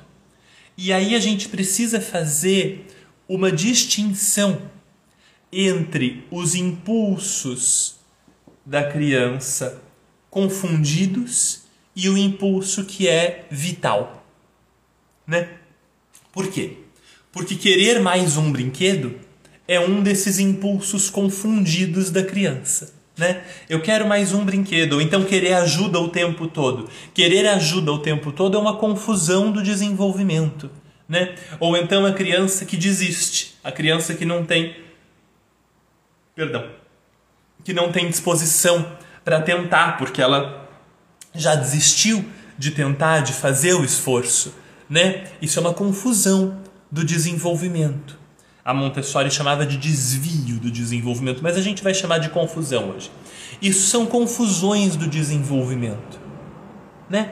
E 0.77 0.93
aí 0.93 1.15
a 1.15 1.19
gente 1.19 1.49
precisa 1.49 1.99
fazer 1.99 2.85
uma 3.27 3.51
distinção 3.51 4.69
entre 5.51 6.27
os 6.29 6.53
impulsos 6.53 7.95
da 8.63 8.83
criança 8.83 9.81
confundidos 10.29 11.63
e 11.95 12.07
o 12.07 12.15
impulso 12.15 12.85
que 12.85 13.07
é 13.07 13.47
vital, 13.49 14.23
né? 15.25 15.57
Por 16.31 16.51
quê? 16.51 16.77
Porque 17.31 17.55
querer 17.55 17.99
mais 17.99 18.37
um 18.37 18.51
brinquedo 18.51 19.27
é 19.69 19.79
um 19.79 20.01
desses 20.01 20.39
impulsos 20.39 21.09
confundidos 21.09 22.09
da 22.09 22.23
criança. 22.23 22.93
Né? 23.17 23.41
Eu 23.69 23.81
quero 23.81 24.07
mais 24.07 24.33
um 24.33 24.43
brinquedo, 24.43 24.93
ou 24.93 25.01
então 25.01 25.23
querer 25.23 25.53
ajuda 25.53 25.99
o 25.99 26.09
tempo 26.09 26.47
todo. 26.47 26.89
Querer 27.13 27.47
ajuda 27.47 27.91
o 27.91 27.99
tempo 27.99 28.31
todo 28.31 28.57
é 28.57 28.59
uma 28.59 28.77
confusão 28.77 29.51
do 29.51 29.61
desenvolvimento. 29.61 30.69
Né? 31.07 31.35
Ou 31.59 31.77
então 31.77 32.05
a 32.05 32.13
criança 32.13 32.65
que 32.65 32.75
desiste, 32.75 33.55
a 33.63 33.71
criança 33.71 34.13
que 34.13 34.25
não 34.25 34.43
tem. 34.43 34.75
Perdão. 36.35 36.65
Que 37.63 37.73
não 37.73 37.91
tem 37.91 38.09
disposição 38.09 38.97
para 39.23 39.41
tentar, 39.41 39.97
porque 39.97 40.21
ela 40.21 40.67
já 41.35 41.55
desistiu 41.55 42.25
de 42.57 42.71
tentar, 42.71 43.19
de 43.19 43.33
fazer 43.33 43.73
o 43.73 43.85
esforço 43.85 44.53
né? 44.89 45.25
Isso 45.41 45.59
é 45.59 45.61
uma 45.61 45.73
confusão 45.73 46.57
do 46.91 47.05
desenvolvimento. 47.05 48.18
A 48.63 48.73
Montessori 48.73 49.31
chamava 49.31 49.65
de 49.65 49.77
desvio 49.77 50.59
do 50.59 50.69
desenvolvimento, 50.69 51.41
mas 51.41 51.57
a 51.57 51.61
gente 51.61 51.83
vai 51.83 51.93
chamar 51.93 52.19
de 52.19 52.29
confusão 52.29 52.91
hoje. 52.91 53.09
Isso 53.61 53.87
são 53.87 54.05
confusões 54.05 54.95
do 54.95 55.07
desenvolvimento, 55.07 56.19
né? 57.09 57.31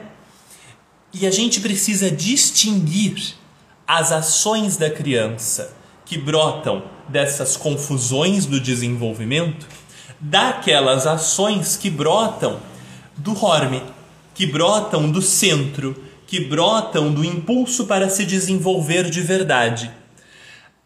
E 1.12 1.26
a 1.26 1.30
gente 1.30 1.60
precisa 1.60 2.10
distinguir 2.10 3.34
as 3.86 4.12
ações 4.12 4.76
da 4.76 4.90
criança 4.90 5.74
que 6.04 6.18
brotam 6.18 6.82
dessas 7.08 7.56
confusões 7.56 8.44
do 8.44 8.60
desenvolvimento 8.60 9.66
daquelas 10.20 11.06
ações 11.06 11.76
que 11.76 11.88
brotam 11.88 12.58
do 13.16 13.32
horme, 13.44 13.82
que 14.34 14.46
brotam 14.46 15.10
do 15.10 15.22
centro, 15.22 15.96
que 16.26 16.40
brotam 16.40 17.12
do 17.12 17.24
impulso 17.24 17.86
para 17.86 18.08
se 18.08 18.24
desenvolver 18.24 19.10
de 19.10 19.20
verdade. 19.20 19.90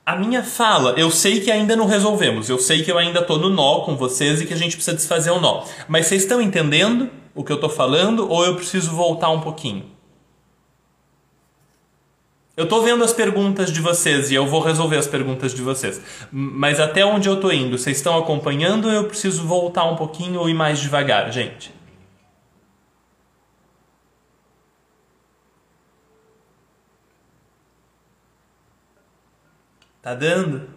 A 0.05 0.16
minha 0.16 0.42
fala, 0.42 0.94
eu 0.96 1.12
sei 1.12 1.38
que 1.40 1.50
ainda 1.50 1.76
não 1.76 1.86
resolvemos, 1.86 2.48
eu 2.48 2.59
sei 2.59 2.82
que 2.82 2.90
eu 2.90 2.98
ainda 2.98 3.20
estou 3.20 3.38
no 3.38 3.48
nó 3.48 3.80
com 3.80 3.96
vocês 3.96 4.40
e 4.40 4.46
que 4.46 4.53
a 4.53 4.57
gente 4.57 4.74
precisa 4.74 4.96
desfazer 4.96 5.30
o 5.30 5.40
nó. 5.40 5.62
Mas 5.86 6.07
vocês 6.07 6.22
estão 6.22 6.40
entendendo 6.40 7.09
o 7.34 7.44
que 7.44 7.53
eu 7.53 7.57
estou 7.57 7.70
falando 7.70 8.28
ou 8.28 8.44
eu 8.44 8.57
preciso 8.57 8.90
voltar 8.90 9.30
um 9.30 9.40
pouquinho? 9.40 9.84
Eu 12.57 12.64
estou 12.64 12.82
vendo 12.82 13.03
as 13.05 13.12
perguntas 13.12 13.72
de 13.72 13.80
vocês 13.80 14.30
e 14.30 14.34
eu 14.34 14.46
vou 14.46 14.61
resolver 14.61 14.96
as 14.96 15.07
perguntas 15.07 15.55
de 15.55 15.62
vocês. 15.62 16.00
Mas 16.32 16.80
até 16.80 17.07
onde 17.07 17.28
eu 17.28 17.34
estou 17.34 17.53
indo, 17.53 17.78
vocês 17.78 17.96
estão 17.96 18.18
acompanhando 18.18 18.86
ou 18.86 18.92
eu 18.92 19.05
preciso 19.05 19.44
voltar 19.44 19.84
um 19.84 19.94
pouquinho 19.94 20.40
ou 20.40 20.48
ir 20.48 20.55
mais 20.55 20.80
devagar, 20.80 21.30
gente? 21.32 21.72
Tá 30.03 30.14
dando? 30.14 30.68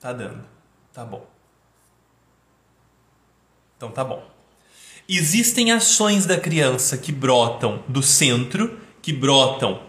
Tá 0.00 0.12
dando. 0.14 0.44
Tá 0.92 1.04
bom. 1.04 1.26
Então 3.76 3.90
tá 3.90 4.02
bom. 4.02 4.24
Existem 5.06 5.70
ações 5.70 6.24
da 6.24 6.40
criança 6.40 6.96
que 6.96 7.12
brotam 7.12 7.82
do 7.86 8.02
centro, 8.02 8.80
que 9.02 9.12
brotam 9.12 9.80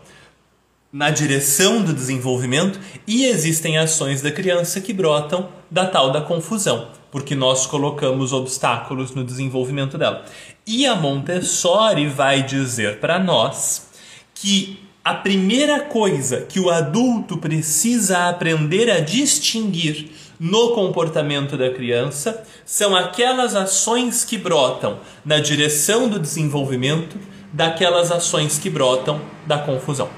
na 0.91 1.09
direção 1.09 1.81
do 1.81 1.93
desenvolvimento, 1.93 2.79
e 3.07 3.25
existem 3.25 3.77
ações 3.77 4.21
da 4.21 4.31
criança 4.31 4.81
que 4.81 4.93
brotam 4.93 5.49
da 5.69 5.85
tal 5.85 6.11
da 6.11 6.21
confusão, 6.21 6.89
porque 7.11 7.35
nós 7.35 7.65
colocamos 7.65 8.31
obstáculos 8.31 9.11
no 9.11 9.23
desenvolvimento 9.23 9.97
dela. 9.97 10.25
E 10.65 10.85
a 10.85 10.95
Montessori 10.95 12.07
vai 12.07 12.43
dizer 12.43 12.99
para 12.99 13.19
nós 13.19 13.89
que 14.33 14.84
a 15.05 15.13
primeira 15.13 15.81
coisa 15.81 16.41
que 16.41 16.59
o 16.59 16.71
adulto 16.71 17.37
precisa 17.37 18.27
aprender 18.27 18.89
a 18.89 18.99
distinguir 18.99 20.09
no 20.39 20.71
comportamento 20.71 21.55
da 21.55 21.69
criança 21.69 22.43
são 22.65 22.95
aquelas 22.95 23.55
ações 23.55 24.25
que 24.25 24.35
brotam 24.35 24.97
na 25.23 25.37
direção 25.37 26.09
do 26.09 26.17
desenvolvimento 26.17 27.19
daquelas 27.53 28.11
ações 28.11 28.57
que 28.57 28.67
brotam 28.67 29.21
da 29.45 29.59
confusão. 29.59 30.09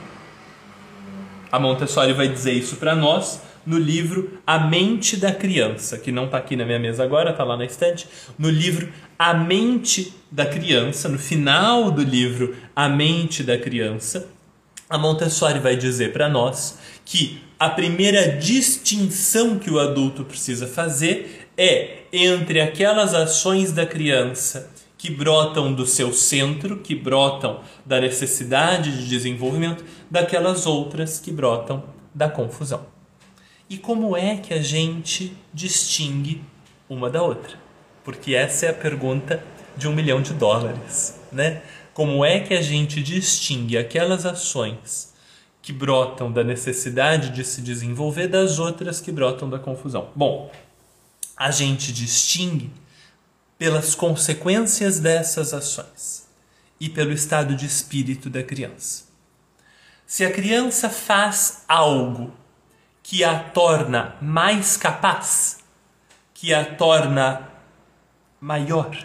A 1.52 1.60
Montessori 1.60 2.14
vai 2.14 2.30
dizer 2.30 2.54
isso 2.54 2.78
para 2.78 2.96
nós 2.96 3.42
no 3.66 3.78
livro 3.78 4.40
A 4.48 4.58
Mente 4.58 5.18
da 5.18 5.34
Criança, 5.34 5.98
que 5.98 6.14
não 6.14 6.26
está 6.26 6.38
aqui 6.38 6.56
na 6.56 6.64
minha 6.64 6.80
mesa 6.80 7.04
agora, 7.04 7.32
está 7.32 7.44
lá 7.44 7.58
na 7.58 7.66
estante. 7.66 8.08
No 8.40 8.50
livro 8.50 8.88
A 9.20 9.34
Mente 9.34 10.14
da 10.32 10.46
Criança, 10.46 11.10
no 11.10 11.20
final 11.20 11.92
do 11.92 12.02
livro 12.02 12.56
A 12.74 12.88
Mente 12.88 13.44
da 13.44 13.58
Criança, 13.58 14.37
a 14.90 14.98
Montessori 14.98 15.60
vai 15.60 15.76
dizer 15.76 16.14
para 16.14 16.30
nós 16.30 16.78
que 17.04 17.42
a 17.60 17.70
primeira 17.70 18.38
distinção 18.38 19.58
que 19.58 19.70
o 19.70 19.80
adulto 19.80 20.24
precisa 20.24 20.68
fazer 20.68 21.50
é 21.58 22.04
entre 22.14 22.62
aquelas 22.62 23.14
ações 23.14 23.72
da 23.72 23.86
criança 23.86 24.72
que 24.98 25.12
brotam 25.12 25.74
do 25.74 25.86
seu 25.86 26.12
centro, 26.14 26.78
que 26.78 26.96
brotam 26.96 27.62
da 27.86 28.00
necessidade 28.00 28.98
de 28.98 29.10
desenvolvimento, 29.10 29.84
daquelas 30.10 30.66
outras 30.66 31.20
que 31.20 31.32
brotam 31.32 31.84
da 32.14 32.30
confusão. 32.30 32.86
E 33.70 33.78
como 33.78 34.16
é 34.16 34.38
que 34.38 34.54
a 34.54 34.62
gente 34.62 35.36
distingue 35.54 36.42
uma 36.90 37.10
da 37.10 37.22
outra? 37.22 37.58
Porque 38.04 38.34
essa 38.34 38.66
é 38.66 38.70
a 38.70 38.74
pergunta 38.74 39.44
de 39.76 39.88
um 39.88 39.94
milhão 39.94 40.22
de 40.22 40.34
dólares, 40.34 41.20
né? 41.32 41.62
Como 41.98 42.24
é 42.24 42.40
que 42.40 42.54
a 42.54 42.62
gente 42.62 43.02
distingue 43.02 43.76
aquelas 43.76 44.24
ações 44.24 45.16
que 45.64 45.74
brotam 45.74 46.32
da 46.32 46.44
necessidade 46.44 47.32
de 47.32 47.44
se 47.44 47.60
desenvolver 47.60 48.28
das 48.28 48.60
outras 48.60 49.02
que 49.02 49.12
brotam 49.12 49.50
da 49.50 49.58
confusão? 49.58 50.12
Bom, 50.16 50.52
a 51.36 51.50
gente 51.50 51.92
distingue 51.92 52.72
pelas 53.58 53.96
consequências 53.96 55.00
dessas 55.00 55.56
ações 55.56 56.28
e 56.80 56.88
pelo 56.88 57.12
estado 57.12 57.56
de 57.56 57.66
espírito 57.66 58.30
da 58.30 58.44
criança. 58.44 59.06
Se 60.06 60.24
a 60.24 60.32
criança 60.32 60.92
faz 60.92 61.64
algo 61.68 62.32
que 63.02 63.24
a 63.24 63.40
torna 63.40 64.16
mais 64.22 64.78
capaz, 64.78 65.64
que 66.36 66.54
a 66.54 66.64
torna 66.64 67.50
maior, 68.40 68.96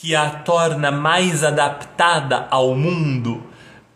que 0.00 0.16
a 0.16 0.30
torna 0.30 0.90
mais 0.90 1.44
adaptada 1.44 2.46
ao 2.50 2.74
mundo, 2.74 3.44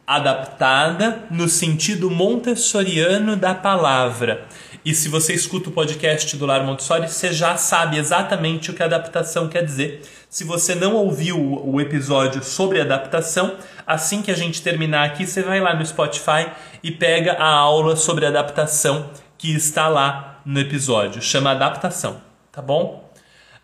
adaptada 0.07 1.24
no 1.30 1.48
sentido 1.48 2.11
montessoriano 2.11 3.36
da 3.36 3.55
palavra. 3.55 4.46
E 4.84 4.92
se 4.92 5.09
você 5.09 5.32
escuta 5.32 5.70
o 5.70 5.72
podcast 5.72 6.36
do 6.36 6.44
Lar 6.44 6.62
Montessori, 6.62 7.09
você 7.09 7.32
já 7.32 7.57
sabe 7.57 7.96
exatamente 7.96 8.70
o 8.70 8.74
que 8.74 8.82
adaptação 8.82 9.48
quer 9.48 9.64
dizer. 9.64 10.02
Se 10.28 10.44
você 10.44 10.74
não 10.74 10.94
ouviu 10.94 11.38
o 11.38 11.80
episódio 11.80 12.44
sobre 12.44 12.82
adaptação, 12.82 13.55
assim 13.86 14.20
que 14.20 14.30
a 14.30 14.36
gente 14.36 14.61
terminar 14.61 15.07
aqui, 15.07 15.26
você 15.26 15.42
vai 15.42 15.59
lá 15.59 15.74
no 15.74 15.86
Spotify 15.86 16.50
e 16.82 16.90
pega 16.90 17.32
a 17.32 17.48
aula 17.48 17.96
sobre 17.96 18.26
adaptação 18.26 19.09
que 19.38 19.55
está 19.55 19.88
lá 19.88 20.42
no 20.44 20.61
episódio. 20.61 21.22
Chama 21.22 21.52
adaptação, 21.52 22.20
tá 22.52 22.61
bom? 22.61 23.03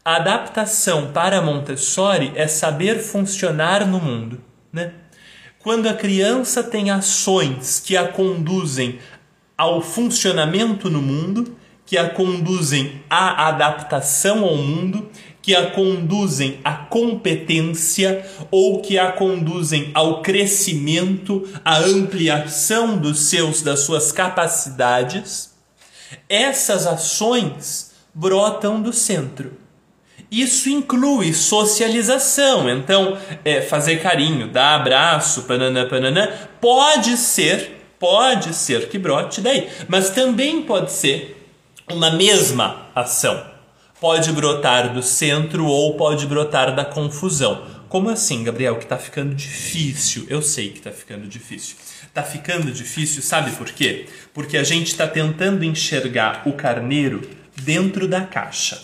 Adaptação 0.05 1.13
para 1.13 1.43
Montessori 1.43 2.33
é 2.35 2.49
saber 2.49 3.01
funcionar 3.01 3.87
no 3.87 4.01
mundo, 4.01 4.41
né? 4.73 4.95
Quando 5.59 5.91
a 5.91 5.93
criança 5.93 6.63
tem 6.63 6.91
ações 6.91 7.79
que 7.79 7.99
a 7.99 8.09
conduzem 8.09 8.99
ao 9.59 9.83
funcionamento 9.83 10.89
no 10.89 11.03
mundo, 11.03 11.55
que 11.85 11.99
a 11.99 12.09
conduzem 12.09 13.03
à 13.11 13.49
adaptação 13.49 14.43
ao 14.43 14.57
mundo, 14.57 15.11
que 15.43 15.55
a 15.55 15.71
conduzem 15.71 16.61
à 16.65 16.73
competência 16.73 18.25
ou 18.51 18.81
que 18.81 18.99
a 18.99 19.13
conduzem 19.13 19.91
ao 19.93 20.23
crescimento, 20.23 21.47
à 21.63 21.77
ampliação 21.79 22.97
dos 22.97 23.29
seus 23.29 23.61
das 23.61 23.81
suas 23.81 24.11
capacidades, 24.13 25.55
essas 26.27 26.87
ações 26.87 27.93
brotam 28.15 28.81
do 28.81 28.95
centro. 28.95 29.69
Isso 30.31 30.69
inclui 30.69 31.33
socialização, 31.33 32.71
então 32.71 33.19
é, 33.45 33.61
fazer 33.61 34.01
carinho, 34.01 34.47
dar 34.49 34.77
abraço, 34.77 35.43
pananã, 35.43 35.89
pananã, 35.89 36.29
pode 36.61 37.17
ser, 37.17 37.83
pode 37.99 38.55
ser 38.55 38.89
que 38.89 38.99
brote 38.99 39.41
daí, 39.41 39.69
mas 39.89 40.11
também 40.11 40.63
pode 40.63 40.93
ser 40.93 41.37
uma 41.91 42.11
mesma 42.13 42.89
ação 42.95 43.51
pode 44.01 44.33
brotar 44.33 44.95
do 44.95 45.03
centro 45.03 45.67
ou 45.67 45.95
pode 45.95 46.27
brotar 46.27 46.75
da 46.75 46.85
confusão. 46.85 47.63
Como 47.89 48.09
assim, 48.09 48.43
Gabriel, 48.43 48.77
que 48.77 48.85
está 48.85 48.97
ficando 48.97 49.35
difícil? 49.35 50.25
Eu 50.29 50.41
sei 50.41 50.71
que 50.71 50.79
está 50.79 50.91
ficando 50.91 51.27
difícil. 51.27 51.77
Está 52.03 52.23
ficando 52.23 52.73
difícil, 52.73 53.23
sabe 53.23 53.51
por 53.53 53.71
quê? 53.71 54.07
Porque 54.33 54.57
a 54.57 54.65
gente 54.65 54.87
está 54.87 55.07
tentando 55.07 55.65
enxergar 55.65 56.43
o 56.47 56.53
carneiro 56.53 57.21
dentro 57.63 58.09
da 58.09 58.23
caixa, 58.23 58.81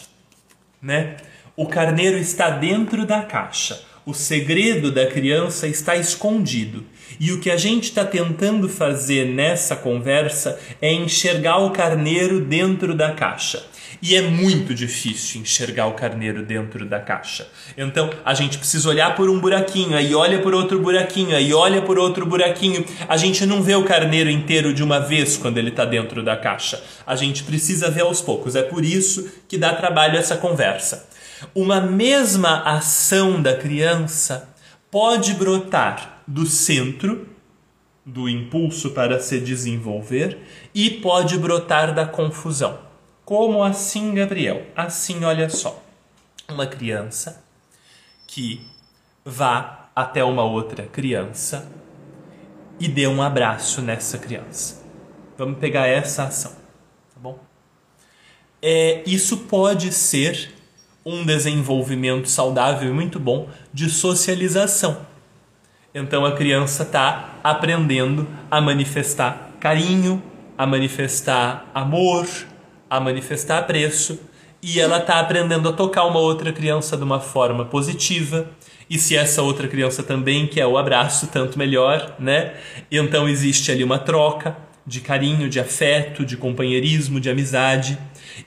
né? 0.82 1.16
O 1.58 1.64
carneiro 1.64 2.18
está 2.18 2.50
dentro 2.50 3.06
da 3.06 3.22
caixa. 3.22 3.80
O 4.04 4.12
segredo 4.12 4.92
da 4.92 5.06
criança 5.06 5.66
está 5.66 5.96
escondido. 5.96 6.84
E 7.18 7.32
o 7.32 7.40
que 7.40 7.50
a 7.50 7.56
gente 7.56 7.84
está 7.84 8.04
tentando 8.04 8.68
fazer 8.68 9.24
nessa 9.28 9.74
conversa 9.74 10.60
é 10.82 10.92
enxergar 10.92 11.56
o 11.56 11.70
carneiro 11.70 12.42
dentro 12.42 12.94
da 12.94 13.12
caixa. 13.12 13.64
E 14.02 14.14
é 14.14 14.20
muito 14.20 14.74
difícil 14.74 15.40
enxergar 15.40 15.86
o 15.86 15.94
carneiro 15.94 16.42
dentro 16.42 16.84
da 16.84 17.00
caixa. 17.00 17.48
Então 17.74 18.10
a 18.22 18.34
gente 18.34 18.58
precisa 18.58 18.90
olhar 18.90 19.14
por 19.14 19.30
um 19.30 19.40
buraquinho, 19.40 19.96
aí 19.96 20.14
olha 20.14 20.40
por 20.40 20.54
outro 20.54 20.78
buraquinho, 20.78 21.34
aí 21.34 21.54
olha 21.54 21.80
por 21.80 21.98
outro 21.98 22.26
buraquinho. 22.26 22.84
A 23.08 23.16
gente 23.16 23.46
não 23.46 23.62
vê 23.62 23.74
o 23.74 23.84
carneiro 23.84 24.28
inteiro 24.28 24.74
de 24.74 24.82
uma 24.82 25.00
vez 25.00 25.38
quando 25.38 25.56
ele 25.56 25.70
está 25.70 25.86
dentro 25.86 26.22
da 26.22 26.36
caixa. 26.36 26.82
A 27.06 27.16
gente 27.16 27.44
precisa 27.44 27.90
ver 27.90 28.02
aos 28.02 28.20
poucos. 28.20 28.54
É 28.54 28.62
por 28.62 28.84
isso 28.84 29.26
que 29.48 29.56
dá 29.56 29.72
trabalho 29.72 30.18
essa 30.18 30.36
conversa. 30.36 31.15
Uma 31.54 31.80
mesma 31.80 32.62
ação 32.62 33.40
da 33.40 33.56
criança 33.56 34.48
pode 34.90 35.34
brotar 35.34 36.22
do 36.26 36.46
centro 36.46 37.28
do 38.04 38.28
impulso 38.28 38.90
para 38.90 39.18
se 39.18 39.40
desenvolver 39.40 40.38
e 40.72 40.90
pode 40.90 41.36
brotar 41.38 41.92
da 41.92 42.06
confusão. 42.06 42.78
Como 43.24 43.62
assim, 43.64 44.14
Gabriel? 44.14 44.64
Assim, 44.76 45.24
olha 45.24 45.50
só. 45.50 45.82
Uma 46.48 46.66
criança 46.66 47.44
que 48.26 48.64
vá 49.24 49.90
até 49.94 50.22
uma 50.22 50.44
outra 50.44 50.84
criança 50.84 51.68
e 52.78 52.86
dê 52.86 53.08
um 53.08 53.20
abraço 53.20 53.82
nessa 53.82 54.18
criança. 54.18 54.84
Vamos 55.36 55.58
pegar 55.58 55.86
essa 55.86 56.24
ação, 56.24 56.52
tá 56.52 57.20
bom? 57.20 57.38
É, 58.62 59.02
isso 59.06 59.38
pode 59.38 59.92
ser 59.92 60.54
um 61.06 61.24
desenvolvimento 61.24 62.28
saudável 62.28 62.90
e 62.90 62.92
muito 62.92 63.20
bom 63.20 63.48
de 63.72 63.88
socialização. 63.88 65.06
Então 65.94 66.26
a 66.26 66.32
criança 66.32 66.82
está 66.82 67.36
aprendendo 67.44 68.26
a 68.50 68.60
manifestar 68.60 69.52
carinho, 69.60 70.20
a 70.58 70.66
manifestar 70.66 71.70
amor, 71.72 72.26
a 72.90 72.98
manifestar 72.98 73.58
apreço 73.58 74.18
e 74.60 74.80
ela 74.80 74.98
está 74.98 75.20
aprendendo 75.20 75.68
a 75.68 75.72
tocar 75.72 76.06
uma 76.06 76.18
outra 76.18 76.52
criança 76.52 76.96
de 76.96 77.04
uma 77.04 77.20
forma 77.20 77.64
positiva. 77.64 78.50
E 78.90 78.98
se 78.98 79.16
essa 79.16 79.42
outra 79.42 79.68
criança 79.68 80.02
também 80.02 80.46
quer 80.48 80.66
o 80.66 80.76
abraço, 80.76 81.28
tanto 81.28 81.56
melhor, 81.56 82.16
né? 82.18 82.54
Então 82.90 83.28
existe 83.28 83.70
ali 83.70 83.84
uma 83.84 83.98
troca 83.98 84.56
de 84.86 85.00
carinho, 85.00 85.48
de 85.48 85.58
afeto, 85.58 86.24
de 86.24 86.36
companheirismo, 86.36 87.20
de 87.20 87.28
amizade. 87.28 87.98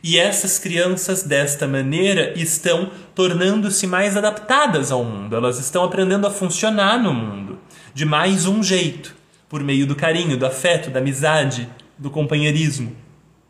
E 0.04 0.18
essas 0.18 0.58
crianças, 0.58 1.24
desta 1.24 1.68
maneira, 1.68 2.34
estão 2.40 2.92
tornando-se 3.14 3.86
mais 3.86 4.16
adaptadas 4.16 4.92
ao 4.92 5.04
mundo, 5.04 5.36
elas 5.36 5.60
estão 5.60 5.84
aprendendo 5.84 6.26
a 6.26 6.32
funcionar 6.32 6.98
no 6.98 7.14
mundo 7.14 7.60
de 7.94 8.06
mais 8.06 8.46
um 8.46 8.64
jeito, 8.64 9.16
por 9.50 9.64
meio 9.64 9.86
do 9.86 9.96
carinho, 9.96 10.38
do 10.38 10.46
afeto, 10.46 10.90
da 10.90 11.00
amizade, 11.00 11.68
do 11.98 12.10
companheirismo 12.10 12.96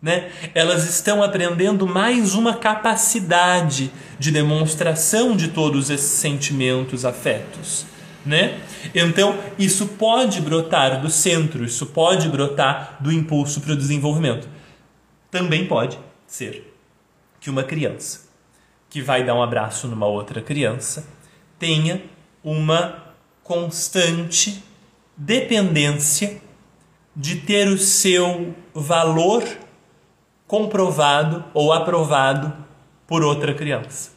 né? 0.02 0.30
Elas 0.56 0.88
estão 0.90 1.22
aprendendo 1.22 1.86
mais 1.86 2.34
uma 2.34 2.56
capacidade 2.56 3.92
de 4.18 4.32
demonstração 4.32 5.36
de 5.36 5.50
todos 5.50 5.90
esses 5.90 6.12
sentimentos, 6.12 7.04
afetos, 7.04 7.86
né? 8.30 8.62
Então, 8.94 9.38
isso 9.58 9.88
pode 9.88 10.40
brotar 10.40 11.02
do 11.02 11.10
centro, 11.10 11.66
isso 11.66 11.88
pode 11.88 12.30
brotar 12.30 12.98
do 13.02 13.12
impulso 13.12 13.60
para 13.60 13.74
o 13.74 13.76
desenvolvimento. 13.76 14.48
Também 15.32 15.66
pode 15.66 15.98
ser 16.28 16.72
que 17.40 17.50
uma 17.50 17.64
criança 17.64 18.30
que 18.88 19.02
vai 19.02 19.24
dar 19.26 19.34
um 19.34 19.42
abraço 19.42 19.88
numa 19.88 20.06
outra 20.06 20.42
criança 20.42 21.08
tenha 21.58 22.02
uma 22.44 23.04
constante 23.44 24.64
dependência 25.18 26.40
de 27.16 27.38
ter 27.38 27.68
o 27.68 27.78
seu 27.78 28.54
valor 28.74 29.44
comprovado 30.48 31.44
ou 31.54 31.74
aprovado 31.74 32.54
por 33.08 33.24
outra 33.24 33.54
criança. 33.54 34.12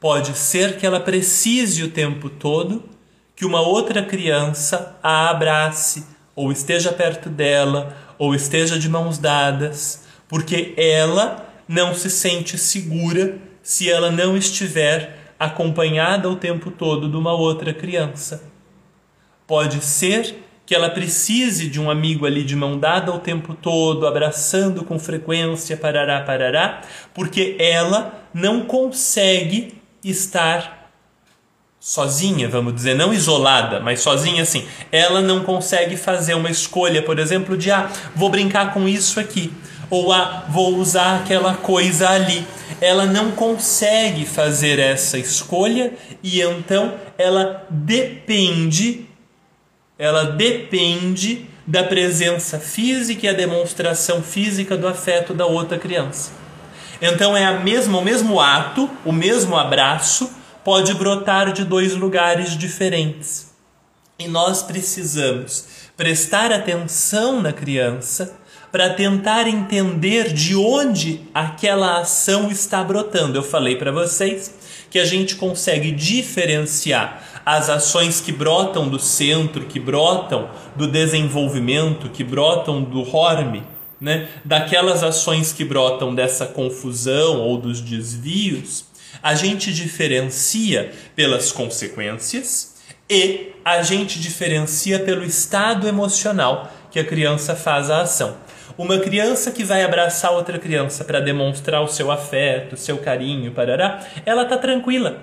Pode 0.00 0.36
ser 0.38 0.78
que 0.78 0.86
ela 0.86 1.00
precise 1.00 1.82
o 1.82 1.90
tempo 1.90 2.30
todo 2.30 2.97
que 3.38 3.46
uma 3.46 3.60
outra 3.60 4.02
criança 4.02 4.98
a 5.00 5.30
abrace, 5.30 6.04
ou 6.34 6.50
esteja 6.50 6.92
perto 6.92 7.30
dela, 7.30 7.96
ou 8.18 8.34
esteja 8.34 8.76
de 8.76 8.88
mãos 8.88 9.16
dadas, 9.16 10.04
porque 10.26 10.74
ela 10.76 11.48
não 11.68 11.94
se 11.94 12.10
sente 12.10 12.58
segura 12.58 13.38
se 13.62 13.88
ela 13.88 14.10
não 14.10 14.36
estiver 14.36 15.34
acompanhada 15.38 16.28
o 16.28 16.34
tempo 16.34 16.68
todo 16.72 17.08
de 17.08 17.16
uma 17.16 17.32
outra 17.32 17.72
criança. 17.72 18.42
Pode 19.46 19.84
ser 19.84 20.42
que 20.66 20.74
ela 20.74 20.90
precise 20.90 21.68
de 21.68 21.80
um 21.80 21.88
amigo 21.88 22.26
ali 22.26 22.42
de 22.42 22.56
mão 22.56 22.76
dada 22.76 23.14
o 23.14 23.20
tempo 23.20 23.54
todo, 23.54 24.04
abraçando 24.04 24.82
com 24.82 24.98
frequência, 24.98 25.76
parará, 25.76 26.22
parará, 26.22 26.80
porque 27.14 27.54
ela 27.60 28.20
não 28.34 28.62
consegue 28.62 29.80
estar 30.02 30.77
sozinha, 31.80 32.48
vamos 32.48 32.74
dizer, 32.74 32.94
não 32.94 33.12
isolada, 33.12 33.80
mas 33.80 34.00
sozinha 34.00 34.42
assim. 34.42 34.66
Ela 34.90 35.20
não 35.20 35.44
consegue 35.44 35.96
fazer 35.96 36.34
uma 36.34 36.50
escolha, 36.50 37.02
por 37.02 37.18
exemplo, 37.18 37.56
de 37.56 37.70
ah, 37.70 37.90
vou 38.14 38.28
brincar 38.28 38.72
com 38.72 38.88
isso 38.88 39.20
aqui, 39.20 39.52
ou 39.88 40.12
ah, 40.12 40.44
vou 40.48 40.76
usar 40.76 41.20
aquela 41.20 41.54
coisa 41.54 42.08
ali. 42.10 42.46
Ela 42.80 43.06
não 43.06 43.32
consegue 43.32 44.24
fazer 44.24 44.78
essa 44.78 45.18
escolha 45.18 45.92
e 46.22 46.40
então 46.40 46.94
ela 47.16 47.66
depende 47.70 49.08
ela 49.98 50.24
depende 50.24 51.46
da 51.66 51.82
presença 51.82 52.58
física 52.58 53.26
e 53.26 53.28
a 53.28 53.32
demonstração 53.32 54.22
física 54.22 54.76
do 54.76 54.86
afeto 54.86 55.34
da 55.34 55.44
outra 55.44 55.76
criança. 55.76 56.30
Então 57.02 57.36
é 57.36 57.44
a 57.44 57.58
mesma, 57.58 57.98
o 57.98 58.04
mesmo 58.04 58.40
ato, 58.40 58.88
o 59.04 59.12
mesmo 59.12 59.56
abraço 59.56 60.30
pode 60.64 60.94
brotar 60.94 61.52
de 61.52 61.64
dois 61.64 61.94
lugares 61.94 62.56
diferentes. 62.56 63.48
E 64.18 64.26
nós 64.26 64.62
precisamos 64.62 65.66
prestar 65.96 66.52
atenção 66.52 67.40
na 67.40 67.52
criança 67.52 68.36
para 68.70 68.90
tentar 68.90 69.48
entender 69.48 70.32
de 70.32 70.54
onde 70.54 71.20
aquela 71.32 72.00
ação 72.00 72.50
está 72.50 72.82
brotando. 72.84 73.38
Eu 73.38 73.42
falei 73.42 73.76
para 73.76 73.90
vocês 73.90 74.54
que 74.90 74.98
a 74.98 75.04
gente 75.04 75.36
consegue 75.36 75.90
diferenciar 75.90 77.22
as 77.44 77.70
ações 77.70 78.20
que 78.20 78.30
brotam 78.30 78.88
do 78.88 78.98
centro, 78.98 79.64
que 79.64 79.80
brotam 79.80 80.50
do 80.76 80.86
desenvolvimento, 80.86 82.10
que 82.10 82.22
brotam 82.22 82.82
do 82.82 83.00
horme, 83.16 83.62
né? 84.00 84.28
daquelas 84.44 85.02
ações 85.02 85.52
que 85.52 85.64
brotam 85.64 86.14
dessa 86.14 86.46
confusão 86.46 87.40
ou 87.40 87.56
dos 87.58 87.80
desvios, 87.80 88.84
a 89.22 89.34
gente 89.34 89.72
diferencia 89.72 90.92
pelas 91.14 91.52
consequências 91.52 92.76
e 93.08 93.52
a 93.64 93.82
gente 93.82 94.20
diferencia 94.20 94.98
pelo 94.98 95.24
estado 95.24 95.88
emocional 95.88 96.70
que 96.90 96.98
a 96.98 97.04
criança 97.04 97.54
faz 97.54 97.90
a 97.90 98.02
ação. 98.02 98.36
Uma 98.76 98.98
criança 98.98 99.50
que 99.50 99.64
vai 99.64 99.82
abraçar 99.82 100.32
outra 100.32 100.58
criança 100.58 101.04
para 101.04 101.20
demonstrar 101.20 101.82
o 101.82 101.88
seu 101.88 102.10
afeto, 102.10 102.74
o 102.74 102.78
seu 102.78 102.98
carinho, 102.98 103.52
parará, 103.52 104.00
ela 104.24 104.44
tá 104.44 104.56
tranquila. 104.56 105.18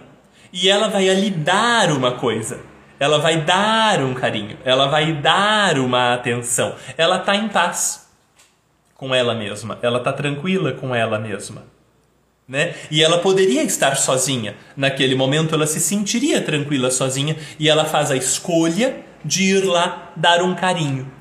E 0.51 0.69
ela 0.69 0.89
vai 0.89 1.09
ali 1.09 1.29
dar 1.29 1.91
uma 1.91 2.13
coisa. 2.13 2.59
Ela 2.99 3.17
vai 3.19 3.41
dar 3.41 4.01
um 4.01 4.13
carinho, 4.13 4.57
ela 4.63 4.87
vai 4.87 5.13
dar 5.13 5.77
uma 5.77 6.13
atenção. 6.13 6.75
Ela 6.97 7.19
tá 7.19 7.35
em 7.35 7.49
paz 7.49 8.09
com 8.95 9.13
ela 9.13 9.35
mesma, 9.35 9.77
ela 9.81 9.99
tá 9.99 10.13
tranquila 10.13 10.71
com 10.71 10.95
ela 10.95 11.19
mesma. 11.19 11.63
Né? 12.47 12.75
E 12.91 13.03
ela 13.03 13.19
poderia 13.19 13.63
estar 13.63 13.95
sozinha. 13.95 14.55
Naquele 14.77 15.15
momento 15.15 15.55
ela 15.55 15.65
se 15.65 15.79
sentiria 15.79 16.41
tranquila 16.41 16.91
sozinha 16.91 17.35
e 17.59 17.67
ela 17.67 17.85
faz 17.85 18.11
a 18.11 18.15
escolha 18.15 18.97
de 19.23 19.43
ir 19.43 19.65
lá 19.65 20.11
dar 20.15 20.43
um 20.43 20.53
carinho, 20.53 21.11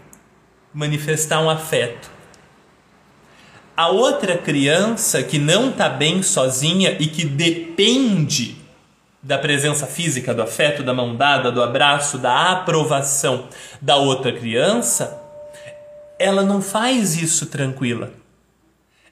manifestar 0.73 1.41
um 1.41 1.49
afeto. 1.49 2.11
A 3.75 3.89
outra 3.89 4.37
criança 4.37 5.23
que 5.23 5.39
não 5.39 5.71
está 5.71 5.89
bem 5.89 6.23
sozinha 6.23 6.97
e 7.01 7.07
que 7.07 7.25
depende 7.25 8.57
da 9.23 9.39
presença 9.39 9.87
física, 9.87 10.35
do 10.35 10.43
afeto, 10.43 10.83
da 10.83 10.93
mão 10.93 11.17
dada, 11.17 11.51
do 11.51 11.63
abraço, 11.63 12.19
da 12.19 12.53
aprovação 12.53 13.49
da 13.81 13.97
outra 13.97 14.31
criança, 14.31 15.19
ela 16.19 16.43
não 16.43 16.61
faz 16.61 17.17
isso 17.17 17.47
tranquila. 17.47 18.13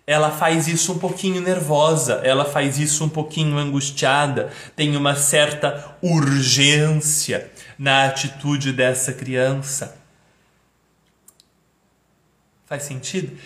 Ela 0.07 0.31
faz 0.31 0.67
isso 0.67 0.93
um 0.93 0.99
pouquinho 0.99 1.41
nervosa, 1.41 2.21
ela 2.25 2.45
faz 2.45 2.79
isso 2.79 3.05
um 3.05 3.09
pouquinho 3.09 3.57
angustiada, 3.57 4.51
tem 4.75 4.97
uma 4.97 5.15
certa 5.15 5.97
urgência 6.03 7.51
na 7.79 8.07
atitude 8.07 8.73
dessa 8.73 9.13
criança. 9.13 9.97
Faz 12.67 12.83
sentido? 12.85 13.39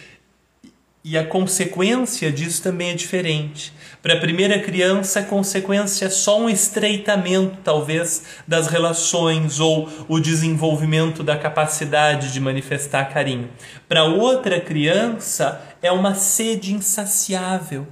E 1.08 1.16
a 1.16 1.24
consequência 1.24 2.32
disso 2.32 2.60
também 2.60 2.90
é 2.90 2.94
diferente. 2.94 3.72
Para 4.02 4.14
a 4.14 4.20
primeira 4.20 4.58
criança, 4.58 5.20
a 5.20 5.22
consequência 5.22 6.06
é 6.06 6.10
só 6.10 6.40
um 6.40 6.50
estreitamento, 6.50 7.58
talvez, 7.62 8.24
das 8.44 8.66
relações 8.66 9.60
ou 9.60 9.88
o 10.08 10.18
desenvolvimento 10.18 11.22
da 11.22 11.36
capacidade 11.38 12.32
de 12.32 12.40
manifestar 12.40 13.04
carinho. 13.04 13.48
Para 13.88 14.02
outra 14.02 14.60
criança, 14.60 15.60
é 15.80 15.92
uma 15.92 16.16
sede 16.16 16.74
insaciável. 16.74 17.86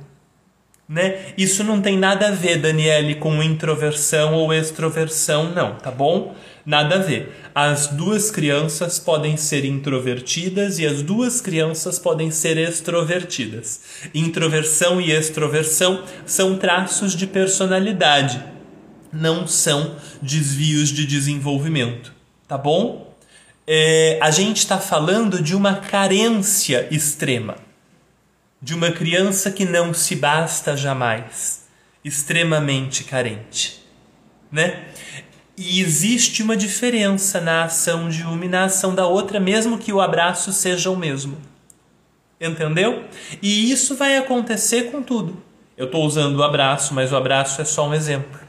Né? 0.89 1.33
Isso 1.39 1.63
não 1.63 1.81
tem 1.81 1.97
nada 1.97 2.27
a 2.27 2.33
ver, 2.33 2.59
Daniele, 2.59 3.15
com 3.15 3.41
introversão 3.41 4.35
ou 4.35 4.53
extroversão, 4.53 5.53
não, 5.53 5.77
tá 5.77 5.93
bom? 5.93 6.35
Nada 6.67 6.95
a 6.95 6.99
ver. 6.99 7.31
As 7.55 7.89
duas 7.89 8.31
crianças 8.31 8.99
podem 8.99 9.37
ser 9.37 9.65
introvertidas 9.65 10.79
e 10.79 10.87
as 10.87 11.03
duas 11.03 11.41
crianças 11.41 11.99
podem 11.99 12.31
ser 12.31 12.57
extrovertidas. 12.57 13.81
Introversão 14.15 15.01
e 15.01 15.13
extroversão 15.13 16.03
são 16.25 16.57
traços 16.57 17.15
de 17.15 17.27
personalidade, 17.27 18.43
não 19.13 19.47
são 19.47 19.97
desvios 20.23 20.89
de 20.89 21.07
desenvolvimento, 21.07 22.15
tá 22.49 22.57
bom? 22.57 23.15
É, 23.67 24.19
a 24.21 24.31
gente 24.31 24.59
está 24.59 24.79
falando 24.79 25.43
de 25.43 25.55
uma 25.55 25.77
carência 25.77 26.89
extrema, 26.91 27.57
de 28.61 28.75
uma 28.75 28.91
criança 28.91 29.51
que 29.51 29.67
não 29.67 29.93
se 29.93 30.17
basta 30.17 30.77
jamais, 30.77 31.67
extremamente 32.03 33.05
carente, 33.05 33.83
né? 34.51 34.85
E 35.57 35.81
existe 35.81 36.43
uma 36.43 36.57
diferença 36.57 37.41
na 37.41 37.65
ação 37.65 38.09
de 38.09 38.23
uma 38.25 38.45
e 38.45 38.49
na 38.49 38.65
ação 38.65 38.95
da 38.95 39.07
outra, 39.07 39.39
mesmo 39.39 39.79
que 39.79 39.93
o 39.93 40.01
abraço 40.01 40.53
seja 40.53 40.91
o 40.91 40.97
mesmo. 40.97 41.37
Entendeu? 42.41 43.05
E 43.41 43.71
isso 43.71 43.95
vai 43.95 44.17
acontecer 44.17 44.91
com 44.91 45.01
tudo. 45.01 45.41
Eu 45.77 45.87
estou 45.87 46.05
usando 46.05 46.37
o 46.37 46.43
abraço, 46.43 46.93
mas 46.93 47.13
o 47.13 47.17
abraço 47.17 47.61
é 47.61 47.65
só 47.65 47.89
um 47.89 47.95
exemplo. 47.95 48.41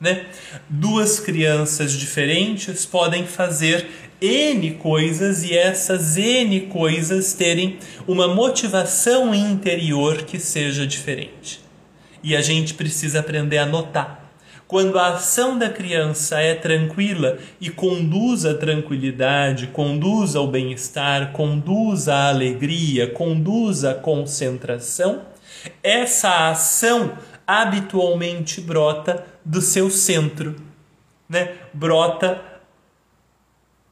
Né? 0.00 0.26
Duas 0.68 1.18
crianças 1.18 1.92
diferentes 1.92 2.86
podem 2.86 3.26
fazer 3.26 3.88
N 4.20 4.72
coisas 4.74 5.42
e 5.42 5.56
essas 5.56 6.16
N 6.16 6.60
coisas 6.62 7.32
terem 7.32 7.78
uma 8.06 8.28
motivação 8.28 9.34
interior 9.34 10.22
que 10.22 10.38
seja 10.38 10.86
diferente. 10.86 11.60
E 12.22 12.36
a 12.36 12.40
gente 12.40 12.74
precisa 12.74 13.18
aprender 13.18 13.58
a 13.58 13.66
notar 13.66 14.21
quando 14.72 14.98
a 14.98 15.08
ação 15.08 15.58
da 15.58 15.68
criança 15.68 16.40
é 16.40 16.54
tranquila 16.54 17.36
e 17.60 17.68
conduz 17.68 18.46
à 18.46 18.54
tranquilidade, 18.54 19.66
conduz 19.66 20.34
ao 20.34 20.46
bem-estar, 20.46 21.32
conduz 21.32 22.08
à 22.08 22.30
alegria, 22.30 23.06
conduz 23.10 23.84
à 23.84 23.92
concentração, 23.92 25.24
essa 25.82 26.48
ação 26.48 27.12
habitualmente 27.46 28.62
brota 28.62 29.22
do 29.44 29.60
seu 29.60 29.90
centro, 29.90 30.56
né? 31.28 31.52
Brota 31.74 32.40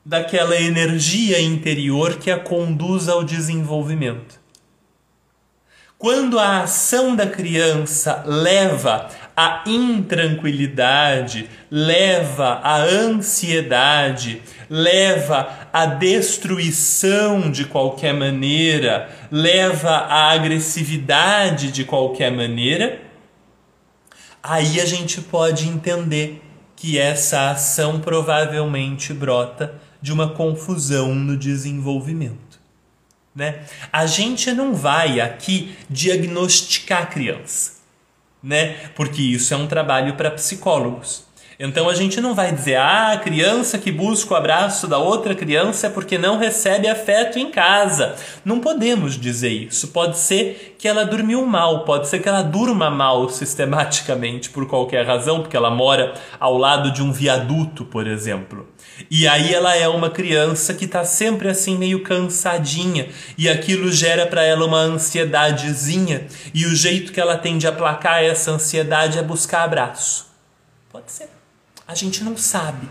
daquela 0.02 0.58
energia 0.58 1.42
interior 1.42 2.16
que 2.16 2.30
a 2.30 2.38
conduz 2.38 3.06
ao 3.06 3.22
desenvolvimento. 3.22 4.40
Quando 6.00 6.38
a 6.38 6.62
ação 6.62 7.14
da 7.14 7.26
criança 7.26 8.22
leva 8.24 9.10
à 9.41 9.62
intranquilidade, 9.64 11.49
leva 11.70 12.61
à 12.62 12.76
ansiedade, 12.82 14.43
leva 14.68 15.70
à 15.72 15.86
destruição 15.86 17.51
de 17.51 17.64
qualquer 17.64 18.12
maneira, 18.12 19.09
leva 19.30 19.93
à 19.93 20.30
agressividade 20.32 21.72
de 21.72 21.84
qualquer 21.84 22.30
maneira, 22.30 23.01
aí 24.43 24.78
a 24.78 24.84
gente 24.84 25.22
pode 25.22 25.66
entender 25.66 26.43
que 26.76 26.99
essa 26.99 27.51
ação 27.51 27.99
provavelmente 27.99 29.14
brota 29.14 29.74
de 30.03 30.12
uma 30.12 30.28
confusão 30.34 31.14
no 31.14 31.34
desenvolvimento. 31.34 32.61
Né? 33.34 33.64
A 33.91 34.05
gente 34.05 34.53
não 34.53 34.74
vai 34.74 35.18
aqui 35.18 35.74
diagnosticar 35.88 37.05
a 37.05 37.07
criança, 37.07 37.79
né? 38.43 38.76
porque 38.95 39.22
isso 39.22 39.53
é 39.55 39.57
um 39.57 39.66
trabalho 39.66 40.14
para 40.14 40.30
psicólogos. 40.30 41.28
Então 41.62 41.91
a 41.91 41.95
gente 41.95 42.22
não 42.22 42.34
vai 42.34 42.55
dizer, 42.55 42.76
ah, 42.76 43.12
a 43.12 43.18
criança 43.18 43.76
que 43.76 43.93
busca 43.93 44.32
o 44.32 44.36
abraço 44.36 44.88
da 44.88 44.97
outra 44.97 45.34
criança 45.34 45.88
é 45.88 45.91
porque 45.91 46.16
não 46.16 46.38
recebe 46.38 46.88
afeto 46.88 47.38
em 47.38 47.51
casa. 47.51 48.16
Não 48.43 48.61
podemos 48.61 49.20
dizer 49.20 49.51
isso. 49.51 49.88
Pode 49.88 50.16
ser 50.16 50.74
que 50.78 50.88
ela 50.88 51.05
dormiu 51.05 51.45
mal, 51.45 51.84
pode 51.84 52.09
ser 52.09 52.20
que 52.20 52.28
ela 52.30 52.41
durma 52.41 52.88
mal 52.88 53.28
sistematicamente 53.28 54.49
por 54.49 54.66
qualquer 54.66 55.07
razão, 55.07 55.43
porque 55.43 55.57
ela 55.57 55.70
mora 55.70 56.14
ao 56.41 56.57
lado 56.57 56.91
de 56.91 57.03
um 57.03 57.12
viaduto, 57.12 57.84
por 57.84 58.07
exemplo. 58.07 58.66
E 59.11 59.26
aí 59.26 59.55
ela 59.55 59.74
é 59.74 59.88
uma 59.88 60.11
criança 60.11 60.74
que 60.74 60.84
está 60.84 61.05
sempre 61.05 61.48
assim 61.48 61.78
meio 61.78 62.03
cansadinha 62.03 63.09
e 63.38 63.48
aquilo 63.48 63.92
gera 63.92 64.26
para 64.26 64.42
ela 64.42 64.66
uma 64.66 64.78
ansiedadezinha 64.78 66.26
e 66.53 66.66
o 66.66 66.74
jeito 66.74 67.12
que 67.12 67.20
ela 67.20 67.38
tem 67.38 67.59
de 67.59 67.66
aplacar 67.66 68.22
essa 68.22 68.51
ansiedade 68.51 69.18
é 69.18 69.22
buscar 69.22 69.62
abraço. 69.62 70.26
Pode 70.90 71.11
ser. 71.12 71.28
A 71.86 71.94
gente 71.94 72.22
não 72.22 72.36
sabe. 72.36 72.88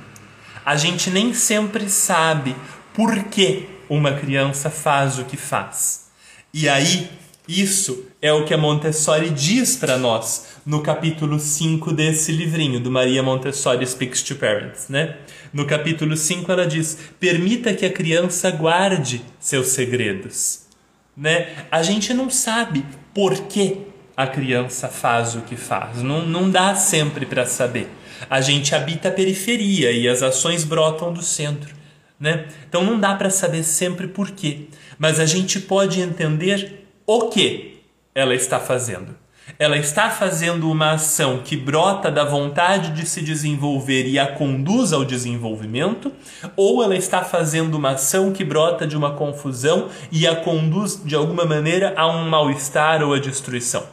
A 0.66 0.76
gente 0.76 1.10
nem 1.10 1.34
sempre 1.34 1.89
sabe 1.89 2.55
por 2.93 3.26
que 3.26 3.68
uma 3.89 4.14
criança 4.14 4.70
faz 4.70 5.18
o 5.18 5.26
que 5.26 5.38
faz. 5.38 6.10
E 6.53 6.68
aí, 6.68 7.10
isso 7.47 8.09
é 8.22 8.34
o 8.34 8.43
que 8.43 8.53
a 8.53 8.57
Montessori 8.57 9.30
diz 9.30 9.78
para 9.78 9.97
nós 9.97 10.47
no 10.65 10.82
capítulo 10.82 11.39
5 11.39 11.93
desse 11.93 12.34
livrinho 12.34 12.80
do 12.80 12.91
Maria 12.91 13.24
Montessori 13.24 13.86
Speaks 13.88 14.22
to 14.22 14.36
Parents, 14.36 14.89
né? 14.89 15.15
No 15.53 15.65
capítulo 15.65 16.17
5 16.17 16.51
ela 16.51 16.67
diz: 16.67 16.97
"Permita 17.20 17.74
que 17.74 17.86
a 17.86 17.91
criança 17.91 18.51
guarde 18.51 19.22
seus 19.39 19.67
segredos". 19.67 20.67
Né? 21.15 21.49
A 21.72 21.82
gente 21.82 22.13
não 22.13 22.30
sabe 22.30 22.86
por 23.13 23.36
que 23.47 23.88
a 24.15 24.28
criança 24.28 24.89
faz 24.89 25.36
o 25.36 25.41
que 25.41 25.55
faz. 25.55 26.01
Não, 26.01 26.26
não 26.26 26.49
dá 26.49 26.76
sempre 26.76 27.26
para 27.26 27.45
saber. 27.45 27.89
A 28.30 28.41
gente 28.41 28.76
habita 28.76 29.07
a 29.07 29.11
periferia 29.11 29.91
e 29.91 30.07
as 30.07 30.22
ações 30.22 30.63
brotam 30.65 31.13
do 31.13 31.22
centro. 31.22 31.74
Né? 32.20 32.47
Então 32.67 32.84
não 32.84 32.99
dá 32.99 33.15
para 33.15 33.30
saber 33.30 33.63
sempre 33.63 34.07
por 34.07 34.32
quê, 34.32 34.67
mas 34.97 35.22
a 35.22 35.26
gente 35.26 35.57
pode 35.61 36.01
entender 36.01 36.86
o 37.05 37.30
que 37.30 37.78
ela 38.14 38.36
está 38.36 38.60
fazendo. 38.60 39.16
Ela 39.57 39.78
está 39.78 40.10
fazendo 40.10 40.70
uma 40.70 40.91
ação 40.91 41.41
que 41.43 41.57
brota 41.57 42.12
da 42.12 42.24
vontade 42.24 42.91
de 42.91 43.07
se 43.07 43.22
desenvolver 43.22 44.05
e 44.07 44.20
a 44.20 44.28
conduz 44.28 44.93
ao 44.93 45.03
desenvolvimento, 45.03 46.12
ou 46.55 46.84
ela 46.84 46.95
está 46.95 47.24
fazendo 47.24 47.76
uma 47.76 47.91
ação 47.91 48.32
que 48.32 48.43
brota 48.43 48.86
de 48.86 48.95
uma 48.95 49.14
confusão 49.14 49.89
e 50.12 50.28
a 50.28 50.36
conduz 50.36 51.01
de 51.03 51.16
alguma 51.16 51.45
maneira 51.45 51.93
a 51.97 52.07
um 52.07 52.30
mal-estar 52.30 53.01
ou 53.01 53.14
a 53.14 53.20
destruição. 53.20 53.88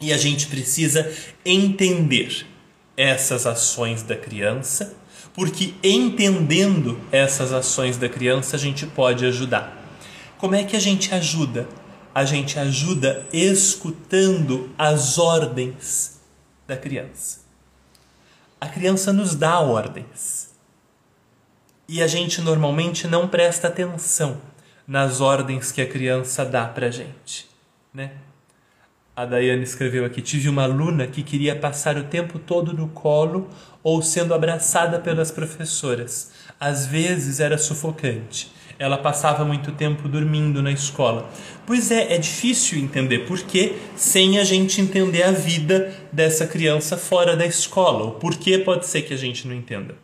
E 0.00 0.12
a 0.12 0.16
gente 0.16 0.46
precisa 0.46 1.10
entender 1.44 2.46
essas 2.96 3.46
ações 3.46 4.02
da 4.02 4.16
criança, 4.16 4.96
porque 5.34 5.74
entendendo 5.82 6.98
essas 7.10 7.52
ações 7.52 7.96
da 7.96 8.08
criança 8.08 8.56
a 8.56 8.58
gente 8.58 8.86
pode 8.86 9.24
ajudar. 9.26 9.80
Como 10.38 10.54
é 10.54 10.64
que 10.64 10.76
a 10.76 10.80
gente 10.80 11.14
ajuda? 11.14 11.68
A 12.14 12.24
gente 12.24 12.58
ajuda 12.58 13.26
escutando 13.32 14.70
as 14.76 15.18
ordens 15.18 16.20
da 16.66 16.76
criança. 16.76 17.40
A 18.60 18.68
criança 18.68 19.12
nos 19.12 19.34
dá 19.34 19.58
ordens. 19.60 20.50
E 21.88 22.02
a 22.02 22.06
gente 22.06 22.40
normalmente 22.40 23.08
não 23.08 23.26
presta 23.26 23.68
atenção 23.68 24.40
nas 24.86 25.20
ordens 25.20 25.72
que 25.72 25.80
a 25.80 25.88
criança 25.88 26.44
dá 26.44 26.66
pra 26.66 26.90
gente, 26.90 27.48
né? 27.92 28.12
A 29.14 29.24
Daiane 29.24 29.62
escreveu 29.62 30.04
aqui: 30.04 30.22
tive 30.22 30.48
uma 30.48 30.64
aluna 30.64 31.06
que 31.06 31.22
queria 31.22 31.56
passar 31.56 31.96
o 31.96 32.04
tempo 32.04 32.38
todo 32.38 32.72
no 32.72 32.88
colo 32.88 33.48
ou 33.82 34.00
sendo 34.00 34.32
abraçada 34.32 34.98
pelas 34.98 35.30
professoras. 35.30 36.32
Às 36.60 36.86
vezes 36.86 37.40
era 37.40 37.58
sufocante. 37.58 38.51
Ela 38.82 38.98
passava 38.98 39.44
muito 39.44 39.72
tempo 39.72 40.08
dormindo 40.08 40.62
na 40.62 40.72
escola. 40.72 41.30
Pois 41.66 41.90
é, 41.90 42.14
é 42.14 42.18
difícil 42.18 42.78
entender 42.78 43.20
por 43.20 43.38
que 43.40 43.76
sem 43.94 44.38
a 44.38 44.44
gente 44.44 44.80
entender 44.80 45.22
a 45.22 45.32
vida 45.32 45.94
dessa 46.10 46.46
criança 46.46 46.96
fora 46.96 47.36
da 47.36 47.46
escola. 47.46 48.04
O 48.04 48.12
porquê 48.12 48.58
pode 48.58 48.86
ser 48.86 49.02
que 49.02 49.14
a 49.14 49.16
gente 49.18 49.46
não 49.46 49.54
entenda. 49.54 49.94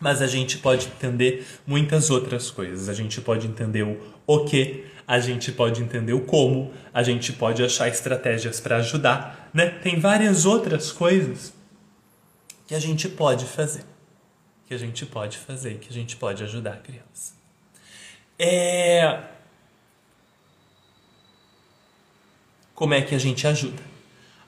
Mas 0.00 0.20
a 0.20 0.26
gente 0.26 0.58
pode 0.58 0.88
entender 0.88 1.46
muitas 1.66 2.10
outras 2.10 2.50
coisas. 2.50 2.88
A 2.88 2.92
gente 2.92 3.20
pode 3.20 3.46
entender 3.46 3.82
o 3.82 3.96
o 4.26 4.44
que, 4.44 4.84
a 5.06 5.20
gente 5.20 5.52
pode 5.52 5.80
entender 5.80 6.12
o 6.12 6.20
como, 6.20 6.72
a 6.92 7.02
gente 7.02 7.32
pode 7.32 7.62
achar 7.62 7.88
estratégias 7.88 8.58
para 8.58 8.78
ajudar, 8.78 9.50
né? 9.54 9.66
Tem 9.68 10.00
várias 10.00 10.44
outras 10.44 10.90
coisas 10.90 11.54
que 12.66 12.74
a 12.74 12.80
gente 12.80 13.08
pode 13.08 13.44
fazer, 13.44 13.84
que 14.66 14.74
a 14.74 14.78
gente 14.78 15.06
pode 15.06 15.38
fazer, 15.38 15.78
que 15.78 15.88
a 15.88 15.92
gente 15.92 16.16
pode 16.16 16.42
ajudar 16.42 16.72
a 16.72 16.76
criança. 16.78 17.36
É... 18.38 19.18
Como 22.74 22.92
é 22.92 23.00
que 23.00 23.14
a 23.14 23.18
gente 23.18 23.46
ajuda? 23.46 23.82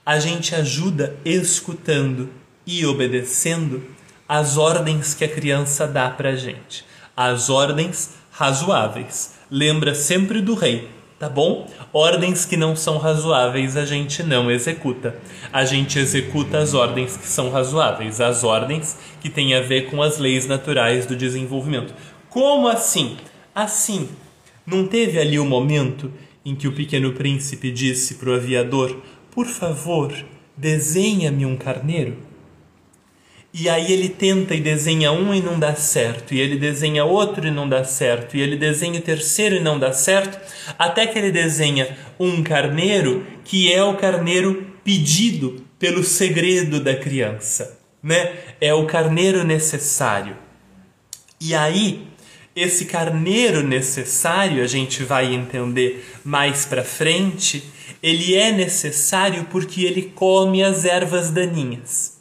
A 0.04 0.18
gente 0.18 0.54
ajuda 0.54 1.16
escutando 1.24 2.30
e 2.66 2.84
obedecendo 2.84 3.82
as 4.28 4.58
ordens 4.58 5.14
que 5.14 5.24
a 5.24 5.28
criança 5.28 5.86
dá 5.86 6.10
para 6.10 6.36
gente, 6.36 6.84
as 7.16 7.48
ordens 7.48 8.14
razoáveis 8.30 9.38
lembra 9.50 9.94
sempre 9.94 10.42
do 10.42 10.54
rei, 10.54 10.88
tá 11.18 11.28
bom? 11.28 11.66
Ordens 11.92 12.44
que 12.44 12.56
não 12.56 12.76
são 12.76 12.98
razoáveis 12.98 13.76
a 13.76 13.86
gente 13.86 14.22
não 14.22 14.50
executa. 14.50 15.16
A 15.50 15.64
gente 15.64 15.98
executa 15.98 16.58
as 16.58 16.74
ordens 16.74 17.16
que 17.16 17.26
são 17.26 17.50
razoáveis, 17.50 18.20
as 18.20 18.44
ordens 18.44 18.98
que 19.20 19.30
têm 19.30 19.54
a 19.54 19.60
ver 19.60 19.90
com 19.90 20.02
as 20.02 20.18
leis 20.18 20.46
naturais 20.46 21.06
do 21.06 21.16
desenvolvimento. 21.16 21.94
Como 22.28 22.68
assim? 22.68 23.16
Assim, 23.58 24.08
não 24.64 24.86
teve 24.86 25.18
ali 25.18 25.36
o 25.36 25.44
momento 25.44 26.12
em 26.46 26.54
que 26.54 26.68
o 26.68 26.72
pequeno 26.72 27.12
príncipe 27.12 27.72
disse 27.72 28.14
para 28.14 28.30
o 28.30 28.34
aviador: 28.34 29.02
Por 29.32 29.46
favor, 29.46 30.14
desenha-me 30.56 31.44
um 31.44 31.56
carneiro? 31.56 32.18
E 33.52 33.68
aí 33.68 33.92
ele 33.92 34.10
tenta 34.10 34.54
e 34.54 34.60
desenha 34.60 35.10
um 35.10 35.34
e 35.34 35.42
não 35.42 35.58
dá 35.58 35.74
certo, 35.74 36.34
e 36.34 36.38
ele 36.38 36.56
desenha 36.56 37.04
outro 37.04 37.48
e 37.48 37.50
não 37.50 37.68
dá 37.68 37.82
certo, 37.82 38.36
e 38.36 38.40
ele 38.40 38.56
desenha 38.56 39.00
o 39.00 39.02
terceiro 39.02 39.56
e 39.56 39.60
não 39.60 39.76
dá 39.76 39.92
certo, 39.92 40.38
até 40.78 41.04
que 41.08 41.18
ele 41.18 41.32
desenha 41.32 41.98
um 42.16 42.44
carneiro 42.44 43.26
que 43.42 43.72
é 43.72 43.82
o 43.82 43.96
carneiro 43.96 44.68
pedido 44.84 45.64
pelo 45.80 46.04
segredo 46.04 46.78
da 46.78 46.94
criança, 46.94 47.76
né? 48.00 48.34
É 48.60 48.72
o 48.72 48.86
carneiro 48.86 49.42
necessário. 49.42 50.36
E 51.40 51.56
aí 51.56 52.06
esse 52.60 52.86
carneiro 52.86 53.62
necessário, 53.62 54.62
a 54.62 54.66
gente 54.66 55.04
vai 55.04 55.34
entender 55.34 56.04
mais 56.24 56.64
para 56.64 56.84
frente, 56.84 57.64
ele 58.02 58.34
é 58.34 58.52
necessário 58.52 59.46
porque 59.50 59.84
ele 59.84 60.12
come 60.14 60.62
as 60.62 60.84
ervas 60.84 61.30
daninhas. 61.30 62.18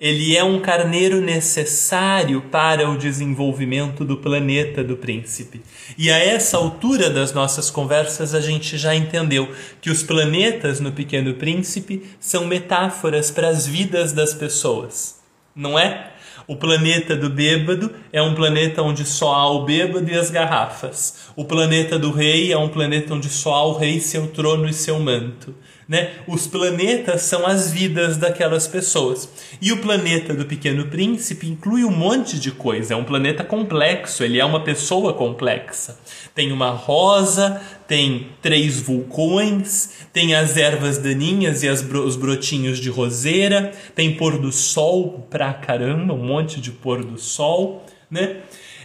Ele 0.00 0.36
é 0.36 0.42
um 0.42 0.60
carneiro 0.60 1.20
necessário 1.20 2.42
para 2.50 2.90
o 2.90 2.98
desenvolvimento 2.98 4.04
do 4.04 4.16
planeta 4.16 4.82
do 4.82 4.96
príncipe. 4.96 5.62
E 5.96 6.10
a 6.10 6.18
essa 6.18 6.56
altura 6.56 7.08
das 7.08 7.32
nossas 7.32 7.70
conversas 7.70 8.34
a 8.34 8.40
gente 8.40 8.76
já 8.76 8.94
entendeu 8.94 9.50
que 9.80 9.90
os 9.90 10.02
planetas 10.02 10.80
no 10.80 10.92
Pequeno 10.92 11.34
Príncipe 11.34 12.02
são 12.18 12.46
metáforas 12.46 13.30
para 13.30 13.48
as 13.48 13.66
vidas 13.66 14.12
das 14.12 14.34
pessoas, 14.34 15.20
não 15.54 15.78
é? 15.78 16.13
O 16.46 16.56
planeta 16.56 17.16
do 17.16 17.30
bêbado 17.30 17.90
é 18.12 18.20
um 18.20 18.34
planeta 18.34 18.82
onde 18.82 19.04
só 19.04 19.34
há 19.34 19.50
o 19.50 19.64
bêbado 19.64 20.10
e 20.10 20.14
as 20.14 20.30
garrafas. 20.30 21.30
O 21.34 21.44
planeta 21.44 21.98
do 21.98 22.10
rei 22.10 22.52
é 22.52 22.58
um 22.58 22.68
planeta 22.68 23.14
onde 23.14 23.30
só 23.30 23.54
há 23.54 23.66
o 23.66 23.78
rei, 23.78 23.98
seu 23.98 24.26
trono 24.26 24.68
e 24.68 24.72
seu 24.72 24.98
manto. 25.00 25.54
Né? 25.88 26.12
Os 26.26 26.46
planetas 26.46 27.22
são 27.22 27.46
as 27.46 27.70
vidas 27.70 28.16
daquelas 28.16 28.66
pessoas. 28.66 29.28
E 29.60 29.70
o 29.72 29.82
planeta 29.82 30.32
do 30.32 30.46
Pequeno 30.46 30.86
Príncipe 30.86 31.46
inclui 31.46 31.84
um 31.84 31.90
monte 31.90 32.38
de 32.38 32.50
coisa. 32.50 32.94
É 32.94 32.96
um 32.96 33.04
planeta 33.04 33.44
complexo, 33.44 34.24
ele 34.24 34.40
é 34.40 34.44
uma 34.44 34.60
pessoa 34.60 35.12
complexa. 35.12 35.98
Tem 36.34 36.52
uma 36.52 36.70
rosa, 36.70 37.60
tem 37.86 38.28
três 38.40 38.80
vulcões, 38.80 39.90
tem 40.12 40.34
as 40.34 40.56
ervas 40.56 40.98
daninhas 40.98 41.62
e 41.62 41.68
as, 41.68 41.82
os 41.82 42.16
brotinhos 42.16 42.78
de 42.78 42.88
roseira, 42.88 43.72
tem 43.94 44.16
pôr 44.16 44.38
do 44.38 44.50
sol 44.50 45.26
pra 45.28 45.52
caramba, 45.52 46.14
um 46.14 46.24
monte 46.24 46.60
de 46.60 46.70
pôr 46.70 47.04
do 47.04 47.18
sol, 47.18 47.84
né? 48.10 48.38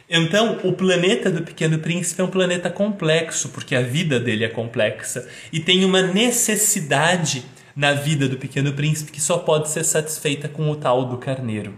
Então, 0.10 0.60
o 0.64 0.74
planeta 0.74 1.30
do 1.30 1.44
Pequeno 1.44 1.78
Príncipe 1.78 2.20
é 2.20 2.24
um 2.24 2.32
planeta 2.32 2.68
complexo, 2.72 3.50
porque 3.50 3.76
a 3.76 3.82
vida 3.82 4.20
dele 4.20 4.44
é 4.44 4.50
complexa 4.50 5.30
e 5.54 5.60
tem 5.60 5.86
uma 5.86 6.02
necessidade 6.02 7.46
na 7.76 7.94
vida 7.94 8.28
do 8.28 8.38
Pequeno 8.38 8.74
Príncipe 8.74 9.12
que 9.12 9.22
só 9.22 9.38
pode 9.38 9.70
ser 9.70 9.86
satisfeita 9.86 10.50
com 10.50 10.68
o 10.72 10.76
tal 10.76 11.06
do 11.06 11.20
carneiro. 11.20 11.78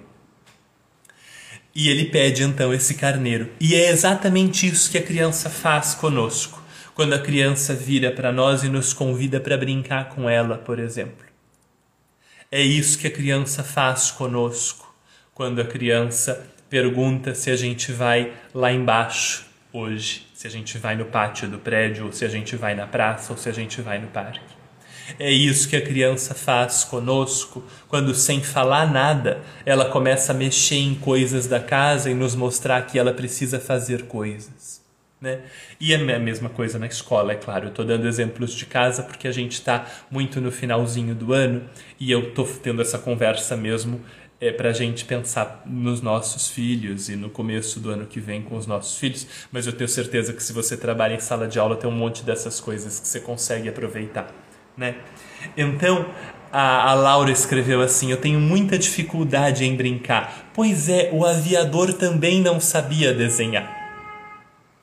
E 1.76 1.90
ele 1.90 2.06
pede 2.06 2.44
então 2.44 2.74
esse 2.74 2.94
carneiro. 2.94 3.50
E 3.60 3.76
é 3.76 3.92
exatamente 3.92 4.66
isso 4.66 4.90
que 4.90 4.98
a 4.98 5.04
criança 5.04 5.50
faz 5.50 5.94
conosco, 5.94 6.64
quando 6.96 7.14
a 7.14 7.20
criança 7.20 7.74
vira 7.74 8.12
para 8.12 8.32
nós 8.32 8.64
e 8.64 8.70
nos 8.70 8.94
convida 8.94 9.42
para 9.42 9.58
brincar 9.58 10.08
com 10.08 10.30
ela, 10.30 10.58
por 10.58 10.80
exemplo. 10.80 11.26
É 12.50 12.62
isso 12.62 12.98
que 12.98 13.08
a 13.08 13.12
criança 13.12 13.62
faz 13.62 14.10
conosco, 14.10 14.94
quando 15.34 15.60
a 15.60 15.66
criança 15.66 16.46
pergunta 16.72 17.36
se 17.36 17.52
a 17.52 17.56
gente 17.58 17.92
vai 17.92 18.32
lá 18.54 18.72
embaixo 18.72 19.46
hoje, 19.74 20.26
se 20.34 20.48
a 20.48 20.50
gente 20.50 20.78
vai 20.78 20.96
no 20.96 21.04
pátio 21.04 21.50
do 21.50 21.60
prédio, 21.60 22.06
ou 22.06 22.14
se 22.14 22.24
a 22.24 22.30
gente 22.30 22.56
vai 22.56 22.74
na 22.74 22.88
praça, 22.88 23.34
ou 23.34 23.38
se 23.38 23.50
a 23.50 23.52
gente 23.52 23.82
vai 23.82 24.00
no 24.00 24.08
parque. 24.08 24.40
É 25.20 25.30
isso 25.30 25.68
que 25.68 25.76
a 25.76 25.82
criança 25.82 26.34
faz 26.34 26.86
conosco 26.86 27.62
quando, 27.90 28.16
sem 28.16 28.42
falar 28.42 28.90
nada, 28.90 29.42
ela 29.66 29.90
começa 29.90 30.32
a 30.32 30.36
mexer 30.36 30.78
em 30.78 30.96
coisas 30.96 31.46
da 31.46 31.60
casa 31.60 32.10
e 32.10 32.14
nos 32.14 32.36
mostrar 32.36 32.82
que 32.84 32.98
ela 32.98 33.14
precisa 33.14 33.60
fazer 33.60 34.04
coisas. 34.04 34.80
Né? 35.20 35.42
E 35.80 35.94
é 35.94 35.98
a 35.98 36.20
mesma 36.20 36.50
coisa 36.50 36.80
na 36.80 36.88
escola, 36.88 37.34
é 37.34 37.36
claro. 37.36 37.66
Eu 37.66 37.70
estou 37.70 37.86
dando 37.86 38.08
exemplos 38.08 38.54
de 38.54 38.66
casa 38.66 39.04
porque 39.04 39.28
a 39.28 39.32
gente 39.32 39.54
está 39.54 39.86
muito 40.10 40.40
no 40.40 40.52
finalzinho 40.52 41.14
do 41.14 41.34
ano 41.34 41.70
e 42.00 42.10
eu 42.10 42.30
estou 42.30 42.48
tendo 42.48 42.82
essa 42.82 42.98
conversa 42.98 43.56
mesmo 43.56 44.02
é, 44.42 44.52
para 44.52 44.70
a 44.70 44.74
gente 44.74 45.06
pensar 45.06 45.62
nos 45.68 46.02
nossos 46.02 46.50
filhos 46.50 47.08
e 47.10 47.16
no 47.16 47.30
começo 47.30 47.80
do 47.80 47.92
ano 47.92 48.08
que 48.08 48.20
vem 48.20 48.42
com 48.42 48.58
os 48.58 48.66
nossos 48.66 48.98
filhos, 48.98 49.28
mas 49.52 49.68
eu 49.68 49.74
tenho 49.74 49.88
certeza 49.88 50.34
que 50.34 50.42
se 50.42 50.52
você 50.52 50.76
trabalha 50.76 51.14
em 51.14 51.20
sala 51.20 51.48
de 51.48 51.60
aula 51.60 51.76
tem 51.76 51.88
um 51.88 51.94
monte 51.94 52.24
dessas 52.24 52.60
coisas 52.60 53.00
que 53.00 53.08
você 53.08 53.20
consegue 53.20 53.70
aproveitar, 53.70 54.34
né? 54.76 54.96
Então, 55.56 56.08
a, 56.52 56.90
a 56.90 56.94
Laura 56.96 57.32
escreveu 57.32 57.82
assim: 57.82 58.12
Eu 58.12 58.18
tenho 58.18 58.40
muita 58.40 58.78
dificuldade 58.78 59.64
em 59.64 59.76
brincar. 59.76 60.50
Pois 60.54 60.90
é, 60.90 61.10
o 61.14 61.26
aviador 61.26 61.94
também 61.94 62.42
não 62.42 62.60
sabia 62.60 63.14
desenhar. 63.14 63.80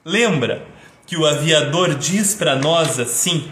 Lembra 0.04 0.64
que 1.06 1.16
o 1.16 1.26
aviador 1.26 1.94
diz 1.94 2.34
para 2.34 2.54
nós 2.56 2.98
assim: 2.98 3.50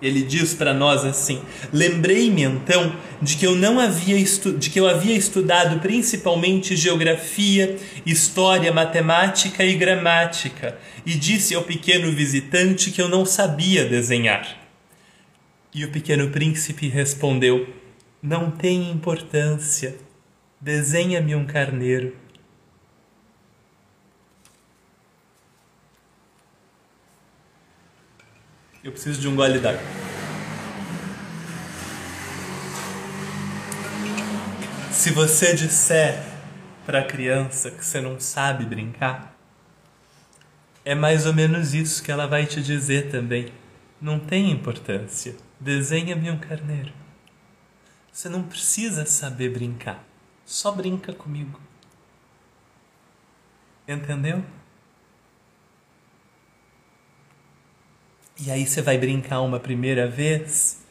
ele 0.00 0.22
diz 0.22 0.54
para 0.54 0.72
nós 0.72 1.04
assim: 1.04 1.40
Lembrei-me 1.72 2.42
então 2.42 2.94
de 3.20 3.36
que 3.36 3.46
eu 3.46 3.56
não 3.56 3.80
havia 3.80 4.16
de 4.58 4.70
que 4.70 4.78
eu 4.78 4.88
havia 4.88 5.16
estudado 5.16 5.80
principalmente 5.80 6.76
geografia, 6.76 7.76
história, 8.06 8.72
matemática 8.72 9.64
e 9.64 9.74
gramática, 9.74 10.78
e 11.04 11.14
disse 11.14 11.54
ao 11.54 11.62
pequeno 11.62 12.12
visitante 12.12 12.90
que 12.90 13.02
eu 13.02 13.08
não 13.08 13.24
sabia 13.24 13.84
desenhar. 13.84 14.56
E 15.74 15.84
o 15.84 15.90
pequeno 15.90 16.30
príncipe 16.30 16.88
respondeu: 16.88 17.68
Não 18.22 18.50
tem 18.50 18.90
importância. 18.90 19.96
Desenha-me 20.60 21.34
um 21.34 21.44
carneiro. 21.44 22.16
Eu 28.82 28.92
preciso 28.92 29.20
de 29.20 29.26
um 29.26 29.34
gole 29.34 29.58
d'água. 29.58 29.82
Se 34.92 35.10
você 35.10 35.54
disser 35.54 36.22
para 36.86 37.00
a 37.00 37.04
criança 37.04 37.70
que 37.70 37.84
você 37.84 38.00
não 38.00 38.20
sabe 38.20 38.64
brincar, 38.64 39.36
é 40.84 40.94
mais 40.94 41.26
ou 41.26 41.34
menos 41.34 41.74
isso 41.74 42.02
que 42.02 42.10
ela 42.10 42.26
vai 42.26 42.46
te 42.46 42.62
dizer 42.62 43.10
também. 43.10 43.52
Não 44.00 44.20
tem 44.20 44.50
importância. 44.50 45.36
Desenha-me 45.58 46.30
um 46.30 46.38
carneiro. 46.38 46.92
Você 48.12 48.28
não 48.28 48.44
precisa 48.44 49.04
saber 49.04 49.50
brincar. 49.50 50.04
Só 50.46 50.70
brinca 50.70 51.12
comigo. 51.12 51.60
Entendeu? 53.86 54.44
E 58.40 58.52
aí 58.52 58.64
você 58.64 58.80
vai 58.80 58.96
brincar 58.96 59.40
uma 59.40 59.58
primeira 59.58 60.06
vez 60.06 60.84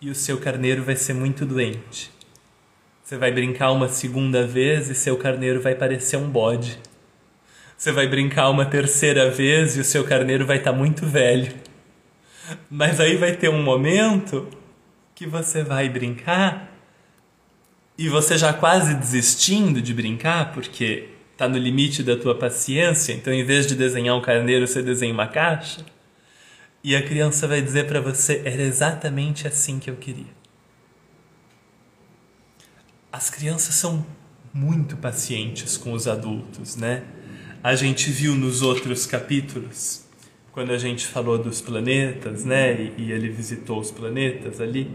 e 0.00 0.08
o 0.08 0.14
seu 0.14 0.38
carneiro 0.38 0.84
vai 0.84 0.94
ser 0.94 1.14
muito 1.14 1.44
doente. 1.44 2.12
Você 3.02 3.18
vai 3.18 3.32
brincar 3.32 3.72
uma 3.72 3.88
segunda 3.88 4.46
vez 4.46 4.88
e 4.88 4.94
seu 4.94 5.16
carneiro 5.16 5.60
vai 5.60 5.74
parecer 5.74 6.16
um 6.16 6.30
bode. 6.30 6.78
Você 7.76 7.90
vai 7.90 8.06
brincar 8.06 8.48
uma 8.50 8.64
terceira 8.64 9.28
vez 9.28 9.76
e 9.76 9.80
o 9.80 9.84
seu 9.84 10.04
carneiro 10.04 10.46
vai 10.46 10.58
estar 10.58 10.70
tá 10.70 10.78
muito 10.78 11.04
velho. 11.04 11.52
Mas 12.70 13.00
aí 13.00 13.16
vai 13.16 13.32
ter 13.36 13.48
um 13.48 13.62
momento 13.62 14.48
que 15.12 15.26
você 15.26 15.64
vai 15.64 15.88
brincar 15.88 16.72
e 17.98 18.08
você 18.08 18.38
já 18.38 18.52
quase 18.52 18.94
desistindo 18.94 19.82
de 19.82 19.92
brincar 19.92 20.52
porque 20.52 21.08
está 21.32 21.48
no 21.48 21.58
limite 21.58 22.04
da 22.04 22.16
tua 22.16 22.36
paciência, 22.36 23.12
então 23.12 23.32
em 23.32 23.44
vez 23.44 23.66
de 23.66 23.74
desenhar 23.74 24.16
um 24.16 24.20
carneiro, 24.20 24.66
você 24.68 24.80
desenha 24.82 25.12
uma 25.12 25.26
caixa. 25.26 25.84
E 26.84 26.96
a 26.96 27.02
criança 27.02 27.46
vai 27.46 27.62
dizer 27.62 27.86
para 27.86 28.00
você: 28.00 28.42
era 28.44 28.62
exatamente 28.62 29.46
assim 29.46 29.78
que 29.78 29.88
eu 29.88 29.96
queria. 29.96 30.42
As 33.12 33.30
crianças 33.30 33.74
são 33.74 34.04
muito 34.52 34.96
pacientes 34.96 35.76
com 35.76 35.92
os 35.92 36.08
adultos, 36.08 36.76
né? 36.76 37.04
A 37.62 37.76
gente 37.76 38.10
viu 38.10 38.34
nos 38.34 38.62
outros 38.62 39.06
capítulos, 39.06 40.04
quando 40.50 40.72
a 40.72 40.78
gente 40.78 41.06
falou 41.06 41.38
dos 41.38 41.60
planetas, 41.60 42.44
né? 42.44 42.72
E, 42.72 42.94
e 42.98 43.12
ele 43.12 43.28
visitou 43.28 43.78
os 43.78 43.92
planetas 43.92 44.60
ali. 44.60 44.90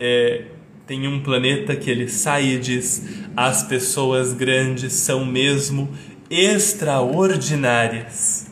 É, 0.00 0.46
tem 0.86 1.06
um 1.06 1.22
planeta 1.22 1.76
que 1.76 1.90
ele 1.90 2.08
sai 2.08 2.54
e 2.54 2.58
diz: 2.58 3.02
as 3.36 3.62
pessoas 3.64 4.32
grandes 4.32 4.94
são 4.94 5.24
mesmo 5.24 5.92
extraordinárias. 6.30 8.51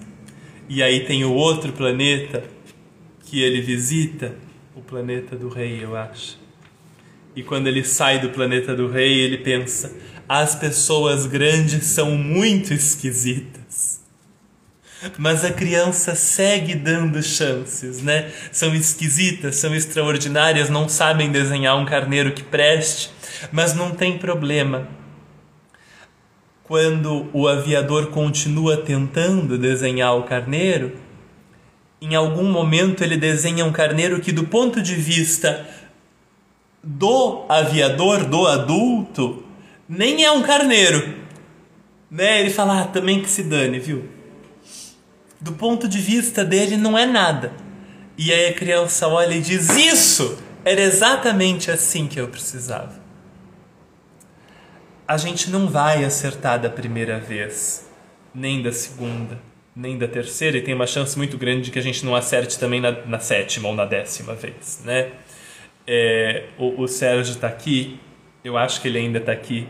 E 0.73 0.85
aí 0.85 1.01
tem 1.01 1.25
o 1.25 1.35
outro 1.35 1.73
planeta 1.73 2.45
que 3.25 3.43
ele 3.43 3.61
visita, 3.61 4.37
o 4.73 4.81
planeta 4.81 5.35
do 5.35 5.49
rei, 5.49 5.83
eu 5.83 5.97
acho. 5.97 6.39
E 7.35 7.43
quando 7.43 7.67
ele 7.67 7.83
sai 7.83 8.21
do 8.21 8.31
planeta 8.31 8.73
do 8.73 8.87
rei, 8.87 9.19
ele 9.19 9.39
pensa: 9.39 9.93
as 10.29 10.55
pessoas 10.55 11.27
grandes 11.27 11.87
são 11.87 12.13
muito 12.13 12.73
esquisitas. 12.73 14.01
Mas 15.19 15.45
a 15.45 15.51
criança 15.51 16.15
segue 16.15 16.77
dando 16.77 17.21
chances, 17.21 18.01
né? 18.01 18.31
São 18.53 18.73
esquisitas, 18.73 19.57
são 19.57 19.75
extraordinárias, 19.75 20.71
não 20.71 20.89
sabem 20.89 21.33
desenhar 21.33 21.77
um 21.77 21.85
carneiro 21.85 22.31
que 22.31 22.45
preste, 22.45 23.11
mas 23.51 23.75
não 23.75 23.91
tem 23.91 24.19
problema 24.19 25.00
quando 26.71 27.29
o 27.33 27.49
aviador 27.49 28.11
continua 28.11 28.77
tentando 28.77 29.59
desenhar 29.59 30.17
o 30.17 30.23
carneiro, 30.23 30.93
em 32.01 32.15
algum 32.15 32.45
momento 32.45 33.03
ele 33.03 33.17
desenha 33.17 33.65
um 33.65 33.73
carneiro 33.73 34.21
que, 34.21 34.31
do 34.31 34.45
ponto 34.45 34.81
de 34.81 34.95
vista 34.95 35.67
do 36.81 37.45
aviador, 37.49 38.25
do 38.25 38.47
adulto, 38.47 39.43
nem 39.89 40.25
é 40.25 40.31
um 40.31 40.43
carneiro. 40.43 41.17
Né? 42.09 42.39
Ele 42.41 42.51
fala, 42.51 42.83
ah, 42.83 42.87
também 42.87 43.21
que 43.21 43.29
se 43.29 43.43
dane, 43.43 43.81
viu? 43.81 44.09
Do 45.41 45.51
ponto 45.51 45.89
de 45.89 45.99
vista 45.99 46.45
dele, 46.45 46.77
não 46.77 46.97
é 46.97 47.05
nada. 47.05 47.53
E 48.17 48.33
aí 48.33 48.47
a 48.47 48.55
criança 48.55 49.09
olha 49.09 49.35
e 49.35 49.41
diz: 49.41 49.71
Isso 49.71 50.39
era 50.65 50.81
exatamente 50.81 51.69
assim 51.69 52.07
que 52.07 52.21
eu 52.21 52.29
precisava 52.29 53.00
a 55.11 55.17
gente 55.17 55.51
não 55.51 55.67
vai 55.67 56.05
acertar 56.05 56.61
da 56.61 56.71
primeira 56.71 57.19
vez, 57.19 57.91
nem 58.33 58.63
da 58.63 58.71
segunda, 58.71 59.41
nem 59.75 59.99
da 59.99 60.07
terceira, 60.07 60.57
e 60.57 60.63
tem 60.63 60.73
uma 60.73 60.87
chance 60.87 61.19
muito 61.19 61.37
grande 61.37 61.63
de 61.63 61.73
que 61.73 61.81
a 61.81 61.83
gente 61.83 62.07
não 62.07 62.15
acerte 62.15 62.57
também 62.57 62.81
na, 62.81 62.93
na 62.93 63.19
sétima 63.19 63.69
ou 63.69 63.75
na 63.75 63.85
décima 63.85 64.37
vez, 64.37 64.83
né? 64.85 65.09
É, 65.85 66.45
o, 66.57 66.83
o 66.83 66.87
Sérgio 66.87 67.33
está 67.33 67.49
aqui, 67.49 67.99
eu 68.45 68.57
acho 68.57 68.81
que 68.81 68.87
ele 68.87 68.99
ainda 68.99 69.19
está 69.19 69.33
aqui, 69.33 69.67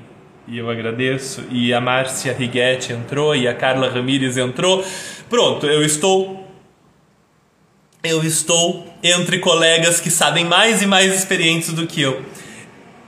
e 0.47 0.59
eu 0.59 0.69
agradeço, 0.69 1.43
e 1.51 1.73
a 1.73 1.81
Márcia 1.81 2.35
Righetti 2.35 2.93
entrou, 2.93 3.35
e 3.35 3.49
a 3.49 3.55
Carla 3.55 3.89
Ramírez 3.89 4.37
entrou. 4.37 4.85
Pronto, 5.31 5.67
eu 5.67 5.83
estou 5.83 6.47
eu 8.03 8.23
estou 8.23 8.87
entre 9.03 9.39
colegas 9.39 10.01
que 10.01 10.11
sabem 10.11 10.45
mais 10.45 10.83
e 10.83 10.87
mais 10.87 11.15
experientes 11.15 11.73
do 11.73 11.87
que 11.87 12.03
eu. 12.03 12.23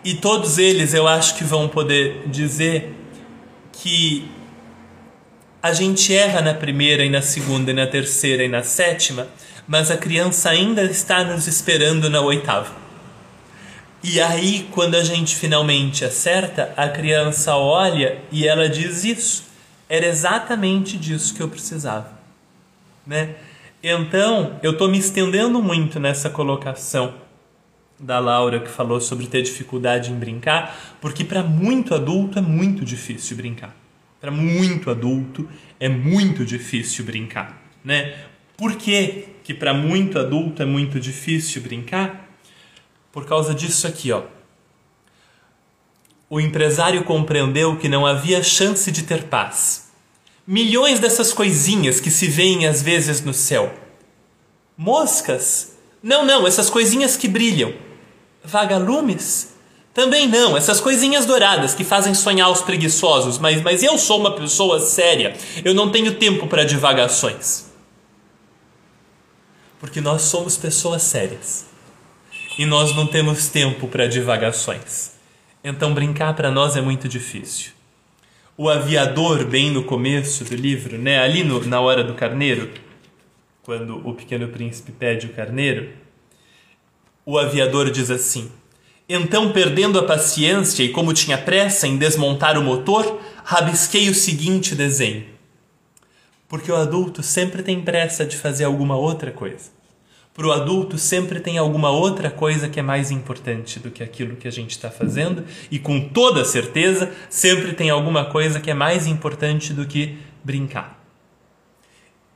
E 0.05 0.15
todos 0.15 0.59
eles 0.59 0.95
eu 0.95 1.07
acho 1.07 1.37
que 1.37 1.45
vão 1.45 1.69
poder 1.69 2.25
dizer 2.27 2.93
que 3.73 4.29
a 5.63 5.73
gente 5.73 6.13
erra 6.13 6.41
na 6.41 6.53
primeira 6.53 7.05
e 7.05 7.11
na 7.11 7.23
segunda 7.23 7.71
e 7.71 7.75
na 7.75 7.87
terceira 7.87 8.43
e 8.43 8.49
na 8.49 8.65
sétima, 8.65 9.29
mas 9.67 9.93
a 9.93 9.97
criança 9.97 10.51
ainda 10.51 10.83
está 10.83 11.23
nos 11.23 11.47
esperando 11.47 12.11
na 12.11 12.21
oitava. 12.21 12.83
E 14.03 14.21
aí, 14.21 14.69
quando 14.73 14.97
a 14.97 15.05
gente 15.05 15.37
finalmente 15.37 16.05
acerta, 16.05 16.75
a 16.77 16.89
criança 16.89 17.55
olha 17.55 18.19
e 18.33 18.49
ela 18.49 18.69
diz 18.69 19.05
isso. 19.05 19.45
Era 19.89 20.07
exatamente 20.07 20.97
disso 20.97 21.33
que 21.33 21.41
eu 21.41 21.49
precisava, 21.49 22.11
né? 23.07 23.37
Então, 23.81 24.59
eu 24.63 24.73
estou 24.73 24.89
me 24.89 24.99
estendendo 24.99 25.63
muito 25.63 26.01
nessa 26.01 26.29
colocação 26.29 27.22
da 28.03 28.19
Laura 28.19 28.59
que 28.59 28.69
falou 28.69 29.01
sobre 29.01 29.29
ter 29.29 29.43
dificuldade 29.43 30.11
em 30.11 30.17
brincar, 30.17 30.97
porque 31.01 31.25
para 31.25 31.43
muito 31.45 31.95
adulto 31.95 32.37
é 32.37 32.43
muito 32.43 32.85
difícil 32.85 33.37
brincar. 33.37 33.77
Para 34.21 34.33
muito 34.33 34.91
adulto 34.91 35.49
é 35.79 35.89
muito 35.89 36.45
difícil 36.45 37.05
brincar, 37.05 37.63
né? 37.85 38.15
Por 38.57 38.75
que 38.75 39.29
que 39.45 39.55
para 39.55 39.73
muito 39.73 40.19
adulto 40.19 40.63
é 40.63 40.67
muito 40.67 40.99
difícil 40.99 41.63
brincar? 41.63 42.29
Por 43.13 43.25
causa 43.25 43.55
disso 43.55 43.87
aqui, 43.87 44.11
ó. 44.11 44.23
O 46.29 46.41
empresário 46.41 47.05
compreendeu 47.05 47.77
que 47.77 47.89
não 47.89 48.07
havia 48.07 48.43
chance 48.43 48.91
de 48.91 49.03
ter 49.03 49.25
paz. 49.25 49.93
Milhões 50.47 50.99
dessas 50.99 51.33
coisinhas 51.33 52.01
que 52.01 52.11
se 52.11 52.27
veem 52.27 52.67
às 52.67 52.83
vezes 52.83 53.21
no 53.21 53.35
céu. 53.35 53.73
Moscas? 54.77 55.77
Não, 56.03 56.25
não, 56.25 56.47
essas 56.47 56.69
coisinhas 56.69 57.17
que 57.17 57.29
brilham 57.29 57.73
Vagalumes? 58.45 59.53
Também 59.95 60.27
não, 60.27 60.57
essas 60.57 60.81
coisinhas 60.81 61.27
douradas 61.27 61.75
que 61.75 61.85
fazem 61.85 62.15
sonhar 62.15 62.51
os 62.51 62.63
preguiçosos, 62.63 63.39
mas, 63.39 63.61
mas 63.61 63.83
eu 63.83 63.99
sou 63.99 64.19
uma 64.19 64.35
pessoa 64.35 64.81
séria, 64.81 65.37
eu 65.63 65.75
não 65.75 65.91
tenho 65.91 66.15
tempo 66.15 66.47
para 66.47 66.65
divagações. 66.65 67.71
Porque 69.79 70.01
nós 70.01 70.23
somos 70.23 70.57
pessoas 70.57 71.03
sérias 71.03 71.67
e 72.59 72.65
nós 72.65 72.95
não 72.95 73.07
temos 73.07 73.49
tempo 73.49 73.87
para 73.87 74.07
divagações. 74.07 75.13
Então 75.63 75.93
brincar 75.93 76.35
para 76.35 76.51
nós 76.51 76.75
é 76.75 76.81
muito 76.81 77.07
difícil. 77.07 77.73
O 78.57 78.69
aviador, 78.69 79.45
bem 79.45 79.71
no 79.71 79.85
começo 79.85 80.45
do 80.45 80.55
livro, 80.55 80.97
né, 80.97 81.19
ali 81.19 81.45
no, 81.45 81.65
na 81.67 81.81
hora 81.81 82.03
do 82.03 82.15
carneiro, 82.15 82.71
quando 83.63 84.07
o 84.07 84.15
pequeno 84.15 84.49
príncipe 84.49 84.93
pede 84.93 85.27
o 85.27 85.31
carneiro, 85.31 85.91
o 87.25 87.39
aviador 87.39 87.91
diz 87.91 88.11
assim: 88.11 88.51
Então, 89.09 89.53
perdendo 89.53 89.99
a 89.99 90.05
paciência 90.05 90.83
e 90.83 90.91
como 90.91 91.13
tinha 91.13 91.39
pressa 91.39 91.87
em 91.87 91.97
desmontar 91.97 92.59
o 92.59 92.63
motor, 92.63 93.21
rabisquei 93.45 94.09
o 94.09 94.15
seguinte 94.15 94.75
desenho. 94.75 95.27
Porque 96.49 96.71
o 96.71 96.77
adulto 96.77 97.23
sempre 97.23 97.63
tem 97.63 97.81
pressa 97.81 98.27
de 98.27 98.37
fazer 98.37 98.65
alguma 98.65 98.97
outra 98.97 99.31
coisa. 99.31 99.71
Para 100.35 100.47
o 100.47 100.53
adulto 100.53 100.97
sempre 100.97 101.41
tem 101.41 101.59
alguma 101.59 101.91
outra 101.91 102.31
coisa 102.31 102.69
que 102.69 102.81
é 102.81 102.83
mais 102.83 103.11
importante 103.11 103.79
do 103.79 103.91
que 103.91 104.03
aquilo 104.03 104.37
que 104.37 104.49
a 104.49 104.51
gente 104.51 104.71
está 104.71 104.91
fazendo, 104.91 105.45
e 105.71 105.79
com 105.79 106.09
toda 106.09 106.45
certeza 106.45 107.13
sempre 107.29 107.75
tem 107.75 107.91
alguma 107.91 108.25
coisa 108.25 108.59
que 108.59 108.71
é 108.71 108.75
mais 108.75 109.07
importante 109.07 109.75
do 109.75 109.87
que 109.87 110.17
brincar. 110.43 110.99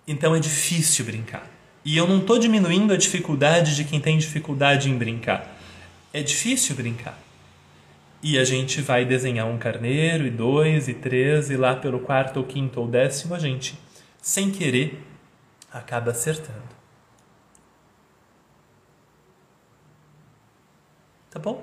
Então 0.07 0.37
é 0.37 0.39
difícil 0.39 1.07
brincar. 1.07 1.55
E 1.87 1.97
eu 1.97 2.05
não 2.05 2.18
estou 2.18 2.37
diminuindo 2.37 2.93
a 2.93 2.97
dificuldade 2.97 3.76
de 3.76 3.84
quem 3.84 4.01
tem 4.01 4.18
dificuldade 4.18 4.91
em 4.91 4.99
brincar. 4.99 5.57
É 6.12 6.20
difícil 6.20 6.74
brincar. 6.74 7.16
E 8.20 8.37
a 8.37 8.43
gente 8.43 8.82
vai 8.82 9.05
desenhar 9.05 9.47
um 9.47 9.57
carneiro, 9.57 10.26
e 10.26 10.30
dois, 10.30 10.89
e 10.89 10.95
três, 10.95 11.49
e 11.49 11.57
lá 11.57 11.76
pelo 11.76 12.01
quarto, 12.01 12.39
ou 12.39 12.45
quinto, 12.45 12.80
ou 12.80 12.89
décimo, 12.89 13.37
a 13.37 13.39
gente, 13.39 13.78
sem 14.20 14.51
querer, 14.51 15.01
acaba 15.72 16.11
acertando. 16.11 16.74
Tá 21.30 21.39
bom? 21.39 21.62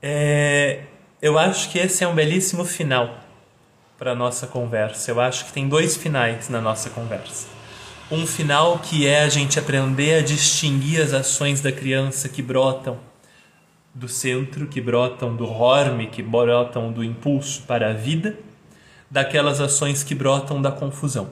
É, 0.00 0.84
eu 1.20 1.38
acho 1.38 1.68
que 1.68 1.78
esse 1.78 2.02
é 2.02 2.08
um 2.08 2.14
belíssimo 2.14 2.64
final 2.64 3.20
para 3.98 4.14
nossa 4.14 4.46
conversa. 4.46 5.10
Eu 5.10 5.20
acho 5.20 5.44
que 5.44 5.52
tem 5.52 5.68
dois 5.68 5.98
finais 5.98 6.48
na 6.48 6.62
nossa 6.62 6.88
conversa. 6.88 7.59
Um 8.10 8.26
final 8.26 8.80
que 8.80 9.06
é 9.06 9.22
a 9.22 9.28
gente 9.28 9.56
aprender 9.56 10.14
a 10.14 10.20
distinguir 10.20 11.00
as 11.00 11.12
ações 11.12 11.60
da 11.60 11.70
criança 11.70 12.28
que 12.28 12.42
brotam 12.42 12.98
do 13.94 14.08
centro, 14.08 14.66
que 14.66 14.80
brotam 14.80 15.36
do 15.36 15.46
horme, 15.48 16.08
que 16.08 16.20
brotam 16.20 16.92
do 16.92 17.04
impulso 17.04 17.62
para 17.68 17.90
a 17.90 17.92
vida, 17.92 18.36
daquelas 19.08 19.60
ações 19.60 20.02
que 20.02 20.12
brotam 20.12 20.60
da 20.60 20.72
confusão. 20.72 21.30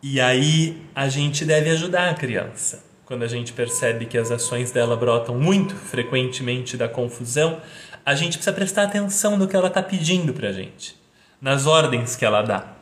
E 0.00 0.20
aí 0.20 0.80
a 0.94 1.08
gente 1.08 1.44
deve 1.44 1.70
ajudar 1.70 2.08
a 2.08 2.14
criança. 2.14 2.84
Quando 3.04 3.24
a 3.24 3.28
gente 3.28 3.52
percebe 3.52 4.06
que 4.06 4.16
as 4.16 4.30
ações 4.30 4.70
dela 4.70 4.96
brotam 4.96 5.36
muito 5.36 5.74
frequentemente 5.74 6.76
da 6.76 6.88
confusão, 6.88 7.60
a 8.06 8.14
gente 8.14 8.34
precisa 8.34 8.52
prestar 8.52 8.84
atenção 8.84 9.36
no 9.36 9.48
que 9.48 9.56
ela 9.56 9.66
está 9.66 9.82
pedindo 9.82 10.32
para 10.32 10.50
a 10.50 10.52
gente, 10.52 10.96
nas 11.40 11.66
ordens 11.66 12.14
que 12.14 12.24
ela 12.24 12.42
dá. 12.42 12.79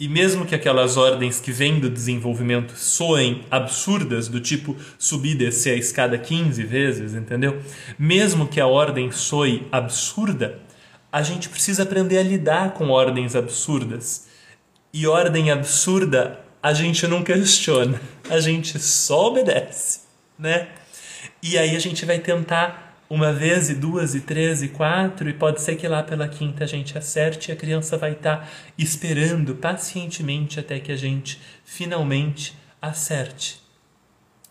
E 0.00 0.06
mesmo 0.06 0.46
que 0.46 0.54
aquelas 0.54 0.96
ordens 0.96 1.40
que 1.40 1.50
vêm 1.50 1.80
do 1.80 1.90
desenvolvimento 1.90 2.72
soem 2.76 3.44
absurdas, 3.50 4.28
do 4.28 4.40
tipo 4.40 4.76
subir 4.96 5.32
e 5.32 5.34
descer 5.34 5.74
a 5.74 5.76
escada 5.76 6.16
15 6.16 6.62
vezes, 6.62 7.14
entendeu? 7.14 7.60
Mesmo 7.98 8.46
que 8.46 8.60
a 8.60 8.66
ordem 8.66 9.10
soe 9.10 9.66
absurda, 9.72 10.60
a 11.10 11.22
gente 11.22 11.48
precisa 11.48 11.82
aprender 11.82 12.18
a 12.18 12.22
lidar 12.22 12.74
com 12.74 12.90
ordens 12.90 13.34
absurdas. 13.34 14.28
E 14.92 15.06
ordem 15.06 15.50
absurda 15.50 16.40
a 16.62 16.72
gente 16.72 17.06
não 17.06 17.24
questiona, 17.24 18.00
a 18.30 18.38
gente 18.40 18.78
só 18.78 19.28
obedece, 19.28 20.00
né? 20.38 20.68
E 21.42 21.58
aí 21.58 21.74
a 21.74 21.78
gente 21.78 22.04
vai 22.04 22.18
tentar 22.18 22.87
uma 23.10 23.32
vez, 23.32 23.70
e 23.70 23.74
duas, 23.74 24.14
e 24.14 24.20
três, 24.20 24.62
e 24.62 24.68
quatro, 24.68 25.28
e 25.28 25.32
pode 25.32 25.62
ser 25.62 25.76
que 25.76 25.88
lá 25.88 26.02
pela 26.02 26.28
quinta 26.28 26.64
a 26.64 26.66
gente 26.66 26.96
acerte 26.96 27.50
e 27.50 27.52
a 27.52 27.56
criança 27.56 27.96
vai 27.96 28.12
estar 28.12 28.38
tá 28.38 28.48
esperando 28.76 29.54
pacientemente 29.54 30.60
até 30.60 30.78
que 30.78 30.92
a 30.92 30.96
gente 30.96 31.40
finalmente 31.64 32.54
acerte. 32.82 33.60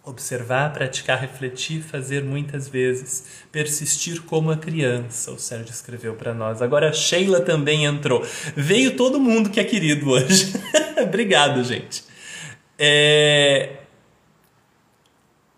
Observar, 0.03 0.71
praticar, 0.71 1.19
refletir, 1.19 1.81
fazer 1.81 2.23
muitas 2.23 2.67
vezes, 2.67 3.43
persistir 3.51 4.21
como 4.21 4.49
a 4.49 4.57
criança, 4.57 5.31
o 5.31 5.37
Sérgio 5.37 5.71
escreveu 5.71 6.15
para 6.15 6.33
nós. 6.33 6.61
Agora 6.61 6.89
a 6.89 6.93
Sheila 6.93 7.41
também 7.41 7.83
entrou. 7.83 8.25
Veio 8.55 8.95
todo 8.95 9.19
mundo 9.19 9.49
que 9.49 9.59
é 9.59 9.65
querido 9.65 10.09
hoje. 10.09 10.53
Obrigado, 11.03 11.61
gente. 11.63 12.05
É... 12.79 13.81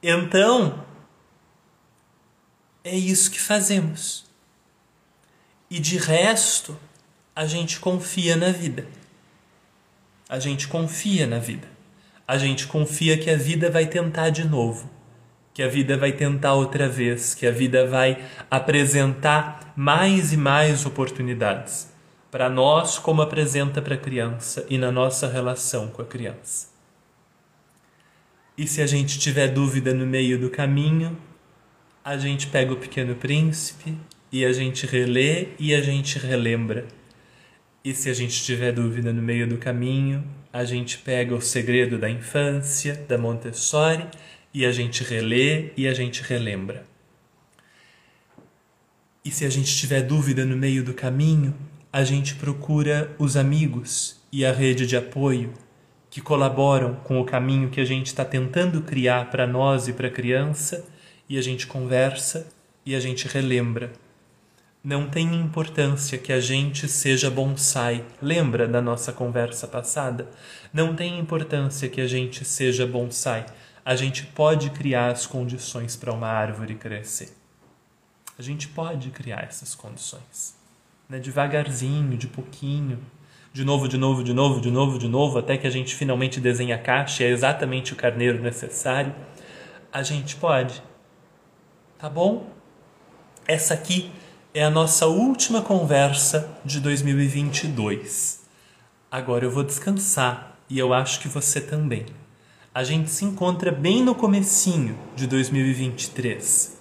Então, 0.01 0.83
é 2.83 2.95
isso 2.95 3.31
que 3.31 3.39
fazemos. 3.39 4.25
E 5.69 5.79
de 5.79 5.97
resto, 5.97 6.77
a 7.35 7.45
gente 7.45 7.79
confia 7.79 8.35
na 8.35 8.51
vida. 8.51 8.87
A 10.27 10.39
gente 10.39 10.67
confia 10.67 11.27
na 11.27 11.39
vida. 11.39 11.67
A 12.27 12.37
gente 12.37 12.67
confia 12.67 13.17
que 13.17 13.29
a 13.29 13.37
vida 13.37 13.69
vai 13.69 13.87
tentar 13.87 14.29
de 14.29 14.47
novo, 14.47 14.89
que 15.53 15.63
a 15.63 15.67
vida 15.67 15.97
vai 15.97 16.11
tentar 16.11 16.53
outra 16.53 16.87
vez, 16.87 17.33
que 17.33 17.47
a 17.47 17.51
vida 17.51 17.87
vai 17.87 18.23
apresentar 18.49 19.73
mais 19.75 20.31
e 20.31 20.37
mais 20.37 20.85
oportunidades 20.85 21.89
para 22.31 22.49
nós, 22.49 22.99
como 22.99 23.21
apresenta 23.21 23.81
para 23.81 23.95
a 23.95 23.97
criança 23.97 24.65
e 24.69 24.77
na 24.77 24.91
nossa 24.91 25.27
relação 25.27 25.87
com 25.87 26.01
a 26.01 26.05
criança. 26.05 26.67
E 28.57 28.67
se 28.67 28.81
a 28.81 28.85
gente 28.85 29.17
tiver 29.17 29.47
dúvida 29.47 29.93
no 29.93 30.05
meio 30.05 30.39
do 30.39 30.49
caminho, 30.49 31.17
a 32.09 32.17
gente 32.17 32.47
pega 32.47 32.73
o 32.73 32.75
Pequeno 32.75 33.13
Príncipe 33.13 33.95
e 34.31 34.43
a 34.43 34.51
gente 34.51 34.87
relê 34.87 35.49
e 35.59 35.75
a 35.75 35.79
gente 35.79 36.17
relembra. 36.17 36.87
E 37.85 37.93
se 37.93 38.09
a 38.09 38.15
gente 38.15 38.43
tiver 38.43 38.71
dúvida 38.71 39.13
no 39.13 39.21
meio 39.21 39.47
do 39.47 39.59
caminho, 39.59 40.23
a 40.51 40.63
gente 40.63 40.97
pega 40.97 41.35
o 41.35 41.39
Segredo 41.39 41.99
da 41.99 42.09
Infância, 42.09 42.95
da 43.07 43.15
Montessori, 43.15 44.07
e 44.51 44.65
a 44.65 44.71
gente 44.71 45.03
relê 45.03 45.71
e 45.77 45.87
a 45.87 45.93
gente 45.93 46.23
relembra. 46.23 46.83
E 49.23 49.29
se 49.29 49.45
a 49.45 49.49
gente 49.51 49.77
tiver 49.77 50.01
dúvida 50.01 50.43
no 50.43 50.57
meio 50.57 50.83
do 50.83 50.95
caminho, 50.95 51.55
a 51.93 52.03
gente 52.03 52.33
procura 52.33 53.15
os 53.19 53.37
amigos 53.37 54.19
e 54.31 54.43
a 54.43 54.51
rede 54.51 54.87
de 54.87 54.97
apoio 54.97 55.53
que 56.09 56.21
colaboram 56.21 56.95
com 57.03 57.21
o 57.21 57.25
caminho 57.25 57.69
que 57.69 57.79
a 57.79 57.85
gente 57.85 58.07
está 58.07 58.25
tentando 58.25 58.81
criar 58.81 59.29
para 59.29 59.45
nós 59.45 59.87
e 59.87 59.93
para 59.93 60.07
a 60.07 60.11
criança 60.11 60.83
e 61.29 61.37
a 61.37 61.41
gente 61.41 61.67
conversa 61.67 62.47
e 62.85 62.95
a 62.95 62.99
gente 62.99 63.27
relembra. 63.27 63.93
Não 64.83 65.07
tem 65.07 65.35
importância 65.35 66.17
que 66.17 66.33
a 66.33 66.39
gente 66.39 66.87
seja 66.87 67.29
bonsai. 67.29 68.03
Lembra 68.21 68.67
da 68.67 68.81
nossa 68.81 69.13
conversa 69.13 69.67
passada? 69.67 70.27
Não 70.73 70.95
tem 70.95 71.19
importância 71.19 71.87
que 71.87 72.01
a 72.01 72.07
gente 72.07 72.43
seja 72.43 72.87
bonsai. 72.87 73.45
A 73.85 73.95
gente 73.95 74.25
pode 74.25 74.69
criar 74.71 75.11
as 75.11 75.27
condições 75.27 75.95
para 75.95 76.13
uma 76.13 76.27
árvore 76.27 76.75
crescer. 76.75 77.29
A 78.37 78.41
gente 78.41 78.69
pode 78.69 79.09
criar 79.11 79.43
essas 79.43 79.75
condições. 79.75 80.55
Né? 81.09 81.19
Devagarzinho, 81.19 82.17
de 82.17 82.27
pouquinho. 82.27 82.99
De 83.51 83.65
novo, 83.65 83.87
de 83.87 83.97
novo, 83.97 84.23
de 84.23 84.33
novo, 84.33 84.61
de 84.61 84.71
novo, 84.71 84.97
de 84.97 85.07
novo, 85.09 85.39
até 85.39 85.57
que 85.57 85.67
a 85.67 85.71
gente 85.71 85.93
finalmente 85.93 86.39
desenha 86.39 86.75
a 86.75 86.79
caixa 86.79 87.23
e 87.23 87.25
é 87.25 87.29
exatamente 87.29 87.91
o 87.91 87.95
carneiro 87.97 88.41
necessário. 88.41 89.13
A 89.91 90.03
gente 90.03 90.35
pode 90.37 90.81
tá 91.99 92.09
bom? 92.09 92.49
Essa 93.45 93.73
aqui 93.73 94.09
é 94.53 94.63
a 94.63 94.69
nossa 94.69 95.05
última 95.05 95.61
conversa 95.61 96.49
de 96.63 96.79
2022. 96.79 98.39
Agora 99.11 99.43
eu 99.43 99.51
vou 99.51 99.65
descansar 99.65 100.57
e 100.69 100.79
eu 100.79 100.93
acho 100.93 101.19
que 101.19 101.27
você 101.27 101.59
também. 101.59 102.05
A 102.73 102.85
gente 102.85 103.09
se 103.09 103.25
encontra 103.25 103.69
bem 103.69 104.01
no 104.01 104.15
comecinho 104.15 104.97
de 105.13 105.27
2023. 105.27 106.79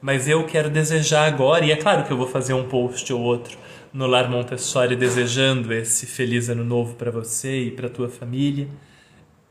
Mas 0.00 0.26
eu 0.26 0.44
quero 0.44 0.68
desejar 0.68 1.26
agora, 1.26 1.64
e 1.64 1.70
é 1.70 1.76
claro 1.76 2.04
que 2.04 2.12
eu 2.12 2.16
vou 2.16 2.26
fazer 2.26 2.52
um 2.52 2.68
post 2.68 3.12
ou 3.12 3.20
outro 3.20 3.56
no 3.92 4.08
Lar 4.08 4.28
Montessori 4.28 4.96
desejando 4.96 5.72
esse 5.72 6.06
feliz 6.06 6.48
ano 6.48 6.64
novo 6.64 6.96
para 6.96 7.12
você 7.12 7.66
e 7.66 7.70
para 7.70 7.88
tua 7.88 8.08
família 8.08 8.68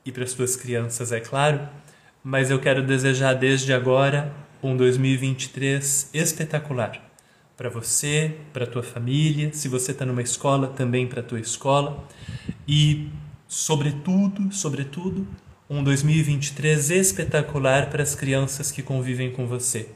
e 0.06 0.12
para 0.12 0.26
as 0.26 0.34
tuas 0.34 0.58
crianças, 0.58 1.14
é 1.14 1.22
claro. 1.22 1.62
Mas 2.22 2.52
eu 2.52 2.60
quero 2.60 2.84
desejar 2.84 3.34
desde 3.34 3.72
agora 3.72 4.45
um 4.66 4.76
2023 4.76 6.10
espetacular. 6.12 7.00
Para 7.56 7.70
você, 7.70 8.36
para 8.52 8.66
tua 8.66 8.82
família, 8.82 9.54
se 9.54 9.68
você 9.68 9.92
está 9.92 10.06
numa 10.06 10.24
escola, 10.24 10.68
também 10.68 11.06
para 11.06 11.22
tua 11.22 11.40
escola. 11.40 12.04
E, 12.68 13.10
sobretudo, 13.48 14.52
sobretudo, 14.52 15.28
um 15.70 15.84
2023 15.84 16.90
espetacular 16.90 17.92
para 17.92 18.02
as 18.02 18.16
crianças 18.16 18.72
que 18.72 18.82
convivem 18.82 19.32
com 19.32 19.46
você. 19.46 19.90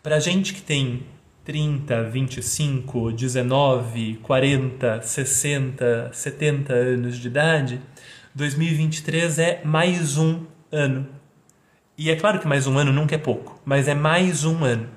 Para 0.00 0.16
a 0.16 0.20
gente 0.20 0.54
que 0.54 0.62
tem 0.62 1.02
30, 1.44 2.04
25, 2.04 3.10
19, 3.10 4.20
40, 4.22 5.02
60, 5.02 6.10
70 6.12 6.72
anos 6.72 7.18
de 7.18 7.26
idade, 7.26 7.80
2023 8.32 9.38
é 9.40 9.60
mais 9.64 10.16
um 10.16 10.44
ano 10.70 11.17
e 11.98 12.10
é 12.10 12.16
claro 12.16 12.38
que 12.38 12.46
mais 12.46 12.68
um 12.68 12.78
ano 12.78 12.92
nunca 12.92 13.16
é 13.16 13.18
pouco, 13.18 13.60
mas 13.64 13.88
é 13.88 13.94
mais 13.94 14.44
um 14.44 14.62
ano. 14.64 14.88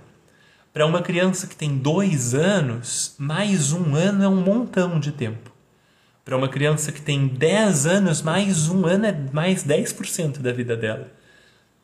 Para 0.72 0.86
uma 0.86 1.02
criança 1.02 1.48
que 1.48 1.56
tem 1.56 1.76
dois 1.76 2.36
anos, 2.36 3.16
mais 3.18 3.74
um 3.74 3.96
ano 3.96 4.24
é 4.24 4.28
um 4.28 4.40
montão 4.40 5.00
de 5.00 5.12
tempo. 5.12 5.52
Para 6.24 6.38
uma 6.38 6.48
criança 6.48 6.92
que 6.92 7.02
tem 7.02 7.28
10 7.28 7.88
anos, 7.88 8.22
mais 8.22 8.70
um 8.70 8.86
ano 8.86 9.08
é 9.08 9.12
mais 9.34 9.66
10% 9.66 10.38
da 10.38 10.54
vida 10.54 10.78
dela. 10.78 11.12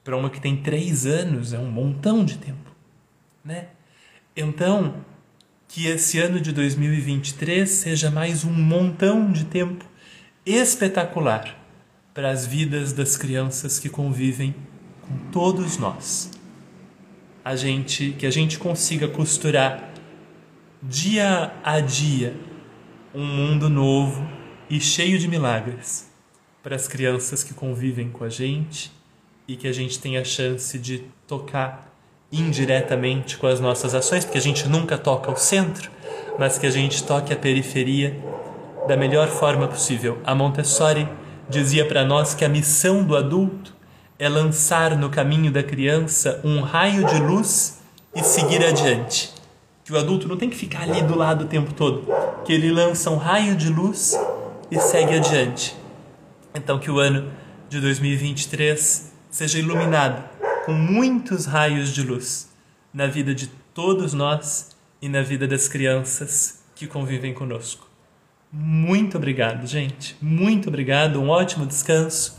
Para 0.04 0.16
uma 0.16 0.30
que 0.30 0.40
tem 0.40 0.56
3 0.56 1.08
anos, 1.08 1.52
é 1.52 1.58
um 1.58 1.70
montão 1.70 2.24
de 2.24 2.38
tempo. 2.38 2.72
Né? 3.44 3.70
Então, 4.36 5.04
que 5.68 5.88
esse 5.88 6.20
ano 6.20 6.40
de 6.40 6.52
2023 6.52 7.68
seja 7.68 8.12
mais 8.12 8.46
um 8.46 8.54
montão 8.54 9.32
de 9.32 9.46
tempo 9.46 9.84
espetacular 10.46 11.58
para 12.14 12.30
as 12.30 12.46
vidas 12.46 12.94
das 12.94 13.18
crianças 13.18 13.80
que 13.80 13.90
convivem 13.90 14.56
com 15.08 15.32
todos 15.32 15.78
nós. 15.78 16.32
A 17.44 17.56
gente 17.56 18.12
que 18.12 18.26
a 18.26 18.32
gente 18.32 18.60
consiga 18.60 19.08
costurar 19.08 19.92
dia 20.82 21.54
a 21.64 21.80
dia 21.80 22.36
um 23.14 23.26
mundo 23.26 23.70
novo 23.70 24.28
e 24.70 24.80
cheio 24.80 25.18
de 25.18 25.28
milagres 25.28 26.12
para 26.62 26.76
as 26.76 26.88
crianças 26.88 27.44
que 27.44 27.54
convivem 27.54 28.10
com 28.10 28.24
a 28.24 28.30
gente 28.30 28.92
e 29.48 29.56
que 29.56 29.68
a 29.68 29.72
gente 29.72 29.98
tenha 30.00 30.22
a 30.22 30.26
chance 30.26 30.78
de 30.78 31.06
tocar 31.26 31.88
indiretamente 32.30 33.38
com 33.38 33.48
as 33.48 33.62
nossas 33.62 33.96
ações, 33.96 34.26
porque 34.26 34.38
a 34.38 34.42
gente 34.42 34.68
nunca 34.68 34.98
toca 34.98 35.32
o 35.32 35.38
centro, 35.38 35.90
mas 36.38 36.58
que 36.58 36.68
a 36.68 36.70
gente 36.70 37.02
toque 37.04 37.32
a 37.32 37.38
periferia 37.38 38.22
da 38.86 38.98
melhor 38.98 39.30
forma 39.30 39.68
possível. 39.68 40.20
A 40.26 40.36
Montessori 40.36 41.08
dizia 41.50 41.86
para 41.86 42.04
nós 42.04 42.34
que 42.34 42.44
a 42.44 42.50
missão 42.50 43.06
do 43.06 43.16
adulto 43.16 43.77
é 44.20 44.28
lançar 44.28 44.98
no 44.98 45.10
caminho 45.10 45.52
da 45.52 45.62
criança 45.62 46.42
um 46.44 46.62
raio 46.62 47.06
de 47.06 47.20
luz 47.20 47.80
e 48.16 48.24
seguir 48.24 48.64
adiante. 48.66 49.36
que 49.84 49.94
o 49.94 49.98
adulto 49.98 50.28
não 50.28 50.36
tem 50.36 50.50
que 50.50 50.58
ficar 50.58 50.82
ali 50.82 51.02
do 51.02 51.18
lado 51.18 51.46
o 51.46 51.48
tempo 51.48 51.74
todo, 51.74 52.06
que 52.44 52.52
ele 52.52 52.70
lança 52.70 53.10
um 53.10 53.16
raio 53.16 53.56
de 53.56 53.70
luz 53.70 54.20
e 54.70 54.78
segue 54.80 55.16
adiante. 55.16 55.74
Então 56.54 56.78
que 56.78 56.92
o 56.92 57.00
ano 57.00 57.32
de 57.70 57.80
2023 57.80 59.14
seja 59.30 59.60
iluminado 59.60 60.24
com 60.66 60.74
muitos 60.74 61.46
raios 61.46 61.94
de 61.94 62.04
luz 62.04 62.50
na 62.94 63.08
vida 63.08 63.34
de 63.34 63.48
todos 63.74 64.14
nós 64.14 64.76
e 65.02 65.08
na 65.08 65.22
vida 65.22 65.48
das 65.48 65.70
crianças 65.70 66.64
que 66.76 66.86
convivem 66.86 67.34
conosco. 67.34 67.88
Muito 68.52 69.18
obrigado, 69.18 69.66
gente. 69.68 70.18
Muito 70.22 70.68
obrigado. 70.70 71.22
Um 71.22 71.30
ótimo 71.30 71.66
descanso. 71.66 72.37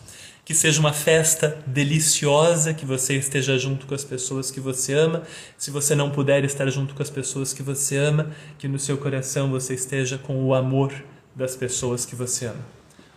Que 0.48 0.54
seja 0.54 0.80
uma 0.80 0.94
festa 0.94 1.62
deliciosa, 1.66 2.72
que 2.72 2.86
você 2.86 3.14
esteja 3.18 3.58
junto 3.58 3.86
com 3.86 3.94
as 3.94 4.02
pessoas 4.02 4.50
que 4.50 4.58
você 4.58 4.94
ama. 4.94 5.22
Se 5.58 5.70
você 5.70 5.94
não 5.94 6.10
puder 6.10 6.42
estar 6.42 6.70
junto 6.70 6.94
com 6.94 7.02
as 7.02 7.10
pessoas 7.10 7.52
que 7.52 7.62
você 7.62 7.98
ama, 7.98 8.30
que 8.56 8.66
no 8.66 8.78
seu 8.78 8.96
coração 8.96 9.50
você 9.50 9.74
esteja 9.74 10.16
com 10.16 10.42
o 10.42 10.54
amor 10.54 10.90
das 11.36 11.54
pessoas 11.54 12.06
que 12.06 12.16
você 12.16 12.46
ama. 12.46 12.64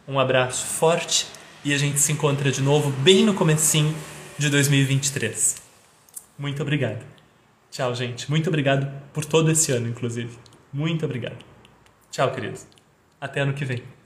Um 0.06 0.20
abraço 0.20 0.66
forte 0.66 1.26
e 1.64 1.74
a 1.74 1.78
gente 1.78 2.02
se 2.02 2.12
encontra 2.12 2.52
de 2.52 2.62
novo 2.62 2.92
bem 3.02 3.24
no 3.24 3.34
comecinho 3.34 3.96
de 4.38 4.50
2023. 4.50 5.56
Muito 6.38 6.62
obrigado. 6.62 7.06
Tchau, 7.72 7.96
gente. 7.96 8.30
Muito 8.30 8.50
obrigado 8.50 8.92
por 9.14 9.24
todo 9.24 9.50
esse 9.50 9.72
ano, 9.72 9.88
inclusive. 9.88 10.38
Muito 10.74 11.06
obrigado. 11.06 11.38
Tchau, 12.12 12.30
queridos. 12.34 12.68
Até 13.22 13.40
ano 13.40 13.54
que 13.54 13.64
vem. 13.64 14.01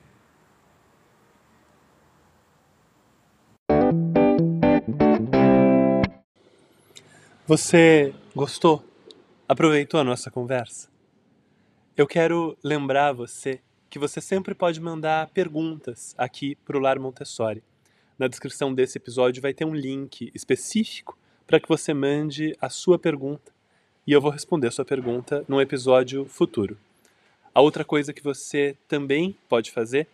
Você 7.47 8.11
gostou? 8.35 8.83
Aproveitou 9.47 9.99
a 9.99 10.03
nossa 10.03 10.31
conversa? 10.31 10.89
Eu 11.95 12.07
quero 12.07 12.57
lembrar 12.63 13.13
você 13.13 13.61
que 13.87 13.99
você 13.99 14.19
sempre 14.19 14.55
pode 14.55 14.81
mandar 14.81 15.29
perguntas 15.29 16.15
aqui 16.17 16.55
para 16.65 16.75
o 16.75 16.79
Lar 16.79 16.99
Montessori. 16.99 17.61
Na 18.17 18.27
descrição 18.27 18.73
desse 18.73 18.97
episódio 18.97 19.43
vai 19.43 19.53
ter 19.53 19.63
um 19.63 19.75
link 19.75 20.31
específico 20.33 21.15
para 21.45 21.59
que 21.59 21.69
você 21.69 21.93
mande 21.93 22.57
a 22.59 22.67
sua 22.67 22.97
pergunta 22.97 23.51
e 24.07 24.11
eu 24.11 24.19
vou 24.19 24.31
responder 24.31 24.69
a 24.69 24.71
sua 24.71 24.83
pergunta 24.83 25.45
num 25.47 25.61
episódio 25.61 26.25
futuro. 26.25 26.75
A 27.53 27.61
outra 27.61 27.85
coisa 27.85 28.11
que 28.11 28.23
você 28.23 28.75
também 28.87 29.37
pode 29.47 29.69
fazer 29.69 30.07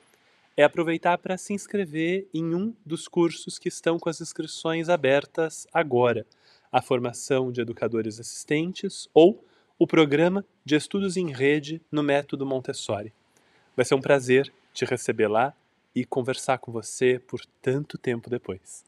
é 0.58 0.66
aproveitar 0.66 1.18
para 1.18 1.38
se 1.38 1.54
inscrever 1.54 2.28
em 2.34 2.54
um 2.54 2.74
dos 2.86 3.08
cursos 3.08 3.58
que 3.58 3.70
estão 3.70 3.98
com 3.98 4.10
as 4.10 4.20
inscrições 4.20 4.90
abertas 4.90 5.66
agora: 5.74 6.26
a 6.72 6.82
formação 6.82 7.52
de 7.52 7.62
educadores 7.62 8.20
assistentes 8.20 9.10
ou 9.14 9.44
o 9.78 9.88
programa 9.88 10.46
de 10.64 10.76
estudos 10.76 11.18
em 11.18 11.32
rede 11.32 11.82
no 11.92 12.04
método 12.04 12.46
Montessori. 12.46 13.12
Vai 13.76 13.84
ser 13.84 13.96
um 13.96 14.02
prazer 14.02 14.54
te 14.74 14.86
receber 14.86 15.28
lá 15.28 15.54
e 15.94 16.06
conversar 16.06 16.60
com 16.60 16.72
você 16.72 17.20
por 17.20 17.42
tanto 17.62 17.98
tempo 17.98 18.30
depois. 18.30 18.84